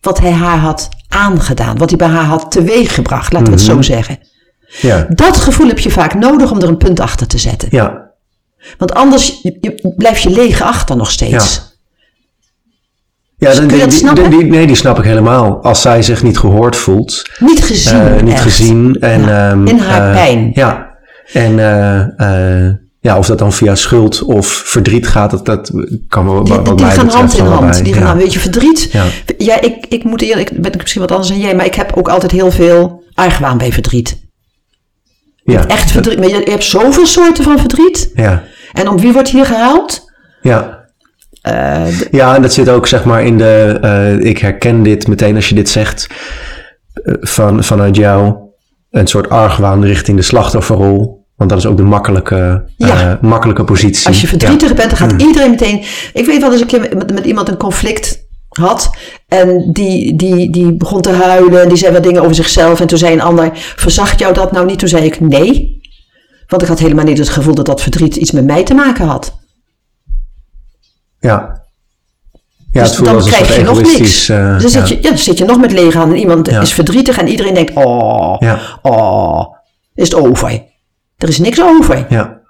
wat 0.00 0.18
hij 0.18 0.32
haar 0.32 0.58
had 0.58 0.88
aangedaan, 1.08 1.78
wat 1.78 1.88
hij 1.88 1.98
bij 1.98 2.08
haar 2.08 2.24
had 2.24 2.50
teweeggebracht, 2.50 3.32
laten 3.32 3.48
we 3.52 3.54
het 3.58 3.66
Mhm. 3.66 3.74
zo 3.74 3.82
zeggen. 3.82 4.18
Ja. 4.80 5.06
Dat 5.08 5.36
gevoel 5.36 5.66
heb 5.68 5.78
je 5.78 5.90
vaak 5.90 6.14
nodig 6.14 6.50
om 6.50 6.60
er 6.62 6.68
een 6.68 6.76
punt 6.76 7.00
achter 7.00 7.26
te 7.26 7.38
zetten. 7.38 7.68
Ja. 7.70 8.06
Want 8.78 8.94
anders 8.94 9.38
je, 9.42 9.56
je, 9.60 9.92
blijf 9.96 10.18
je 10.18 10.30
leeg 10.30 10.62
achter 10.62 10.96
nog 10.96 11.10
steeds. 11.10 11.66
Ja, 13.36 13.48
Dus 13.48 13.58
kun 13.58 13.76
je 14.22 14.28
die, 14.28 14.44
nee, 14.44 14.66
die 14.66 14.76
snap 14.76 14.98
ik 14.98 15.04
helemaal. 15.04 15.62
Als 15.62 15.80
zij 15.80 16.02
zich 16.02 16.22
niet 16.22 16.38
gehoord 16.38 16.76
voelt, 16.76 17.30
Niet 17.38 17.64
gezien. 17.64 18.00
eh, 18.00 18.22
niet 18.22 18.32
echt. 18.32 18.42
gezien. 18.42 18.96
En, 19.00 19.20
Ja, 19.20 19.50
ehm, 19.50 19.66
in 19.66 19.78
haar 19.78 20.08
eh, 20.08 20.14
pijn. 20.14 20.50
Ja. 20.54 20.96
En 21.32 21.58
eh, 21.58 22.68
ja, 23.00 23.18
of 23.18 23.26
dat 23.26 23.38
dan 23.38 23.52
via 23.52 23.74
schuld 23.74 24.22
of 24.22 24.46
verdriet 24.46 25.06
gaat, 25.06 25.30
dat, 25.30 25.46
dat 25.46 25.70
kan 26.08 26.24
wel 26.26 26.44
Die, 26.44 26.54
wat 26.54 26.64
die, 26.64 26.86
mij 26.86 26.94
gaan 26.94 27.04
betreft 27.06 27.32
hand 27.38 27.46
in 27.48 27.52
hand. 27.52 27.84
Die 27.84 27.92
gaan, 27.94 28.16
ja. 28.16 28.22
weet 28.22 28.32
je, 28.32 28.38
verdriet. 28.38 28.88
Ja. 28.92 29.04
Ja, 29.38 29.60
ik, 29.60 29.86
ik 29.88 30.04
moet 30.04 30.22
eerlijk, 30.22 30.50
ben 30.60 30.72
ik 30.72 30.80
misschien 30.80 31.00
wat 31.00 31.10
anders 31.10 31.28
dan 31.28 31.38
jij, 31.40 31.54
maar 31.54 31.66
ik 31.66 31.74
heb 31.74 31.92
ook 31.96 32.08
altijd 32.08 32.32
heel 32.32 32.50
veel 32.50 33.02
argwaan 33.14 33.58
bij 33.58 33.72
verdriet. 33.72 34.26
Ja. 35.44 35.66
Echt 35.66 35.90
verdriet. 35.90 36.18
Maar 36.18 36.28
je, 36.28 36.40
je 36.44 36.50
hebt 36.50 36.64
zoveel 36.64 37.06
soorten 37.06 37.44
van 37.44 37.58
verdriet. 37.58 38.10
Ja. 38.14 38.42
En 38.72 38.88
om 38.88 38.98
wie 39.00 39.12
wordt 39.12 39.28
hier 39.28 39.46
gehuild? 39.46 40.10
Ja. 40.42 40.86
Eh, 41.42 42.00
Ja, 42.10 42.34
en 42.34 42.42
dat 42.42 42.52
zit 42.52 42.68
ook 42.68 42.86
zeg 42.86 43.04
maar 43.04 43.24
in 43.24 43.38
de. 43.38 43.78
eh, 43.82 44.18
ik 44.30 44.38
herken 44.38 44.82
dit 44.82 45.06
meteen 45.06 45.34
als 45.36 45.48
je 45.48 45.54
dit 45.54 45.68
zegt. 45.68 46.06
eh, 46.92 47.14
van, 47.20 47.64
vanuit 47.64 47.96
jou. 47.96 48.34
Een 48.90 49.06
soort 49.06 49.28
argwaan 49.28 49.84
richting 49.84 50.16
de 50.16 50.22
slachtofferrol. 50.22 51.17
Want 51.38 51.50
dat 51.50 51.58
is 51.58 51.66
ook 51.66 51.76
de 51.76 51.82
makkelijke, 51.82 52.64
eh, 52.78 53.12
makkelijke 53.20 53.64
positie. 53.64 54.06
Als 54.06 54.20
je 54.20 54.26
verdrietig 54.26 54.74
bent, 54.74 54.88
dan 54.88 54.98
gaat 54.98 55.12
Mm. 55.12 55.18
iedereen 55.20 55.50
meteen. 55.50 55.84
Ik 56.12 56.26
weet 56.26 56.40
wel 56.40 56.52
eens 56.52 56.60
een 56.60 56.66
keer 56.66 56.80
met, 56.80 57.12
met 57.12 57.24
iemand 57.24 57.48
een 57.48 57.56
conflict 57.56 58.26
had. 58.48 58.90
En 59.28 59.72
die, 59.72 60.16
die, 60.16 60.50
die 60.50 60.72
begon 60.76 61.00
te 61.00 61.12
huilen. 61.12 61.62
En 61.62 61.68
die 61.68 61.78
zei 61.78 61.92
wat 61.92 62.02
dingen 62.02 62.22
over 62.22 62.34
zichzelf. 62.34 62.80
En 62.80 62.86
toen 62.86 62.98
zei 62.98 63.12
een 63.12 63.20
ander: 63.20 63.50
Verzacht 63.54 64.18
jou 64.18 64.34
dat 64.34 64.52
nou 64.52 64.66
niet? 64.66 64.78
Toen 64.78 64.88
zei 64.88 65.04
ik: 65.04 65.20
Nee. 65.20 65.80
Want 66.46 66.62
ik 66.62 66.68
had 66.68 66.78
helemaal 66.78 67.04
niet 67.04 67.18
het 67.18 67.28
gevoel 67.28 67.54
dat 67.54 67.66
dat 67.66 67.82
verdriet 67.82 68.16
iets 68.16 68.30
met 68.30 68.44
mij 68.44 68.62
te 68.64 68.74
maken 68.74 69.06
had. 69.06 69.36
Ja. 71.20 71.62
Ja, 72.72 72.80
dus 72.82 72.96
het 72.96 72.98
voelt 73.08 73.08
dan 73.20 73.30
krijg 73.30 73.56
je 73.56 73.62
nog 73.62 73.82
niks. 73.82 74.28
eh, 74.28 74.58
dus 74.58 74.72
ja. 74.72 74.86
zit, 74.86 74.88
je, 74.88 74.94
ja, 75.02 75.08
dan 75.08 75.18
zit 75.18 75.38
je 75.38 75.44
nog 75.44 75.58
met 75.58 75.72
lege 75.72 75.98
handen. 75.98 76.18
Iemand 76.18 76.46
Ja. 76.50 76.60
is 76.60 76.72
verdrietig 76.72 77.18
en 77.18 77.28
iedereen 77.28 77.54
denkt: 77.54 77.72
Oh, 77.74 78.36
oh, 78.82 79.44
is 79.94 80.08
het 80.08 80.14
over? 80.14 80.62
Er 81.18 81.28
is 81.28 81.38
niks 81.38 81.62
over. 81.62 82.06
Ja. 82.08 82.40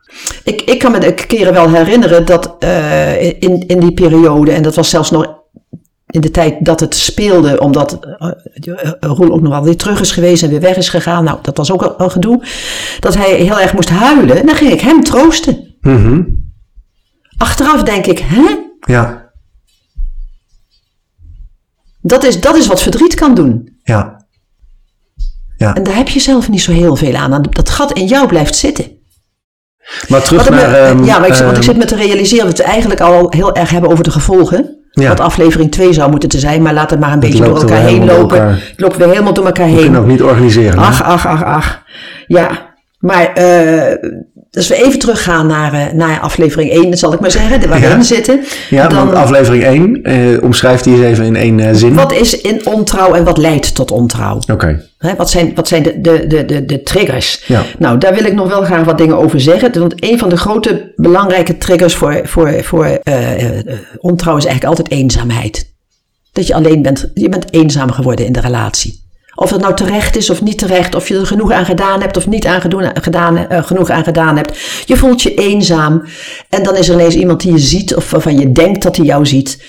Ik, 0.45 0.63
ik 0.63 0.79
kan 0.79 0.93
me 0.93 0.99
de 0.99 1.15
keren 1.15 1.53
wel 1.53 1.71
herinneren 1.71 2.27
dat 2.27 2.57
eh, 2.59 3.23
in, 3.27 3.67
in 3.67 3.81
die 3.81 3.93
periode, 3.93 4.53
en 4.53 4.63
dat 4.63 4.75
was 4.75 4.91
zelfs 4.91 5.11
nog 5.11 5.37
in 6.07 6.21
de 6.21 6.31
tijd 6.31 6.65
dat 6.65 6.81
het 6.81 6.95
speelde, 6.95 7.61
omdat 7.61 7.99
eh, 8.19 8.31
Roel 9.01 9.33
ook 9.33 9.41
nog 9.41 9.53
wel 9.53 9.63
weer 9.63 9.77
terug 9.77 10.01
is 10.01 10.13
geweest 10.13 10.43
en 10.43 10.51
weer 10.51 10.61
weg 10.61 10.77
is 10.77 10.89
gegaan. 10.89 11.25
Nou, 11.25 11.39
dat 11.43 11.57
was 11.57 11.73
ook 11.73 11.83
al, 11.83 11.93
al 11.93 12.11
gedoe. 12.11 12.43
Dat 13.01 13.15
hij 13.15 13.35
heel 13.35 13.61
erg 13.61 13.73
moest 13.73 13.89
huilen. 13.89 14.41
En 14.41 14.47
dan 14.47 14.55
ging 14.55 14.73
ik 14.73 14.81
hem 14.81 15.03
troosten. 15.05 15.77
Mhm. 15.81 16.23
Achteraf 17.37 17.83
denk 17.83 18.07
ik, 18.07 18.19
hè? 18.19 18.57
Ja. 18.81 19.31
Dat 22.01 22.25
is, 22.25 22.41
dat 22.41 22.57
is 22.57 22.67
wat 22.67 22.83
verdriet 22.83 23.15
kan 23.15 23.35
doen. 23.35 23.79
Ja. 23.83 24.18
En 25.59 25.83
daar 25.83 25.97
heb 25.97 26.09
je 26.09 26.21
zelf 26.21 26.49
niet 26.49 26.61
zo 26.61 26.73
heel 26.73 26.97
veel 26.97 27.15
aan. 27.15 27.43
Dat 27.51 27.71
gat 27.71 27.93
in 27.93 28.07
jou 28.07 28.27
blijft 28.29 28.57
zitten. 28.57 28.85
Maar 30.09 30.23
terug 30.23 30.43
Wat 30.43 30.51
naar... 30.55 30.71
me- 30.71 30.77
ehm, 30.77 31.05
ja, 31.05 31.19
maar 31.19 31.29
ik, 31.29 31.35
want 31.35 31.51
ik 31.51 31.55
ehm, 31.57 31.63
zit 31.63 31.77
me 31.77 31.85
te 31.85 31.97
realiseren 31.97 32.45
dat 32.47 32.57
we 32.57 32.63
het 32.63 32.71
eigenlijk 32.73 33.01
al 33.01 33.27
heel 33.31 33.55
erg 33.55 33.71
hebben 33.71 33.91
over 33.91 34.05
de 34.05 34.11
gevolgen. 34.11 34.77
Ja. 34.91 35.09
Wat 35.09 35.21
aflevering 35.21 35.71
2 35.71 35.93
zou 35.93 36.11
moeten 36.11 36.29
te 36.29 36.39
zijn, 36.39 36.63
maar 36.63 36.75
laat 36.75 36.91
het 36.91 37.01
maar 37.01 37.13
een 37.13 37.21
beetje 37.21 37.45
door 37.45 37.61
elkaar 37.61 37.81
heen 37.81 38.05
lopen. 38.05 38.39
elkaar. 38.39 38.51
Het 38.51 38.81
loopt 38.81 38.97
weer 38.97 39.09
helemaal 39.09 39.33
door 39.33 39.47
elkaar 39.47 39.67
we 39.67 39.75
kunnen 39.75 39.93
heen. 39.93 40.01
ook 40.01 40.07
niet 40.07 40.23
organiseren. 40.23 40.79
Ach, 40.79 41.03
ach, 41.03 41.27
ach, 41.27 41.45
ach. 41.45 41.83
Ja, 42.27 42.68
maar 42.99 43.33
eh, 43.33 44.11
als 44.53 44.69
we 44.69 44.85
even 44.85 44.99
teruggaan 44.99 45.47
naar, 45.47 45.73
eh, 45.73 45.93
naar 45.93 46.21
aflevering 46.21 46.71
1, 46.71 46.99
zal 46.99 47.13
ik 47.13 47.21
maar 47.21 47.31
zeggen, 47.31 47.69
waar 47.69 47.81
we 47.81 47.87
Ja. 47.87 47.95
in 47.95 48.05
zitten. 48.05 48.41
ja, 48.71 48.89
dan, 48.89 49.05
want 49.05 49.17
aflevering 49.19 49.65
1, 49.65 50.03
eh, 50.03 50.43
omschrijft 50.43 50.85
die 50.85 50.93
eens 50.95 51.03
even 51.03 51.25
in 51.25 51.37
één 51.37 51.77
zin. 51.77 51.95
wat 51.95 52.13
is 52.13 52.41
in 52.41 52.67
ontrouw 52.67 53.15
en 53.15 53.25
wat 53.25 53.39
leidt 53.39 53.75
tot 53.75 53.91
ontrouw? 53.91 54.41
Oké. 54.53 54.87
Wat 55.17 55.31
zijn, 55.31 55.53
wat 55.55 55.69
zijn 55.69 55.83
de, 55.83 56.01
de, 56.01 56.27
de, 56.27 56.45
de, 56.45 56.65
de 56.65 56.83
triggers? 56.83 57.45
Ja. 57.47 57.63
Nou, 57.79 57.99
daar 57.99 58.15
wil 58.15 58.25
ik 58.25 58.35
nog 58.35 58.49
wel 58.49 58.63
graag 58.63 58.85
wat 58.85 58.99
dingen 58.99 59.17
over 59.17 59.41
zeggen. 59.41 59.79
Want 59.79 59.95
een 60.05 60.19
van 60.19 60.29
de 60.29 60.37
grote 60.37 60.93
belangrijke 60.97 61.59
triggers 61.59 61.95
voor, 61.95 62.21
voor, 62.25 62.65
voor 62.65 62.99
ontrouw 63.99 64.37
is 64.37 64.45
eigenlijk 64.45 64.65
altijd 64.79 64.91
eenzaamheid. 65.01 65.73
Dat 66.33 66.47
je 66.47 66.55
alleen 66.55 66.83
bent, 66.83 67.11
je 67.15 67.29
bent 67.29 67.53
eenzaam 67.53 67.91
geworden 67.91 68.27
in 68.27 68.33
de 68.33 68.41
relatie. 68.41 69.07
Of 69.41 69.51
het 69.51 69.61
nou 69.61 69.75
terecht 69.75 70.17
is 70.17 70.31
of 70.31 70.43
niet 70.43 70.59
terecht, 70.59 70.95
of 70.95 71.09
je 71.09 71.19
er 71.19 71.27
genoeg 71.27 71.53
aan 71.53 71.65
gedaan 71.65 72.01
hebt 72.01 72.17
of 72.17 72.27
niet 72.27 72.47
aan 72.47 72.61
gedoen, 72.61 72.91
gedaan, 72.95 73.37
eh, 73.37 73.63
genoeg 73.63 73.91
aan 73.91 74.05
gedaan 74.05 74.37
hebt. 74.37 74.59
Je 74.87 74.97
voelt 74.97 75.23
je 75.23 75.35
eenzaam 75.35 76.05
en 76.49 76.63
dan 76.63 76.77
is 76.77 76.89
er 76.89 76.95
ineens 76.95 77.15
iemand 77.15 77.41
die 77.41 77.53
je 77.53 77.59
ziet 77.59 77.95
of 77.95 78.11
waarvan 78.11 78.39
je 78.39 78.53
denkt 78.53 78.83
dat 78.83 78.97
hij 78.97 79.05
jou 79.05 79.27
ziet. 79.27 79.65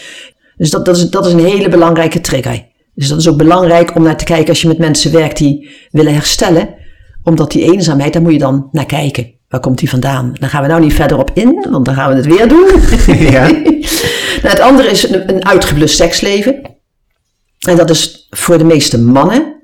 Dus 0.58 0.70
dat, 0.70 0.86
dat, 0.86 0.98
is, 0.98 1.10
dat 1.10 1.26
is 1.26 1.34
een 1.34 1.46
hele 1.46 1.70
belangrijke 1.70 2.22
trigger. 2.22 2.66
Dus 2.96 3.08
dat 3.08 3.20
is 3.20 3.28
ook 3.28 3.38
belangrijk 3.38 3.96
om 3.96 4.04
naar 4.04 4.18
te 4.18 4.24
kijken 4.24 4.50
als 4.50 4.62
je 4.62 4.68
met 4.68 4.78
mensen 4.78 5.12
werkt 5.12 5.38
die 5.38 5.70
willen 5.92 6.14
herstellen. 6.14 6.70
Omdat 7.24 7.52
die 7.52 7.72
eenzaamheid, 7.74 8.14
daar 8.14 8.22
moet 8.22 8.34
je 8.34 8.40
dan 8.40 8.70
naar 8.72 8.86
kijken. 8.86 9.32
Waar 9.48 9.60
komt 9.60 9.78
die 9.78 9.90
vandaan? 9.90 10.34
Daar 10.40 10.50
gaan 10.50 10.62
we 10.62 10.68
nou 10.68 10.82
niet 10.82 10.94
verder 10.94 11.18
op 11.18 11.32
in, 11.34 11.68
want 11.70 11.86
dan 11.86 11.96
gaan 11.96 12.10
we 12.10 12.16
het 12.16 12.26
weer 12.26 12.48
doen. 12.48 12.68
Ja. 13.32 13.48
nou, 14.42 14.54
het 14.56 14.60
andere 14.60 14.90
is 14.90 15.10
een, 15.10 15.30
een 15.30 15.46
uitgeblust 15.46 15.96
seksleven. 15.96 16.62
En 17.60 17.76
dat 17.78 17.90
is 17.90 18.28
voor 18.30 18.58
de 18.58 18.64
meeste 18.64 19.00
mannen 19.00 19.58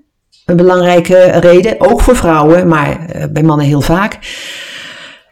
een 0.46 0.56
belangrijke 0.56 1.24
reden. 1.24 1.76
Ook 1.78 2.02
voor 2.02 2.16
vrouwen, 2.16 2.68
maar 2.68 3.06
eh, 3.06 3.28
bij 3.30 3.44
mannen 3.44 3.66
heel 3.66 3.82
vaak. 3.82 4.20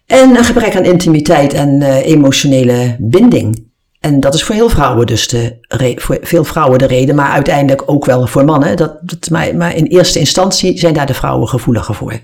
En 0.06 0.38
een 0.38 0.43
gebrek 0.43 0.76
aan 0.76 0.84
intimiteit 0.86 1.54
en 1.54 1.82
eh, 1.82 2.06
emotionele 2.06 2.95
binding. 2.99 3.71
En 3.99 4.19
dat 4.19 4.34
is 4.34 4.43
voor 4.43 4.56
heel 4.56 4.69
vrouwen 4.69 5.06
dus 5.06 5.28
de 5.28 5.58
voor 5.95 6.17
veel 6.21 6.43
vrouwen 6.43 6.80
de 6.80 6.86
reden, 6.86 7.15
maar 7.15 7.32
uiteindelijk 7.32 7.84
ook 7.86 8.06
wel 8.06 8.28
voor 8.28 8.45
mannen. 8.45 8.78
Dat, 8.78 8.97
dat, 9.02 9.30
maar, 9.30 9.56
maar 9.56 9.76
in 9.76 9.86
eerste 9.86 10.19
instantie 10.19 10.78
zijn 10.78 10.93
daar 10.93 11.06
de 11.06 11.13
vrouwen 11.13 11.47
gevoeliger 11.47 11.95
voor. 11.95 12.19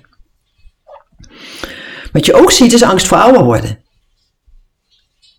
Wat 2.11 2.25
je 2.25 2.33
ook 2.33 2.51
ziet 2.51 2.73
is 2.73 2.83
angst 2.83 3.07
voor 3.07 3.17
ouder 3.17 3.43
worden. 3.43 3.79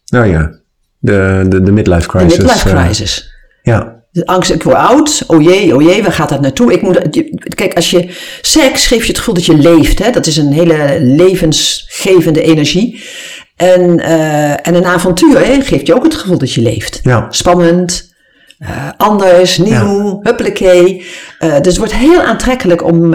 Nou 0.06 0.26
ja, 0.26 0.58
de, 0.98 1.46
de, 1.48 1.62
de 1.62 1.72
midlife 1.72 2.02
De 2.02 2.08
crisis. 2.08 2.38
midlife 2.38 2.68
eh, 2.68 2.84
crisis. 2.84 3.34
ja, 3.62 3.99
De 4.12 4.26
angst, 4.26 4.50
ik 4.50 4.62
word 4.62 4.76
oud. 4.76 5.22
Oh 5.26 5.42
jee, 5.42 5.74
oh 5.74 5.82
jee, 5.82 6.02
waar 6.02 6.12
gaat 6.12 6.28
dat 6.28 6.40
naartoe? 6.40 6.72
Ik 6.72 6.82
moet, 6.82 7.00
kijk, 7.54 7.74
als 7.74 7.90
je 7.90 8.16
seks 8.40 8.86
geeft 8.86 9.02
je 9.02 9.08
het 9.08 9.18
gevoel 9.18 9.34
dat 9.34 9.46
je 9.46 9.56
leeft. 9.56 9.98
Hè? 9.98 10.10
Dat 10.10 10.26
is 10.26 10.36
een 10.36 10.52
hele 10.52 10.98
levensgevende 11.00 12.42
energie. 12.42 13.02
En, 13.56 13.98
eh, 13.98 14.50
en 14.50 14.74
een 14.74 14.84
avontuur 14.84 15.46
hè, 15.46 15.60
geeft 15.60 15.86
je 15.86 15.94
ook 15.94 16.02
het 16.02 16.14
gevoel 16.14 16.38
dat 16.38 16.52
je 16.52 16.60
leeft. 16.60 17.00
ja. 17.02 17.26
Spannend, 17.30 18.14
eh, 18.58 18.88
anders, 18.96 19.58
nieuw, 19.58 20.18
huppelekee. 20.22 21.06
Eh, 21.38 21.50
dus 21.50 21.66
het 21.66 21.76
wordt 21.76 21.94
heel 21.94 22.22
aantrekkelijk 22.22 22.84
om, 22.84 23.14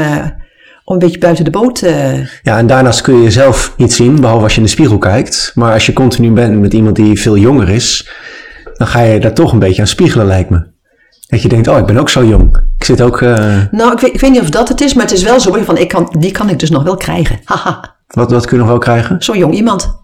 om 0.83 0.93
een 0.93 0.99
beetje 0.99 1.17
buiten 1.17 1.43
de 1.43 1.49
boot 1.49 1.75
te... 1.75 2.23
Ja, 2.43 2.57
en 2.57 2.67
daarnaast 2.67 3.01
kun 3.01 3.15
je 3.15 3.23
jezelf 3.23 3.73
niet 3.77 3.93
zien, 3.93 4.21
behalve 4.21 4.43
als 4.43 4.51
je 4.53 4.57
in 4.57 4.65
de 4.65 4.71
spiegel 4.71 4.97
kijkt. 4.97 5.51
Maar 5.55 5.73
als 5.73 5.85
je 5.85 5.93
continu 5.93 6.31
bent 6.31 6.59
met 6.59 6.73
iemand 6.73 6.95
die 6.95 7.21
veel 7.21 7.37
jonger 7.37 7.69
is, 7.69 8.09
dan 8.73 8.87
ga 8.87 9.01
je 9.01 9.19
daar 9.19 9.33
toch 9.33 9.51
een 9.51 9.59
beetje 9.59 9.81
aan 9.81 9.87
spiegelen, 9.87 10.25
lijkt 10.25 10.49
me. 10.49 10.73
Dat 11.27 11.41
je 11.41 11.47
denkt, 11.47 11.67
oh, 11.67 11.77
ik 11.77 11.85
ben 11.85 11.97
ook 11.97 12.09
zo 12.09 12.23
jong. 12.25 12.57
Ik 12.77 12.83
zit 12.85 13.01
ook... 13.01 13.21
eh, 13.21 13.57
Nou, 13.71 13.91
ik 13.91 13.99
weet, 13.99 14.13
ik 14.13 14.19
weet 14.19 14.31
niet 14.31 14.41
of 14.41 14.49
dat 14.49 14.67
het 14.69 14.81
is, 14.81 14.93
maar 14.93 15.03
het 15.05 15.13
is 15.13 15.23
wel 15.23 15.39
zo. 15.39 15.63
Van, 15.63 15.77
ik 15.77 15.87
kan, 15.87 16.15
die 16.19 16.31
kan 16.31 16.49
ik 16.49 16.59
dus 16.59 16.69
nog 16.69 16.83
wel 16.83 16.95
krijgen. 16.95 17.39
Haha, 17.45 17.95
wat, 18.07 18.31
wat 18.31 18.45
kun 18.45 18.53
je 18.57 18.61
nog 18.63 18.71
wel 18.71 18.81
krijgen? 18.81 19.15
zo'n 19.19 19.37
jong 19.37 19.53
iemand. 19.53 20.03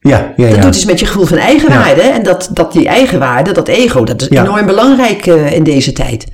Ja, 0.00 0.32
ja, 0.36 0.46
Dat 0.46 0.56
ja. 0.56 0.60
doet 0.62 0.74
iets 0.74 0.84
met 0.84 1.00
je 1.00 1.06
gevoel 1.06 1.24
van 1.26 1.38
eigenwaarde. 1.38 2.00
En 2.02 2.22
dat, 2.22 2.48
dat 2.52 2.72
die 2.72 2.88
eigenwaarde, 2.88 3.52
dat 3.52 3.68
ego, 3.68 4.04
dat 4.04 4.20
is 4.22 4.28
enorm 4.28 4.66
belangrijk 4.66 5.26
eh, 5.26 5.52
in 5.52 5.62
deze 5.64 5.92
tijd. 5.92 6.26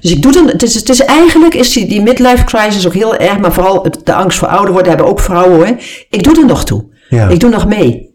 Dus 0.00 0.10
ik 0.10 0.22
doe 0.22 0.32
dan, 0.32 0.46
het 0.46 0.62
is, 0.62 0.74
het 0.74 0.88
is 0.88 1.00
eigenlijk, 1.00 1.54
is 1.54 1.72
die, 1.72 1.86
die 1.88 2.02
midlife 2.02 2.44
crisis 2.44 2.86
ook 2.86 2.94
heel 2.94 3.16
erg, 3.16 3.38
maar 3.38 3.52
vooral 3.52 3.86
de 4.04 4.14
angst 4.14 4.38
voor 4.38 4.48
ouder 4.48 4.72
worden 4.72 4.88
hebben 4.88 5.06
ook 5.08 5.20
vrouwen 5.20 5.56
hoor. 5.56 5.76
Ik 6.10 6.22
doe 6.24 6.36
er 6.40 6.46
nog 6.46 6.64
toe. 6.64 6.84
Ik 7.28 7.40
doe 7.40 7.50
nog 7.50 7.66
mee. 7.66 8.07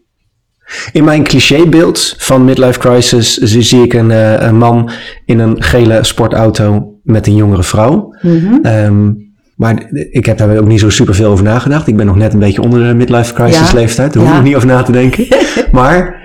In 0.92 1.04
mijn 1.04 1.24
clichébeeld 1.24 2.16
van 2.18 2.46
midlife 2.46 2.80
crisis 2.80 3.38
zie 3.38 3.84
ik 3.84 3.94
een, 3.94 4.12
eh, 4.12 4.42
een 4.48 4.58
man 4.58 4.90
in 5.26 5.40
een 5.40 5.64
gele 5.64 6.04
sportauto 6.04 6.94
met 7.04 7.28
een 7.28 7.36
jongere 7.36 7.64
vrouw. 7.64 8.16
Mhm. 8.22 8.56
Ehm, 8.62 9.12
maar 9.56 9.88
ik 10.12 10.26
heb 10.26 10.38
daar 10.38 10.58
ook 10.58 10.68
niet 10.68 10.80
zo 10.80 10.90
super 10.90 11.16
veel 11.16 11.32
over 11.32 11.44
nagedacht. 11.44 11.88
Ik 11.88 11.98
ben 11.98 12.06
nog 12.06 12.16
net 12.16 12.34
een 12.34 12.40
beetje 12.40 12.62
onder 12.62 12.88
de 12.88 12.94
midlife 12.94 13.34
crisis 13.34 13.72
Ja. 13.72 13.76
leeftijd. 13.78 14.14
Daar 14.14 14.22
hoef 14.24 14.32
ik 14.32 14.38
Ja. 14.38 14.42
nog 14.42 14.48
niet 14.48 14.56
over 14.56 14.68
na 14.68 14.84
te 14.84 14.92
denken. 14.92 15.28
maar 15.72 16.22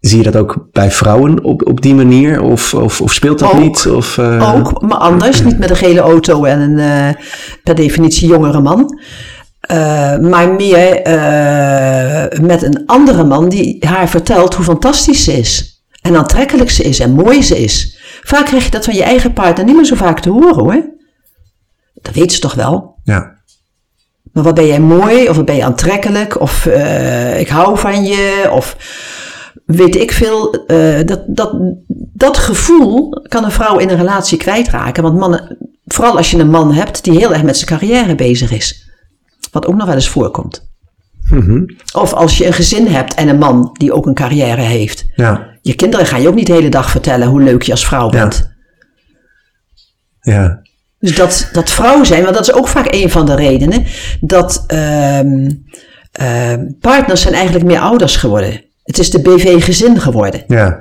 zie 0.00 0.16
je 0.18 0.24
dat 0.24 0.36
ook 0.36 0.68
bij 0.72 0.90
vrouwen 0.90 1.44
op, 1.44 1.66
op 1.66 1.80
die 1.80 1.94
manier? 1.94 2.42
Of, 2.42 2.74
of, 2.74 3.00
of 3.00 3.12
speelt 3.12 3.38
dat 3.38 3.52
Ook. 3.52 3.60
niet? 3.60 3.86
Of, 3.88 4.18
eh, 4.18 4.54
Ook, 4.56 4.82
maar 4.82 4.98
anders. 4.98 5.42
Niet 5.42 5.58
met 5.58 5.70
een 5.70 5.76
gele 5.76 6.00
auto 6.00 6.44
en 6.44 6.60
een 6.60 6.78
eh, 6.78 7.22
per 7.64 7.74
definitie 7.74 8.28
jongere 8.28 8.60
man. 8.60 8.98
Eh, 9.60 10.18
maar 10.18 10.52
meer 10.52 11.02
eh, 11.02 12.40
met 12.40 12.62
een 12.62 12.82
andere 12.86 13.24
man 13.24 13.48
die 13.48 13.76
haar 13.86 14.08
vertelt 14.08 14.54
hoe 14.54 14.64
fantastisch 14.64 15.24
ze 15.24 15.32
is. 15.32 15.82
En 16.02 16.16
aantrekkelijk 16.16 16.70
ze 16.70 16.82
is 16.82 17.00
en 17.00 17.12
mooi 17.12 17.42
ze 17.42 17.58
is. 17.62 17.98
Vaak 18.22 18.46
krijg 18.46 18.64
je 18.64 18.70
dat 18.70 18.84
van 18.84 18.94
je 18.94 19.02
eigen 19.02 19.32
partner 19.32 19.64
niet 19.64 19.76
meer 19.76 19.84
zo 19.84 19.94
vaak 19.94 20.20
te 20.20 20.30
horen 20.30 20.64
hoor. 20.64 20.90
Dat 21.94 22.14
weet 22.14 22.32
ze 22.32 22.40
toch 22.40 22.54
wel. 22.54 22.94
Ja. 23.04 23.38
Maar 24.32 24.44
wat 24.44 24.54
ben 24.54 24.66
jij 24.66 24.80
mooi, 24.80 25.28
of 25.28 25.36
wat 25.36 25.44
ben 25.44 25.56
je 25.56 25.64
aantrekkelijk, 25.64 26.40
of 26.40 26.66
eh, 26.66 27.40
ik 27.40 27.48
hou 27.48 27.78
van 27.78 28.04
je, 28.04 28.48
of 28.52 28.76
weet 29.66 29.96
ik 29.96 30.12
veel. 30.12 30.66
dat, 31.04 31.22
dat, 31.26 31.52
dat 32.12 32.38
gevoel 32.38 33.10
kan 33.28 33.44
een 33.44 33.50
vrouw 33.50 33.78
in 33.78 33.88
een 33.88 33.96
relatie 33.96 34.38
kwijtraken. 34.38 35.02
Want 35.02 35.18
mannen, 35.18 35.58
vooral 35.86 36.16
als 36.16 36.30
je 36.30 36.38
een 36.38 36.50
man 36.50 36.72
hebt 36.72 37.04
die 37.04 37.18
heel 37.18 37.32
erg 37.32 37.42
met 37.42 37.56
zijn 37.56 37.78
carrière 37.78 38.14
bezig 38.14 38.50
is. 38.52 38.89
Wat 39.50 39.66
ook 39.66 39.74
nog 39.74 39.86
wel 39.86 39.94
eens 39.94 40.08
voorkomt. 40.08 40.68
Mhm. 41.30 41.64
Of 41.92 42.12
als 42.12 42.38
je 42.38 42.46
een 42.46 42.52
gezin 42.52 42.86
hebt 42.86 43.14
en 43.14 43.28
een 43.28 43.38
man 43.38 43.70
die 43.72 43.92
ook 43.92 44.06
een 44.06 44.14
carrière 44.14 44.60
heeft. 44.60 45.04
ja. 45.14 45.48
Je 45.62 45.74
kinderen 45.74 46.06
gaan 46.06 46.20
je 46.20 46.28
ook 46.28 46.34
niet 46.34 46.46
de 46.46 46.52
hele 46.52 46.68
dag 46.68 46.90
vertellen 46.90 47.28
hoe 47.28 47.42
leuk 47.42 47.62
je 47.62 47.70
als 47.70 47.86
vrouw 47.86 48.08
bent. 48.08 48.50
Ja. 50.20 50.62
Dus 50.98 51.16
dat, 51.16 51.48
dat 51.52 51.70
vrouw 51.70 52.04
zijn, 52.04 52.22
want 52.22 52.34
dat 52.34 52.48
is 52.48 52.54
ook 52.54 52.68
vaak 52.68 52.86
een 52.90 53.10
van 53.10 53.26
de 53.26 53.34
redenen, 53.34 53.84
dat 54.20 54.64
ehm, 54.66 55.50
ehm, 56.12 56.66
partners 56.80 57.22
zijn 57.22 57.34
eigenlijk 57.34 57.64
meer 57.64 57.80
ouders 57.80 58.16
geworden. 58.16 58.62
Het 58.84 58.98
is 58.98 59.10
de 59.10 59.20
BV-gezin 59.20 60.00
geworden. 60.00 60.44
Ja. 60.46 60.80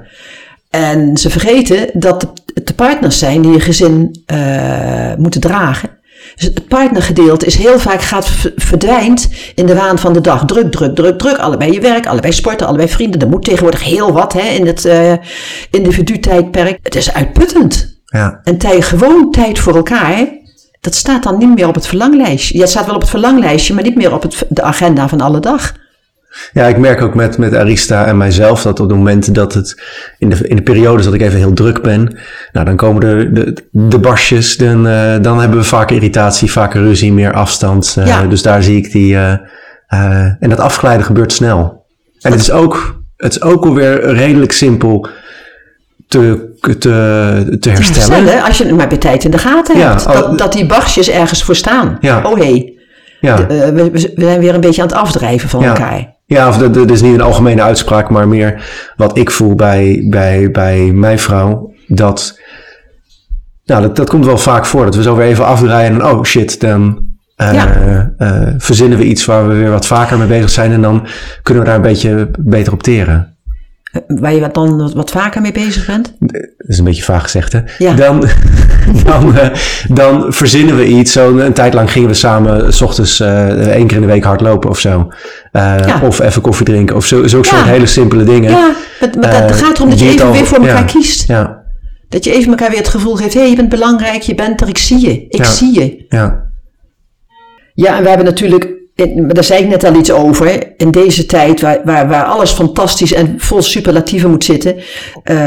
En 0.69 1.17
ze 1.17 1.29
vergeten 1.29 1.89
dat 1.93 2.21
het 2.53 2.67
de 2.67 2.73
partners 2.73 3.19
zijn 3.19 3.41
die 3.41 3.51
je 3.51 3.59
gezin 3.59 4.23
eh, 4.25 5.15
moeten 5.17 5.41
dragen. 5.41 5.88
Dus 6.39 6.47
het 6.47 6.67
partnergedeelte 6.67 7.45
is 7.45 7.55
heel 7.55 7.79
vaak 7.79 8.01
gaat 8.01 8.29
verdwijnt 8.55 9.29
in 9.55 9.65
de 9.65 9.75
waan 9.75 9.99
van 9.99 10.13
de 10.13 10.21
dag. 10.21 10.45
Druk, 10.45 10.71
druk, 10.71 10.95
druk, 10.95 11.17
druk. 11.17 11.37
Allebei 11.37 11.71
je 11.71 11.79
werk, 11.79 12.07
allebei 12.07 12.33
sporten, 12.33 12.67
allebei 12.67 12.89
vrienden. 12.89 13.21
Er 13.21 13.27
moet 13.27 13.45
tegenwoordig 13.45 13.83
heel 13.83 14.11
wat 14.11 14.33
hè, 14.33 14.47
in 14.47 14.67
het 14.67 14.85
eh 14.85 15.13
individu-tijdperk. 15.71 16.79
Het 16.83 16.95
is 16.95 17.13
uitputtend. 17.13 17.97
Ja. 18.05 18.41
En 18.43 18.57
tijd, 18.57 18.83
gewoon 18.83 19.31
tijd 19.31 19.59
voor 19.59 19.75
elkaar, 19.75 20.27
dat 20.79 20.95
staat 20.95 21.23
dan 21.23 21.37
niet 21.37 21.55
meer 21.55 21.67
op 21.67 21.75
het 21.75 21.87
verlanglijstje. 21.87 22.53
Ja, 22.53 22.61
het 22.61 22.69
staat 22.69 22.85
wel 22.85 22.95
op 22.95 23.01
het 23.01 23.09
verlanglijstje, 23.09 23.73
maar 23.73 23.83
niet 23.83 23.95
meer 23.95 24.13
op 24.13 24.21
het, 24.21 24.45
de 24.49 24.61
agenda 24.61 25.07
van 25.07 25.21
alle 25.21 25.39
dag. 25.39 25.73
Ja, 26.53 26.65
ik 26.65 26.77
merk 26.77 27.01
ook 27.01 27.15
met, 27.15 27.37
met 27.37 27.55
Arista 27.55 28.05
en 28.05 28.17
mijzelf 28.17 28.61
dat 28.61 28.79
op 28.79 28.89
de 28.89 28.95
momenten 28.95 29.33
dat 29.33 29.53
het 29.53 29.81
in 30.17 30.29
de, 30.29 30.47
in 30.47 30.55
de 30.55 30.61
periodes 30.61 31.05
dat 31.05 31.13
ik 31.13 31.21
even 31.21 31.37
heel 31.37 31.53
druk 31.53 31.81
ben, 31.81 32.17
nou 32.51 32.65
dan 32.65 32.75
komen 32.75 33.01
de, 33.01 33.29
de, 33.31 33.63
de 33.71 33.99
barsjes, 33.99 34.57
dan, 34.57 34.87
eh, 34.87 35.15
dan 35.21 35.39
hebben 35.39 35.57
we 35.59 35.63
vaker 35.65 35.95
irritatie, 35.95 36.51
vaker 36.51 36.81
ruzie, 36.81 37.13
meer 37.13 37.33
afstand. 37.33 37.95
eh, 37.99 38.05
Ja. 38.07 38.23
Dus 38.27 38.41
daar 38.41 38.63
zie 38.63 38.77
ik 38.77 38.91
die, 38.91 39.15
eh, 39.15 39.33
en 40.39 40.49
dat 40.49 40.59
afglijden 40.59 41.05
gebeurt 41.05 41.33
snel. 41.33 41.85
En 42.21 42.31
het 42.31 42.41
is 42.41 42.51
ook, 42.51 43.01
het 43.17 43.31
is 43.31 43.41
ook 43.41 43.65
alweer 43.65 44.13
redelijk 44.13 44.51
simpel 44.51 45.07
te, 46.07 46.53
te, 46.59 46.77
te 47.59 47.69
herstellen. 47.69 48.13
Herstellen, 48.13 48.43
als 48.43 48.57
je 48.57 48.65
het 48.65 48.75
maar 48.75 48.87
bij 48.87 48.97
tijd 48.97 49.23
in 49.23 49.31
de 49.31 49.37
gaten 49.37 49.77
Ja, 49.77 49.89
hebt. 49.89 50.05
oh, 50.07 50.13
dat, 50.13 50.37
dat 50.37 50.53
die 50.53 50.65
barstjes 50.65 51.09
ergens 51.09 51.43
voor 51.43 51.55
staan. 51.55 51.97
Ja. 51.99 52.21
Oh 52.23 52.37
hé, 52.39 52.73
Ja. 53.21 53.39
eh, 53.47 53.47
we, 53.69 53.89
we 53.91 54.11
zijn 54.15 54.39
weer 54.39 54.53
een 54.53 54.61
beetje 54.61 54.81
aan 54.81 54.87
het 54.87 54.97
afdrijven 54.97 55.49
van 55.49 55.61
Ja. 55.61 55.67
elkaar. 55.67 56.17
Ja, 56.29 56.47
of 56.47 56.57
dat, 56.57 56.73
dat 56.73 56.91
is 56.91 57.01
niet 57.01 57.13
een 57.13 57.21
algemene 57.21 57.61
uitspraak, 57.61 58.09
maar 58.09 58.27
meer 58.27 58.63
wat 58.95 59.17
ik 59.17 59.31
voel 59.31 59.55
bij, 59.55 60.05
bij, 60.09 60.51
bij 60.51 60.91
mijn 60.91 61.19
vrouw. 61.19 61.73
Dat, 61.87 62.39
nou, 63.65 63.81
dat, 63.81 63.95
dat 63.95 64.09
komt 64.09 64.25
wel 64.25 64.37
vaak 64.37 64.65
voor. 64.65 64.85
Dat 64.85 64.95
we 64.95 65.01
zo 65.01 65.15
weer 65.15 65.25
even 65.27 65.45
afdraaien 65.45 65.91
en 65.91 66.05
oh 66.05 66.23
shit, 66.23 66.59
dan 66.61 67.05
eh, 67.35 67.53
Ja. 67.53 68.11
eh, 68.17 68.47
verzinnen 68.57 68.97
we 68.97 69.03
iets 69.03 69.25
waar 69.25 69.47
we 69.47 69.53
weer 69.55 69.69
wat 69.69 69.85
vaker 69.87 70.17
mee 70.17 70.27
bezig 70.27 70.49
zijn. 70.49 70.71
En 70.71 70.81
dan 70.81 71.07
kunnen 71.43 71.63
we 71.63 71.69
daar 71.69 71.77
een 71.79 71.85
beetje 71.85 72.29
beter 72.39 72.73
op 72.73 72.83
teren. 72.83 73.37
Waar 74.07 74.33
je 74.33 74.39
wat 74.39 74.53
dan 74.53 74.77
wat, 74.77 74.93
wat 74.93 75.11
vaker 75.11 75.41
mee 75.41 75.51
bezig 75.51 75.85
bent. 75.85 76.15
Dat 76.19 76.41
is 76.67 76.77
een 76.77 76.83
beetje 76.83 77.03
vaag 77.03 77.21
gezegd, 77.23 77.51
hè? 77.53 77.59
Ja. 77.77 77.93
Dan, 77.93 78.19
dan, 79.05 79.37
eh, 79.37 79.49
dan 79.87 80.33
verzinnen 80.33 80.75
we 80.75 80.85
iets. 80.87 81.11
Zo, 81.11 81.37
een 81.37 81.53
tijd 81.53 81.73
lang 81.73 81.91
gingen 81.91 82.07
we 82.07 82.13
samen 82.13 82.73
s 82.73 82.81
ochtends 82.81 83.19
eh, 83.19 83.47
één 83.67 83.87
keer 83.87 83.95
in 83.95 84.01
de 84.01 84.07
week 84.11 84.23
hardlopen 84.23 84.69
of 84.69 84.79
zo. 84.79 85.07
Eh, 85.51 85.75
Ja. 85.85 86.01
Of 86.03 86.19
even 86.19 86.41
koffie 86.41 86.65
drinken 86.65 86.95
of 86.95 87.05
zo, 87.05 87.27
zulke 87.27 87.47
Ja. 87.49 87.55
soort 87.55 87.67
hele 87.69 87.85
simpele 87.85 88.23
dingen. 88.23 88.51
Ja, 88.51 88.73
het, 88.99 89.15
maar 89.15 89.31
dat, 89.31 89.49
het 89.49 89.51
gaat 89.61 89.77
erom 89.77 89.89
dat 89.89 89.99
je 89.99 90.07
even 90.09 90.25
al- 90.25 90.31
weer 90.31 90.45
voor 90.45 90.57
elkaar 90.57 90.75
ja. 90.77 90.83
kiest. 90.83 91.27
Ja, 91.27 91.63
Dat 92.09 92.23
je 92.23 92.33
even 92.33 92.49
elkaar 92.49 92.69
weer 92.69 92.77
het 92.79 92.87
gevoel 92.87 93.15
geeft, 93.15 93.33
hé, 93.33 93.39
hey, 93.39 93.49
je 93.49 93.55
bent 93.55 93.69
belangrijk, 93.69 94.21
je 94.21 94.35
bent 94.35 94.61
er, 94.61 94.67
ik 94.67 94.77
zie 94.77 94.99
je, 94.99 95.25
ik 95.29 95.37
Ja. 95.43 95.51
zie 95.51 95.73
je. 95.79 96.05
ja, 96.09 96.47
Ja, 97.73 97.95
en 97.97 98.01
we 98.03 98.07
hebben 98.09 98.25
natuurlijk, 98.27 98.67
maar 99.07 99.33
daar 99.33 99.43
zei 99.43 99.63
ik 99.63 99.69
net 99.69 99.83
al 99.83 99.95
iets 99.95 100.11
over, 100.11 100.73
in 100.77 100.91
deze 100.91 101.25
tijd 101.25 101.61
waar, 101.61 101.79
waar, 101.83 102.07
waar 102.07 102.23
alles 102.23 102.51
fantastisch 102.51 103.13
en 103.13 103.33
vol 103.37 103.61
superlatieven 103.61 104.29
moet 104.29 104.43
zitten, 104.43 104.75
eh, 105.23 105.37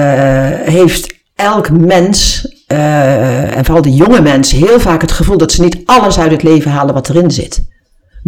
heeft 0.62 1.14
elk 1.34 1.70
mens 1.70 2.46
eh, 2.66 3.56
en 3.56 3.64
vooral 3.64 3.82
de 3.82 3.94
jonge 3.94 4.20
mensen, 4.20 4.58
heel 4.58 4.80
vaak 4.80 5.00
het 5.00 5.12
gevoel 5.12 5.38
dat 5.38 5.52
ze 5.52 5.62
niet 5.62 5.78
alles 5.84 6.18
uit 6.18 6.30
het 6.30 6.42
leven 6.42 6.70
halen 6.70 6.94
wat 6.94 7.08
erin 7.08 7.30
zit. 7.30 7.62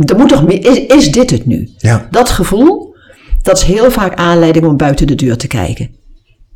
Er 0.05 0.17
moet 0.17 0.29
toch 0.29 0.47
meer, 0.47 0.67
is, 0.67 0.97
is 0.97 1.13
dit 1.13 1.31
het 1.31 1.47
nu? 1.47 1.71
Ja. 1.77 2.09
Dat 2.11 2.31
gevoel, 2.31 2.95
dat 3.43 3.57
is 3.57 3.63
heel 3.63 3.91
vaak 3.91 4.15
aanleiding 4.15 4.67
om 4.67 4.77
buiten 4.77 5.07
de 5.07 5.15
deur 5.15 5.37
te 5.37 5.47
kijken. 5.47 5.91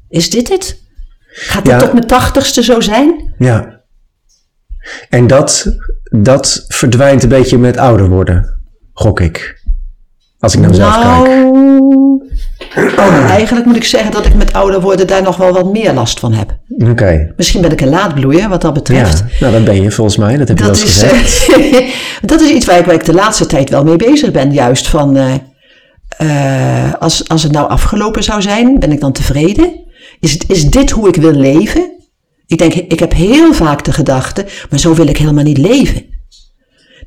Is 0.09 0.31
dit 0.31 0.49
het? 0.49 0.83
Gaat 1.31 1.64
dit 1.64 1.73
Ja. 1.73 1.79
tot 1.79 1.93
mijn 1.93 2.07
tachtigste 2.07 2.62
zo 2.62 2.81
zijn? 2.81 3.35
Ja. 3.39 3.81
En 5.09 5.27
dat, 5.27 5.77
dat 6.03 6.64
verdwijnt 6.69 7.23
een 7.23 7.29
beetje 7.29 7.59
met 7.59 7.77
ouder 7.77 8.09
worden, 8.09 8.58
gok 8.99 9.20
ik. 9.20 9.62
Als 10.40 10.55
ik 10.55 10.61
naar 10.61 10.70
mezelf 10.70 10.99
kijk. 10.99 11.26
Nou, 12.96 13.26
eigenlijk 13.38 13.66
moet 13.66 13.76
ik 13.76 13.84
zeggen 13.84 14.11
dat 14.11 14.26
ik 14.26 14.34
met 14.34 14.53
ouder 14.53 14.80
worden 14.80 15.07
daar 15.07 15.22
nog 15.22 15.36
wel 15.36 15.53
wat 15.53 15.72
meer 15.72 15.92
last 15.92 16.20
van 16.20 16.32
heb. 16.32 16.57
Oké. 16.90 17.32
Misschien 17.36 17.61
ben 17.61 17.72
ik 17.72 17.80
een 17.80 17.88
laadbloeier 17.88 18.49
wat 18.49 18.61
dat 18.61 18.74
betreft. 18.74 19.18
Ja, 19.18 19.26
nou 19.40 19.53
dat 19.53 19.64
ben 19.64 19.82
je 19.82 19.90
volgens 19.90 20.16
mij, 20.16 20.36
dat 20.36 20.49
heb 20.49 20.59
je 20.59 20.64
wel 20.64 20.72
eens 20.72 20.84
is, 20.84 20.92
gezegd. 20.92 21.53
eh, 21.53 21.94
dat 22.30 22.40
is 22.40 22.51
iets 22.51 22.66
waar 22.66 22.78
ik, 22.78 22.84
waar 22.84 22.94
ik 22.94 23.05
de 23.05 23.14
laatste 23.14 23.46
tijd 23.46 23.70
wel 23.70 23.84
mee 23.84 23.96
bezig 23.96 24.30
ben. 24.30 24.53
Juist 24.53 24.88
van, 24.88 25.16
eh, 25.16 25.34
eh, 26.09 26.94
als, 26.99 27.28
als 27.28 27.42
het 27.42 27.53
nou 27.53 27.68
afgelopen 27.68 28.22
zou 28.22 28.42
zijn, 28.42 28.78
ben 28.78 28.92
ik 28.92 29.01
dan 29.01 29.12
tevreden? 29.12 29.84
Is, 30.20 30.36
is 30.36 30.64
dit 30.64 30.90
hoe 30.90 31.09
ik 31.09 31.16
wil 31.16 31.32
leven? 31.32 31.90
Ik 32.46 32.59
denk, 32.59 32.74
ik 32.74 32.99
heb 32.99 33.12
heel 33.12 33.53
vaak 33.53 33.84
de 33.84 33.92
gedachte, 33.92 34.46
maar 34.70 34.78
zo 34.78 34.94
wil 34.94 35.07
ik 35.07 35.16
helemaal 35.16 35.44
niet 35.44 35.59
leven. 35.59 36.05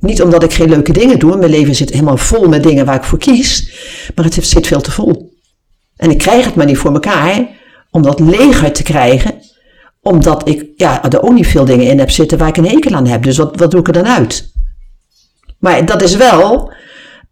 Niet 0.01 0.21
omdat 0.21 0.43
ik 0.43 0.53
geen 0.53 0.69
leuke 0.69 0.93
dingen 0.93 1.19
doe. 1.19 1.37
Mijn 1.37 1.51
leven 1.51 1.75
zit 1.75 1.89
helemaal 1.89 2.17
vol 2.17 2.47
met 2.47 2.63
dingen 2.63 2.85
waar 2.85 2.95
ik 2.95 3.03
voor 3.03 3.17
kies. 3.17 3.71
Maar 4.15 4.25
het 4.25 4.45
zit 4.45 4.67
veel 4.67 4.81
te 4.81 4.91
vol. 4.91 5.33
En 5.95 6.11
ik 6.11 6.17
krijg 6.17 6.45
het 6.45 6.55
maar 6.55 6.65
niet 6.65 6.77
voor 6.77 6.93
elkaar 6.93 7.47
om 7.91 8.01
dat 8.01 8.19
leger 8.19 8.71
te 8.71 8.83
krijgen. 8.83 9.33
Omdat 10.01 10.47
ik 10.47 10.65
ja, 10.75 11.03
er 11.03 11.23
ook 11.23 11.33
niet 11.33 11.47
veel 11.47 11.65
dingen 11.65 11.87
in 11.87 11.99
heb 11.99 12.09
zitten 12.09 12.37
waar 12.37 12.47
ik 12.47 12.57
een 12.57 12.67
hekel 12.67 12.95
aan 12.95 13.07
heb. 13.07 13.23
Dus 13.23 13.37
wat, 13.37 13.59
wat 13.59 13.71
doe 13.71 13.79
ik 13.79 13.87
er 13.87 13.93
dan 13.93 14.07
uit? 14.07 14.51
Maar 15.59 15.85
dat 15.85 16.01
is 16.01 16.15
wel, 16.15 16.73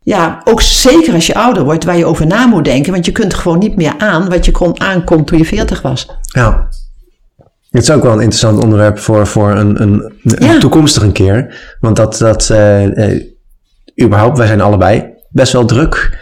ja, 0.01 0.41
ook 0.43 0.61
zeker 0.61 1.13
als 1.13 1.27
je 1.27 1.35
ouder 1.35 1.63
wordt, 1.63 1.83
waar 1.83 1.97
je 1.97 2.05
over 2.05 2.27
na 2.27 2.45
moet 2.45 2.65
denken. 2.65 2.91
Want 2.91 3.05
je 3.05 3.11
kunt 3.11 3.33
gewoon 3.33 3.59
niet 3.59 3.75
meer 3.75 3.93
aan 3.97 4.29
wat 4.29 4.45
je 4.45 4.51
kon 4.51 4.81
aankomt 4.81 5.27
toen 5.27 5.37
je 5.37 5.45
40 5.45 5.81
was. 5.81 6.07
Ja. 6.21 6.69
Het 7.69 7.81
is 7.81 7.91
ook 7.91 8.03
wel 8.03 8.11
een 8.11 8.19
interessant 8.19 8.63
onderwerp 8.63 8.99
voor, 8.99 9.27
voor 9.27 9.51
een, 9.51 9.81
een, 9.81 10.13
een 10.23 10.47
Ja. 10.47 10.57
toekomstige 10.59 11.11
keer. 11.11 11.55
Want 11.79 11.95
dat, 11.95 12.17
dat 12.17 12.49
eh, 12.49 13.13
eh, 13.13 13.21
überhaupt, 14.03 14.37
wij 14.37 14.47
zijn 14.47 14.61
allebei 14.61 15.03
best 15.29 15.53
wel 15.53 15.65
druk. 15.65 16.17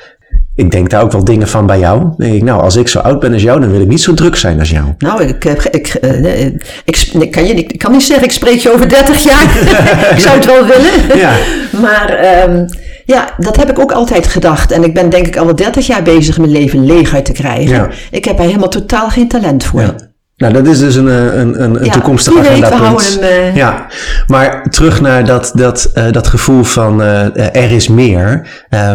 Ik 0.55 0.71
denk 0.71 0.89
daar 0.89 1.01
ook 1.03 1.11
wel 1.11 1.23
dingen 1.23 1.47
van 1.47 1.65
bij 1.65 1.79
jou. 1.79 2.23
Ik, 2.25 2.43
nou, 2.43 2.61
als 2.61 2.75
ik 2.75 2.87
zo 2.87 2.99
oud 2.99 3.19
ben 3.19 3.33
als 3.33 3.41
jou, 3.41 3.59
dan 3.59 3.71
wil 3.71 3.81
ik 3.81 3.87
niet 3.87 4.01
zo 4.01 4.13
druk 4.13 4.35
zijn 4.35 4.59
als 4.59 4.69
jou. 4.69 4.85
Nou, 4.97 5.23
ik, 5.23 5.43
heb 5.43 5.61
ik, 5.61 5.87
eh, 5.87 6.45
ik, 6.85 6.95
sp- 6.95 7.21
ik 7.21 7.31
kan 7.31 7.45
je, 7.45 7.53
ik 7.53 7.77
kan 7.79 7.91
niet 7.91 8.03
zeggen, 8.03 8.25
ik 8.25 8.31
spreek 8.31 8.59
je 8.59 8.73
over 8.73 8.89
30 8.89 9.23
jaar. 9.23 9.43
ik 10.15 10.19
zou 10.19 10.35
het 10.35 10.45
wel 10.45 10.65
willen. 10.65 11.17
Ja. 11.17 11.35
Maar 11.81 12.09
ehm, 12.09 12.65
ja, 13.05 13.33
dat 13.37 13.55
heb 13.57 13.69
ik 13.69 13.79
ook 13.79 13.91
altijd 13.91 14.27
gedacht. 14.27 14.71
En 14.71 14.83
ik 14.83 14.93
ben 14.93 15.09
denk 15.09 15.27
ik 15.27 15.37
al 15.37 15.45
wel 15.45 15.55
30 15.55 15.87
jaar 15.87 16.03
bezig 16.03 16.37
mijn 16.37 16.51
leven 16.51 16.85
leger 16.85 17.23
te 17.23 17.31
krijgen. 17.31 17.75
Ja. 17.75 17.89
Ik 18.11 18.25
heb 18.25 18.39
er 18.39 18.45
helemaal 18.45 18.69
totaal 18.69 19.09
geen 19.09 19.27
talent 19.27 19.63
voor. 19.63 19.81
Ja. 19.81 19.95
Nou, 20.37 20.53
dat 20.53 20.67
is 20.67 20.79
dus 20.79 20.95
een, 20.95 21.07
eh, 21.07 21.15
een, 21.15 21.63
een, 21.63 21.75
een 21.75 21.85
Ja, 21.85 21.91
toekomstig 21.91 22.37
agendapunt. 22.37 23.19
Ja, 23.53 23.87
maar 24.27 24.69
terug 24.69 25.01
naar 25.01 25.25
dat, 25.25 25.51
dat, 25.53 25.91
eh, 25.93 26.11
dat 26.11 26.27
gevoel 26.27 26.63
van 26.63 27.01
eh, 27.01 27.55
er 27.55 27.71
is 27.71 27.87
meer. 27.87 28.47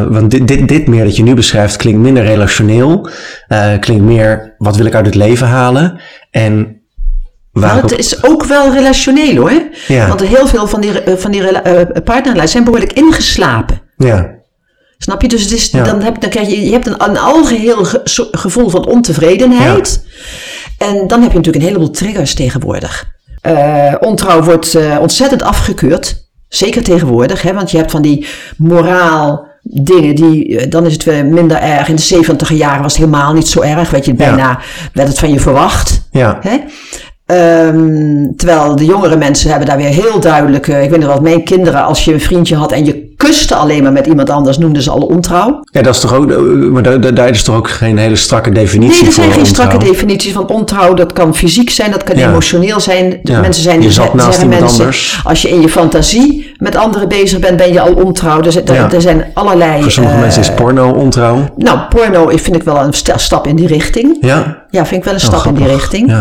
Want 0.08 0.30
dit, 0.30 0.48
dit, 0.48 0.68
dit 0.68 0.86
meer 0.86 1.04
dat 1.04 1.16
je 1.16 1.22
nu 1.22 1.34
beschrijft 1.34 1.76
klinkt 1.76 2.00
minder 2.00 2.24
relationeel. 2.24 3.08
klinkt 3.80 4.04
meer, 4.04 4.54
wat 4.58 4.76
wil 4.76 4.86
ik 4.86 4.94
uit 4.94 5.06
het 5.06 5.14
leven 5.14 5.46
halen? 5.46 6.00
En 6.30 6.80
waar 7.52 7.74
Maar 7.74 7.82
het 7.82 7.98
is 7.98 8.24
ook 8.24 8.44
wel 8.44 8.72
relationeel 8.72 9.36
hoor. 9.36 9.62
Ja. 9.88 10.08
Want 10.08 10.20
heel 10.20 10.46
veel 10.46 10.66
van 10.66 10.80
die, 10.80 10.92
van 11.16 11.30
die 11.30 11.42
zijn 12.44 12.64
behoorlijk 12.64 12.92
ingeslapen. 12.92 13.82
Ja, 13.96 14.40
Snap 15.02 15.22
je? 15.22 15.28
Dus 15.28 15.42
het 15.42 15.52
is, 15.52 15.70
Ja. 15.70 15.82
dan, 15.84 16.02
heb, 16.02 16.20
dan 16.20 16.30
krijg 16.30 16.48
je, 16.48 16.64
je 16.64 16.72
hebt 16.72 16.86
een, 16.86 17.04
een 17.04 17.18
algeheel 17.18 17.84
gevoel 18.30 18.68
van 18.68 18.86
ontevredenheid. 18.86 20.04
En 20.82 21.06
dan 21.06 21.22
heb 21.22 21.30
je 21.30 21.36
natuurlijk 21.36 21.64
een 21.64 21.70
heleboel 21.70 21.90
triggers 21.90 22.34
tegenwoordig. 22.34 23.10
Eh, 23.40 23.94
ontrouw 24.00 24.42
wordt 24.42 24.74
eh, 24.74 24.98
ontzettend 25.00 25.42
afgekeurd. 25.42 26.30
Zeker 26.48 26.82
tegenwoordig, 26.82 27.42
hè, 27.42 27.54
want 27.54 27.70
je 27.70 27.76
hebt 27.76 27.90
van 27.90 28.02
die 28.02 28.26
moraal 28.56 29.46
dingen 29.62 30.14
die, 30.14 30.58
eh, 30.58 30.70
dan 30.70 30.86
is 30.86 30.92
het 30.92 31.04
weer 31.04 31.26
minder 31.26 31.56
erg. 31.56 31.88
In 31.88 31.96
de 31.96 32.02
70 32.02 32.52
jaren 32.52 32.82
was 32.82 32.92
het 32.92 33.04
helemaal 33.04 33.32
niet 33.32 33.48
zo 33.48 33.60
erg. 33.60 33.90
Weet 33.90 34.04
je, 34.04 34.14
bijna 34.14 34.58
werd 34.92 35.08
het 35.08 35.18
van 35.18 35.32
je 35.32 35.40
verwacht. 35.40 36.08
ja, 36.10 36.38
Hè? 36.40 36.58
Ehm, 37.26 38.34
terwijl 38.36 38.76
de 38.76 38.84
jongere 38.84 39.16
mensen 39.16 39.50
hebben 39.50 39.68
daar 39.68 39.76
weer 39.76 39.88
heel 39.88 40.20
duidelijk, 40.20 40.66
ik 40.66 40.90
weet 40.90 41.00
nog 41.00 41.12
wat, 41.12 41.22
mijn 41.22 41.44
kinderen, 41.44 41.84
als 41.84 42.04
je 42.04 42.12
een 42.12 42.20
vriendje 42.20 42.56
had 42.56 42.72
en 42.72 42.84
je 42.84 43.01
kuste 43.32 43.54
alleen 43.54 43.82
maar 43.82 43.92
met 43.92 44.06
iemand 44.06 44.30
anders, 44.30 44.58
noemden 44.58 44.82
ze 44.82 44.90
al 44.90 45.00
ontrouw. 45.00 45.60
ja, 45.64 45.82
dat 45.82 45.94
is 45.94 46.00
toch 46.00 46.14
ook, 46.14 46.30
eh, 46.30 46.38
maar 46.38 47.14
daar, 47.14 47.28
is 47.28 47.42
toch 47.42 47.56
ook 47.56 47.70
geen 47.70 47.98
hele 47.98 48.16
strakke 48.16 48.50
definitie 48.50 48.96
Nee, 48.98 49.06
er 49.08 49.12
voor 49.12 49.24
zijn 49.24 49.34
geen 49.36 49.46
strakke 49.46 49.78
definities 49.78 50.32
van 50.32 50.48
ontrouw. 50.48 50.94
Dat 50.94 51.12
kan 51.12 51.34
fysiek 51.34 51.70
zijn, 51.70 51.90
dat 51.90 52.02
kan 52.02 52.16
Ja. 52.16 52.28
emotioneel 52.28 52.80
zijn. 52.80 53.18
Ja. 53.22 53.40
Mensen 53.40 53.62
zijn 53.62 53.82
Je 53.82 53.90
zat 53.90 54.14
naast 54.14 54.42
iemand 54.42 54.60
mensen, 54.60 54.78
anders. 54.80 55.20
als 55.24 55.42
je 55.42 55.48
in 55.48 55.60
je 55.60 55.68
fantasie 55.68 56.52
met 56.56 56.76
anderen 56.76 57.08
bezig 57.08 57.38
bent, 57.38 57.56
ben 57.56 57.72
je 57.72 57.80
al 57.80 57.92
ontrouw. 57.94 58.40
Er, 58.42 58.52
zijn- 58.52 58.66
er- 58.66 58.74
Ja. 58.74 58.90
er 58.92 59.00
zijn 59.00 59.24
allerlei. 59.34 59.82
Voor 59.82 59.90
sommige 59.90 60.14
eh, 60.16 60.20
mensen 60.22 60.40
is 60.42 60.50
porno 60.54 60.90
ontrouw. 60.92 61.44
Nou, 61.56 61.78
porno 61.88 62.26
vind 62.28 62.56
ik 62.56 62.62
wel 62.62 62.76
een 62.80 62.92
sta- 62.92 63.18
stap 63.18 63.46
in 63.46 63.56
die 63.56 63.66
richting. 63.66 64.16
Ja, 64.20 64.60
Ja, 64.70 64.86
vind 64.86 65.00
ik 65.00 65.04
wel 65.04 65.14
een 65.14 65.20
stap 65.20 65.44
in 65.46 65.54
die 65.54 65.64
Oh, 65.66 65.70
richting. 65.72 66.14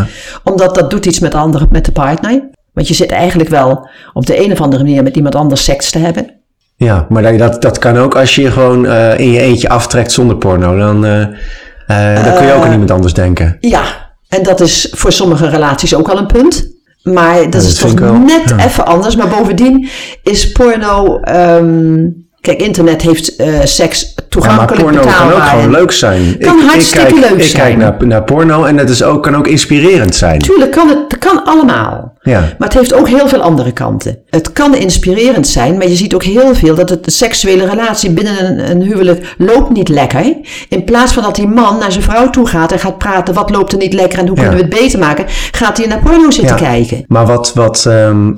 Omdat 0.44 0.76
dat 0.76 0.90
doet 0.90 1.06
iets 1.06 1.20
met 1.20 1.32
de 1.32 1.38
andere, 1.38 1.68
met 1.70 1.86
de 1.86 1.92
partner. 1.92 2.50
Want 2.74 2.88
je 2.88 2.94
zit 2.94 3.12
eigenlijk 3.12 3.50
wel 3.50 3.88
op 4.14 4.26
de 4.26 4.44
een 4.46 4.52
of 4.52 4.62
andere 4.62 4.84
manier 4.84 5.04
met 5.04 5.16
iemand 5.16 5.36
anders 5.36 5.64
seks 5.64 5.92
te 5.92 6.00
hebben. 6.00 6.40
Ja, 6.86 7.06
maar 7.10 7.38
dat, 7.38 7.62
dat 7.62 7.78
kan 7.78 7.98
ook 7.98 8.16
als 8.16 8.36
je 8.36 8.42
je 8.42 8.52
gewoon 8.52 8.86
eh, 8.86 9.20
in 9.20 9.32
je 9.32 9.40
eentje 9.40 9.70
aftrekt 9.70 10.12
zonder 10.12 10.38
porno. 10.38 10.78
Dan, 10.78 11.06
eh, 11.06 11.22
eh, 11.22 12.26
dan 12.26 12.36
kun 12.36 12.46
je 12.46 12.54
ook 12.54 12.64
aan 12.64 12.72
iemand 12.72 12.92
anders 12.92 13.14
denken. 13.14 13.58
Ja, 13.60 13.84
en 14.28 14.44
dat 14.44 14.60
is 14.60 14.94
voor 14.96 15.12
sommige 15.12 15.50
relaties 15.50 15.96
ook 15.96 16.10
al 16.10 16.18
een 16.18 16.26
punt. 16.26 16.70
Maar 17.04 17.42
dat 17.42 17.52
dat 17.52 17.62
is 17.62 17.76
toch 17.76 18.00
net 18.00 18.44
ja. 18.46 18.66
even 18.66 18.86
anders. 18.86 19.16
Maar 19.16 19.28
bovendien 19.28 19.90
is 20.24 20.52
porno. 20.52 21.20
ehm, 21.20 22.08
kijk, 22.42 22.62
internet 22.62 23.02
heeft 23.02 23.36
eh, 23.36 23.48
seks 23.64 24.02
Ja, 24.02 24.12
maar 24.16 24.28
toegankelijk 24.30 24.84
porno 24.84 25.02
kan 25.02 25.32
ook 25.34 25.44
gewoon 25.44 25.72
leuk 25.72 25.92
zijn. 25.92 26.38
Kan 26.40 26.60
hartstikke 26.60 27.06
kijk, 27.14 27.30
leuk 27.30 27.40
ik 27.40 27.44
zijn. 27.50 27.64
kijk 27.64 27.78
naar, 27.78 28.08
naar 28.08 28.24
porno 28.24 28.64
en 28.64 28.78
het 28.78 28.90
is 28.90 29.04
ook, 29.04 29.24
kan 29.24 29.36
ook 29.36 29.48
inspirerend 29.48 30.16
zijn. 30.16 30.40
Tuurlijk 30.40 30.72
kan 30.72 30.90
het, 30.90 31.18
kan 31.18 31.44
allemaal. 31.46 32.14
Ja. 32.22 32.40
Maar 32.40 32.68
het 32.68 32.74
heeft 32.78 32.94
ook 32.94 33.08
heel 33.08 33.28
veel 33.28 33.42
andere 33.42 33.72
kanten. 33.72 34.20
Het 34.30 34.52
kan 34.54 34.76
inspirerend 34.76 35.48
zijn, 35.48 35.78
maar 35.78 35.88
je 35.88 35.96
ziet 35.96 36.14
ook 36.14 36.24
heel 36.24 36.56
veel 36.56 36.76
dat 36.76 36.90
het, 36.90 37.04
de 37.04 37.12
seksuele 37.12 37.66
relatie 37.66 38.10
binnen 38.10 38.46
een, 38.46 38.72
een 38.72 38.82
huwelijk 38.82 39.36
loopt 39.38 39.70
niet 39.72 39.90
lekker. 39.90 40.36
In 40.70 40.84
plaats 40.84 41.14
van 41.14 41.24
dat 41.24 41.36
die 41.36 41.48
man 41.48 41.78
naar 41.80 41.92
zijn 41.92 42.04
vrouw 42.04 42.30
toe 42.30 42.48
gaat 42.48 42.72
en 42.72 42.80
gaat 42.80 42.98
praten, 42.98 43.34
wat 43.34 43.50
loopt 43.50 43.72
er 43.72 43.78
niet 43.78 43.94
lekker 43.94 44.20
en 44.20 44.28
hoe 44.28 44.36
Ja. 44.38 44.42
kunnen 44.44 44.60
we 44.60 44.66
het 44.76 44.82
beter 44.82 45.00
maken, 45.00 45.26
gaat 45.52 45.78
hij 45.78 45.88
naar 45.88 46.00
porno 46.00 46.32
zitten 46.32 46.58
Ja. 46.58 46.62
kijken. 46.64 47.04
Maar 47.08 47.26
wat, 47.26 47.54
wat, 47.54 47.86
ehm, 47.86 48.32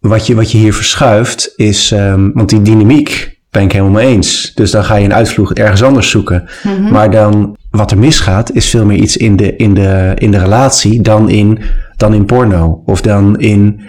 wat, 0.00 0.26
je, 0.26 0.34
wat 0.34 0.52
je 0.52 0.58
hier 0.58 0.74
verschuift 0.74 1.52
is, 1.56 1.92
ehm, 1.92 2.30
want 2.34 2.48
die 2.48 2.62
dynamiek 2.62 3.36
ben 3.50 3.62
ik 3.62 3.72
helemaal 3.72 3.92
mee 3.92 4.06
eens. 4.14 4.52
Dus 4.54 4.70
dan 4.70 4.84
ga 4.84 4.94
je 4.96 5.04
een 5.04 5.14
uitvloeg 5.14 5.52
ergens 5.54 5.82
anders 5.82 6.10
zoeken. 6.10 6.48
Mhm. 6.62 6.92
Maar 6.92 7.10
dan, 7.10 7.56
wat 7.70 7.90
er 7.90 7.98
misgaat, 7.98 8.52
is 8.52 8.70
veel 8.70 8.84
meer 8.84 8.98
iets 8.98 9.16
in 9.16 9.36
de, 9.36 9.56
in 9.56 9.74
de, 9.74 10.12
in 10.14 10.30
de 10.30 10.38
relatie 10.38 11.02
dan 11.02 11.28
in, 11.30 11.58
dan 11.96 12.14
in 12.14 12.24
porno. 12.24 12.82
Of 12.86 13.00
dan 13.00 13.38
in, 13.38 13.80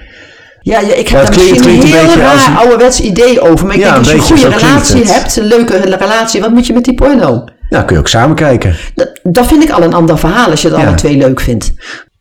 Ja, 0.61 0.79
ja, 0.79 0.93
ik 0.93 1.07
heb 1.07 1.19
het 1.19 1.27
daar 1.27 1.35
klinkt- 1.35 1.51
misschien 1.51 1.79
klinkt 1.79 1.83
een 1.95 1.99
een 2.03 2.09
heel 2.09 2.21
raar 2.21 2.47
een- 2.47 2.57
ouderwets 2.57 3.01
idee 3.01 3.41
over. 3.41 3.65
Maar 3.65 3.75
ik 3.75 3.81
Ja, 3.81 3.85
denk, 3.93 3.97
als 3.97 4.07
je 4.07 4.13
een 4.13 4.19
een 4.19 4.25
goede 4.51 4.57
relatie 4.57 5.05
hebt, 5.05 5.37
een 5.37 5.45
leuke 5.45 5.77
relatie, 5.77 6.41
wat 6.41 6.51
moet 6.51 6.67
je 6.67 6.73
met 6.73 6.83
die 6.83 6.93
porno? 6.93 7.43
nou 7.69 7.85
kun 7.85 7.95
je 7.95 8.01
ook 8.01 8.07
samen 8.07 8.35
kijken. 8.35 8.75
Dat, 8.95 9.19
dat 9.23 9.47
vind 9.47 9.63
ik 9.63 9.69
al 9.69 9.83
een 9.83 9.93
ander 9.93 10.17
verhaal 10.19 10.49
als 10.49 10.61
je 10.61 10.67
het 10.69 10.77
alle 10.77 10.95
twee 10.95 11.17
leuk 11.17 11.39
vindt. 11.39 11.73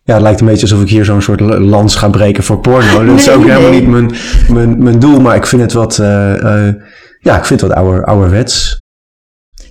Ja, 0.04 0.14
het 0.14 0.22
lijkt 0.22 0.40
een 0.40 0.46
beetje 0.46 0.62
alsof 0.62 0.82
ik 0.82 0.88
hier 0.88 1.04
zo'n 1.04 1.22
soort 1.22 1.40
lans 1.40 1.94
ga 1.94 2.08
breken 2.08 2.42
voor 2.42 2.58
porno. 2.60 3.04
Dat 3.04 3.14
is 3.18 3.26
Nee, 3.26 3.34
ook 3.36 3.44
helemaal 3.46 3.70
niet 3.70 3.86
mijn, 3.86 4.10
mijn, 4.48 4.82
mijn 4.82 4.98
doel, 4.98 5.20
maar 5.20 5.36
ik 5.36 5.46
vind 5.46 5.62
het 5.62 5.72
wat, 5.72 5.98
eh, 5.98 6.66
eh, 6.68 6.74
ja, 7.20 7.36
ik 7.38 7.44
vind 7.44 7.60
het 7.60 7.68
wat 7.70 7.78
ouder, 7.78 8.04
ouderwets. 8.04 8.80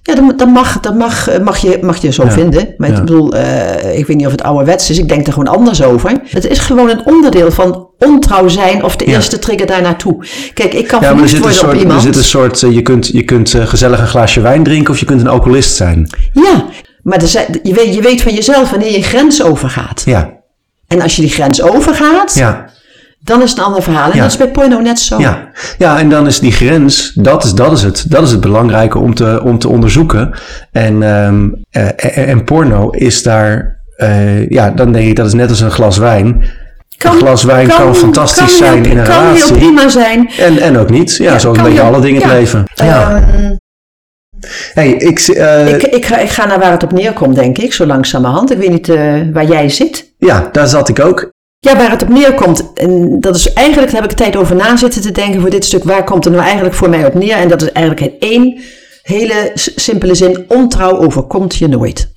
Ja, 0.01 0.15
dat, 0.15 0.39
dat, 0.39 0.47
mag, 0.49 0.79
dat 0.79 0.95
mag, 0.95 1.27
eh, 1.27 1.39
mag, 1.43 1.57
je, 1.57 1.77
mag 1.81 1.97
je 1.97 2.11
zo 2.11 2.23
Ja. 2.23 2.31
vinden. 2.31 2.73
Maar 2.77 2.89
Ja. 2.89 2.95
ik 2.95 2.99
bedoel, 3.01 3.35
eh, 3.35 3.97
ik 3.97 4.07
weet 4.07 4.17
niet 4.17 4.25
of 4.25 4.31
het 4.31 4.43
ouderwets 4.43 4.89
is. 4.89 4.97
Ik 4.97 5.09
denk 5.09 5.27
er 5.27 5.33
gewoon 5.33 5.47
anders 5.55 5.83
over. 5.83 6.11
Het 6.25 6.47
is 6.47 6.59
gewoon 6.59 6.89
een 6.89 7.05
onderdeel 7.05 7.51
van 7.51 7.89
ontrouw 7.99 8.47
zijn 8.47 8.83
of 8.83 8.95
de 8.95 9.05
Ja. 9.05 9.11
eerste 9.15 9.39
trigger 9.39 9.67
daar 9.67 9.81
naartoe. 9.81 10.25
Kijk, 10.53 10.73
ik 10.73 10.87
kan 10.87 11.01
Ja, 11.01 11.13
maar 11.13 11.23
er 11.23 11.29
zit 11.29 11.39
een 11.39 11.45
op 11.45 11.51
soort, 11.51 11.71
er 11.71 11.77
iemand. 11.79 12.01
zit 12.01 12.15
een 12.15 12.23
soort 12.23 12.63
eh, 12.63 12.71
je 12.73 12.81
kunt, 12.81 13.07
je 13.07 13.23
kunt 13.23 13.49
gezellig 13.57 13.99
een 13.99 14.07
glaasje 14.07 14.41
wijn 14.41 14.63
drinken 14.63 14.93
of 14.93 14.99
je 14.99 15.05
kunt 15.05 15.21
een 15.21 15.27
alcoholist 15.27 15.75
zijn. 15.75 16.09
Ja, 16.33 16.65
maar 17.01 17.21
er 17.21 17.27
zijn, 17.27 17.59
je, 17.63 17.73
weet, 17.73 17.93
je 17.95 18.01
weet 18.01 18.21
van 18.21 18.33
jezelf 18.33 18.69
wanneer 18.69 18.91
je 18.91 19.03
grens 19.03 19.43
overgaat. 19.43 20.01
Ja, 20.05 20.35
En 20.87 21.01
als 21.01 21.15
je 21.15 21.21
die 21.21 21.31
grens 21.31 21.61
overgaat, 21.61 22.33
ja, 22.35 22.69
dan 23.19 23.41
is 23.41 23.49
het 23.49 23.59
een 23.59 23.65
ander 23.65 23.83
verhaal. 23.83 24.09
En 24.09 24.15
Ja. 24.15 24.21
dat 24.21 24.31
is 24.31 24.37
bij 24.37 24.49
porno 24.49 24.79
net 24.79 24.99
zo. 24.99 25.19
ja. 25.19 25.49
Ja, 25.77 25.99
en 25.99 26.09
dan 26.09 26.27
is 26.27 26.39
die 26.39 26.51
grens, 26.51 27.11
dat 27.13 27.43
is, 27.43 27.53
dat 27.53 27.71
is 27.71 27.83
het. 27.83 28.05
Dat 28.11 28.23
is 28.23 28.31
het 28.31 28.41
belangrijke 28.41 28.97
om 28.97 29.13
te, 29.13 29.41
om 29.43 29.59
te 29.59 29.69
onderzoeken. 29.69 30.33
En, 30.71 31.03
ehm, 31.03 31.49
eh, 31.71 31.83
en, 32.17 32.27
en 32.27 32.43
porno 32.43 32.89
is 32.89 33.23
daar, 33.23 33.79
eh, 33.95 34.49
ja, 34.49 34.69
dan 34.69 34.91
denk 34.91 35.07
ik 35.07 35.15
dat 35.15 35.25
is 35.27 35.33
net 35.33 35.49
als 35.49 35.59
een 35.59 35.71
glas 35.71 35.97
wijn. 35.97 36.43
een 36.97 37.11
glas 37.11 37.43
wijn 37.43 37.67
kan, 37.67 37.95
fantastisch 37.95 38.57
zijn 38.57 38.85
in 38.85 38.97
een 38.97 39.03
kan 39.05 39.15
relatie. 39.27 39.43
heel 39.47 39.57
prima 39.57 39.89
zijn. 39.89 40.29
En, 40.37 40.57
en 40.57 40.77
ook 40.77 40.89
niet. 40.89 41.15
Ja, 41.17 41.31
Ja, 41.31 41.39
zo 41.39 41.47
een 41.49 41.55
kan 41.55 41.63
beetje 41.63 41.79
heel- 41.81 41.87
alle 41.93 42.01
dingen 42.01 42.21
in 42.21 42.27
het 42.27 42.37
leven. 42.37 42.63
Ja. 42.75 43.15
Ehm, 43.15 43.55
Hey, 44.73 44.89
ik, 44.91 45.19
eh, 45.19 45.73
ik, 45.73 45.83
ik, 45.83 46.05
ga, 46.05 46.17
ik 46.17 46.29
ga 46.29 46.45
naar 46.45 46.59
waar 46.59 46.71
het 46.71 46.83
op 46.83 46.91
neerkomt, 46.91 47.35
denk 47.35 47.57
ik, 47.57 47.73
zo 47.73 47.85
langzamerhand. 47.85 48.51
Ik 48.51 48.57
weet 48.57 48.69
niet 48.69 48.89
eh, 48.89 49.13
waar 49.33 49.45
jij 49.45 49.69
zit. 49.69 50.13
ja, 50.17 50.49
daar 50.51 50.67
zat 50.67 50.89
ik 50.89 50.99
ook. 50.99 51.31
Ja, 51.67 51.77
waar 51.77 51.91
het 51.91 52.01
op 52.01 52.09
neerkomt, 52.09 52.73
en 52.73 53.19
dat 53.19 53.35
is 53.35 53.53
eigenlijk, 53.53 53.91
daar 53.91 54.01
heb 54.01 54.11
ik 54.11 54.17
tijd 54.17 54.35
over 54.35 54.55
na 54.55 54.77
zitten 54.77 55.01
te 55.01 55.11
denken 55.11 55.41
voor 55.41 55.49
dit 55.49 55.65
stuk. 55.65 55.83
Waar 55.83 56.03
komt 56.03 56.23
het 56.23 56.33
nou 56.33 56.45
eigenlijk 56.45 56.75
voor 56.75 56.89
mij 56.89 57.05
op 57.05 57.13
neer? 57.13 57.35
En 57.35 57.47
dat 57.47 57.61
is 57.61 57.71
eigenlijk 57.71 58.13
in 58.13 58.29
één 58.29 58.61
hele 59.01 59.51
simpele 59.55 60.15
zin: 60.15 60.45
ontrouw 60.47 60.97
overkomt 60.97 61.55
je 61.55 61.67
nooit. 61.67 62.11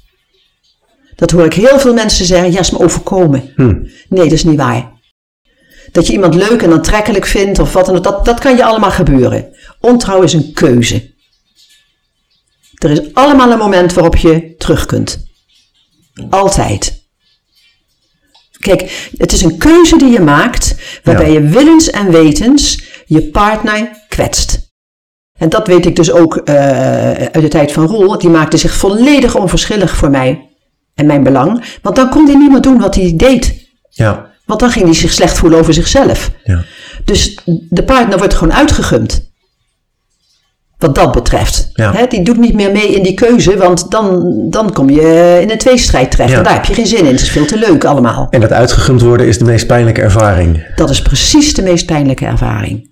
Dat 1.16 1.30
hoor 1.30 1.44
ik 1.44 1.54
heel 1.54 1.78
veel 1.78 1.94
mensen 1.94 2.24
zeggen: 2.24 2.52
ja, 2.52 2.58
is 2.58 2.70
me 2.70 2.78
overkomen. 2.78 3.52
Hm. 3.56 3.74
Nee, 4.08 4.24
dat 4.24 4.32
is 4.32 4.44
niet 4.44 4.56
waar. 4.58 4.92
Dat 5.92 6.06
je 6.06 6.12
iemand 6.12 6.34
leuk 6.34 6.62
en 6.62 6.72
aantrekkelijk 6.72 7.26
vindt 7.26 7.58
of 7.58 7.72
wat 7.72 7.86
dan 7.86 7.96
ook, 7.96 8.04
dat, 8.04 8.24
dat 8.24 8.40
kan 8.40 8.56
je 8.56 8.64
allemaal 8.64 8.90
gebeuren. 8.90 9.56
Ontrouw 9.80 10.22
is 10.22 10.32
een 10.32 10.52
keuze. 10.52 11.14
Er 12.78 12.90
is 12.90 13.14
allemaal 13.14 13.50
een 13.50 13.58
moment 13.58 13.92
waarop 13.92 14.16
je 14.16 14.54
terug 14.58 14.86
kunt. 14.86 15.26
Altijd. 16.28 16.99
Kijk, 18.60 19.10
het 19.16 19.32
is 19.32 19.42
een 19.42 19.58
keuze 19.58 19.96
die 19.98 20.10
je 20.10 20.20
maakt 20.20 20.74
waarbij 21.04 21.32
Ja. 21.32 21.40
je 21.40 21.48
willens 21.48 21.90
en 21.90 22.10
wetens 22.10 22.82
je 23.06 23.22
partner 23.22 23.90
kwetst. 24.08 24.68
En 25.38 25.48
dat 25.48 25.66
weet 25.66 25.86
ik 25.86 25.96
dus 25.96 26.12
ook 26.12 26.36
eh, 26.36 26.54
uit 27.12 27.32
de 27.40 27.48
tijd 27.48 27.72
van 27.72 27.86
Roel. 27.86 28.18
Die 28.18 28.30
maakte 28.30 28.56
zich 28.56 28.72
volledig 28.74 29.34
onverschillig 29.36 29.96
voor 29.96 30.10
mij 30.10 30.48
en 30.94 31.06
mijn 31.06 31.22
belang. 31.22 31.64
Want 31.82 31.96
dan 31.96 32.08
kon 32.10 32.26
hij 32.26 32.34
niet 32.34 32.50
meer 32.50 32.60
doen 32.60 32.78
wat 32.80 32.94
hij 32.94 33.12
deed. 33.16 33.68
Ja, 33.90 34.30
Want 34.46 34.60
dan 34.60 34.70
ging 34.70 34.84
hij 34.84 34.94
zich 34.94 35.12
slecht 35.12 35.38
voelen 35.38 35.58
over 35.58 35.74
zichzelf. 35.74 36.30
ja. 36.44 36.64
Dus 37.04 37.38
de 37.68 37.82
partner 37.84 38.18
wordt 38.18 38.34
gewoon 38.34 38.54
uitgegumd. 38.54 39.29
Wat 40.80 40.94
dat 40.94 41.12
betreft. 41.12 41.70
Ja. 41.74 42.06
Die 42.06 42.22
doet 42.22 42.36
niet 42.38 42.54
meer 42.54 42.72
mee 42.72 42.88
in 42.94 43.02
die 43.02 43.14
keuze, 43.14 43.56
want 43.56 43.90
dan, 43.90 44.34
dan 44.50 44.72
kom 44.72 44.90
je 44.90 45.38
in 45.42 45.50
een 45.50 45.58
tweestrijd 45.58 46.10
terecht. 46.10 46.30
Ja. 46.30 46.36
En 46.36 46.42
daar 46.44 46.52
heb 46.52 46.64
je 46.64 46.74
geen 46.74 46.86
zin 46.86 46.98
in. 46.98 47.04
Het 47.12 47.20
is 47.20 47.30
veel 47.30 47.46
te 47.46 47.58
leuk 47.58 47.84
allemaal. 47.84 48.26
En 48.30 48.40
dat 48.40 48.52
uitgegumd 48.52 49.00
worden 49.02 49.26
is 49.26 49.38
de 49.38 49.44
meest 49.44 49.66
pijnlijke 49.66 50.00
ervaring. 50.00 50.66
Dat 50.74 50.90
is 50.90 51.02
precies 51.02 51.54
de 51.54 51.62
meest 51.62 51.86
pijnlijke 51.86 52.24
ervaring. 52.26 52.90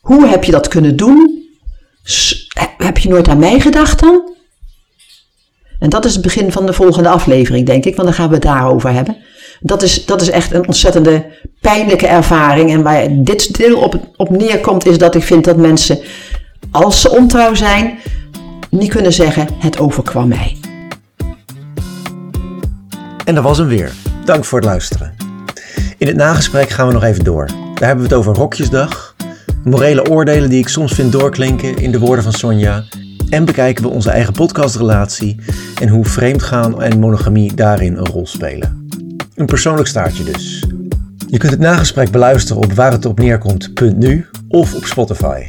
Hoe 0.00 0.26
heb 0.26 0.44
je 0.44 0.52
dat 0.52 0.68
kunnen 0.68 0.96
doen? 0.96 1.44
S- 2.02 2.48
Heb 2.76 2.98
je 2.98 3.08
nooit 3.08 3.28
aan 3.28 3.38
mij 3.38 3.60
gedacht 3.60 4.00
dan? 4.00 4.30
En 5.78 5.90
dat 5.90 6.04
is 6.04 6.12
het 6.12 6.22
begin 6.22 6.52
van 6.52 6.66
de 6.66 6.72
volgende 6.72 7.08
aflevering, 7.08 7.66
denk 7.66 7.84
ik, 7.84 7.96
want 7.96 8.08
dan 8.08 8.16
gaan 8.16 8.28
we 8.28 8.34
het 8.34 8.42
daarover 8.42 8.92
hebben. 8.92 9.16
Dat 9.60 9.82
is, 9.82 10.04
dat 10.06 10.20
is 10.20 10.30
echt 10.30 10.52
een 10.54 10.66
ontzettende 10.66 11.24
pijnlijke 11.60 12.06
ervaring. 12.06 12.70
En 12.70 12.82
waar 12.82 13.06
dit 13.10 13.56
deel 13.56 13.78
op, 13.78 13.98
op 14.16 14.30
neerkomt, 14.30 14.86
is 14.86 14.98
dat 14.98 15.14
ik 15.14 15.22
vind 15.22 15.44
dat 15.44 15.56
mensen, 15.56 15.98
als 16.72 17.00
ze 17.00 17.10
ontrouw 17.10 17.54
zijn, 17.54 17.98
niet 18.70 18.90
kunnen 18.90 19.12
zeggen: 19.12 19.48
het 19.58 19.78
overkwam 19.78 20.28
mij. 20.28 20.56
En 23.24 23.34
dat 23.34 23.44
was 23.44 23.58
hem 23.58 23.66
weer. 23.66 23.92
Dank 24.24 24.44
voor 24.44 24.58
het 24.58 24.68
luisteren. 24.68 25.14
In 25.98 26.06
het 26.06 26.16
nagesprek 26.16 26.68
gaan 26.68 26.86
we 26.86 26.92
nog 26.92 27.04
even 27.04 27.24
door. 27.24 27.46
Daar 27.46 27.88
hebben 27.88 28.08
we 28.08 28.14
het 28.14 28.18
over 28.18 28.34
Rokjesdag, 28.34 29.14
morele 29.64 30.10
oordelen 30.10 30.50
die 30.50 30.58
ik 30.58 30.68
soms 30.68 30.92
vind 30.92 31.12
doorklinken 31.12 31.76
in 31.76 31.90
de 31.92 31.98
woorden 31.98 32.24
van 32.24 32.32
Sonja. 32.32 32.84
En 33.28 33.44
bekijken 33.44 33.84
we 33.84 33.90
onze 33.90 34.10
eigen 34.10 34.32
podcastrelatie 34.32 35.40
en 35.80 35.88
hoe 35.88 36.04
vreemdgaan 36.04 36.82
en 36.82 36.98
monogamie 36.98 37.54
daarin 37.54 37.96
een 37.96 38.06
rol 38.06 38.26
spelen. 38.26 38.88
Een 39.34 39.46
persoonlijk 39.46 39.88
staartje 39.88 40.24
dus. 40.24 40.66
Je 41.26 41.38
kunt 41.38 41.52
het 41.52 41.60
nagesprek 41.60 42.10
beluisteren 42.10 42.62
op 42.62 42.72
waar 42.72 42.92
het 42.92 43.04
op 43.04 43.18
neerkomt.nu 43.18 44.26
of 44.48 44.74
op 44.74 44.84
Spotify. 44.84 45.44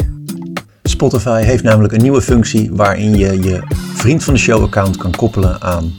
Spotify 0.94 1.42
heeft 1.42 1.64
namelijk 1.64 1.94
een 1.94 2.02
nieuwe 2.02 2.22
functie 2.22 2.70
waarin 2.74 3.18
je 3.18 3.42
je 3.42 3.62
vriend 3.94 4.24
van 4.24 4.34
de 4.34 4.40
show 4.40 4.64
account 4.64 4.98
kan 4.98 5.12
koppelen 5.12 5.62
aan 5.62 5.96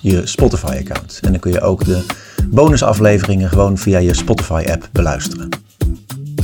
je 0.00 0.26
Spotify 0.26 0.76
account. 0.78 1.18
En 1.22 1.30
dan 1.30 1.40
kun 1.40 1.52
je 1.52 1.60
ook 1.60 1.84
de 1.84 2.04
bonusafleveringen 2.50 3.48
gewoon 3.48 3.78
via 3.78 3.98
je 3.98 4.14
Spotify 4.14 4.64
app 4.70 4.88
beluisteren. 4.92 5.48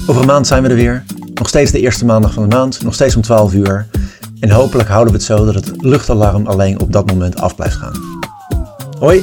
Over 0.06 0.20
een 0.20 0.26
maand 0.26 0.46
zijn 0.46 0.62
we 0.62 0.68
er 0.68 0.74
weer. 0.74 1.04
Nog 1.34 1.48
steeds 1.48 1.70
de 1.70 1.80
eerste 1.80 2.04
maandag 2.04 2.32
van 2.32 2.48
de 2.48 2.56
maand, 2.56 2.82
nog 2.82 2.94
steeds 2.94 3.16
om 3.16 3.22
12 3.22 3.54
uur. 3.54 3.86
En 4.40 4.50
hopelijk 4.50 4.88
houden 4.88 5.12
we 5.12 5.18
het 5.18 5.26
zo 5.26 5.44
dat 5.44 5.54
het 5.54 5.70
luchtalarm 5.76 6.46
alleen 6.46 6.80
op 6.80 6.92
dat 6.92 7.06
moment 7.06 7.40
af 7.40 7.54
blijft 7.54 7.76
gaan. 7.76 8.20
Hoi! 8.98 9.22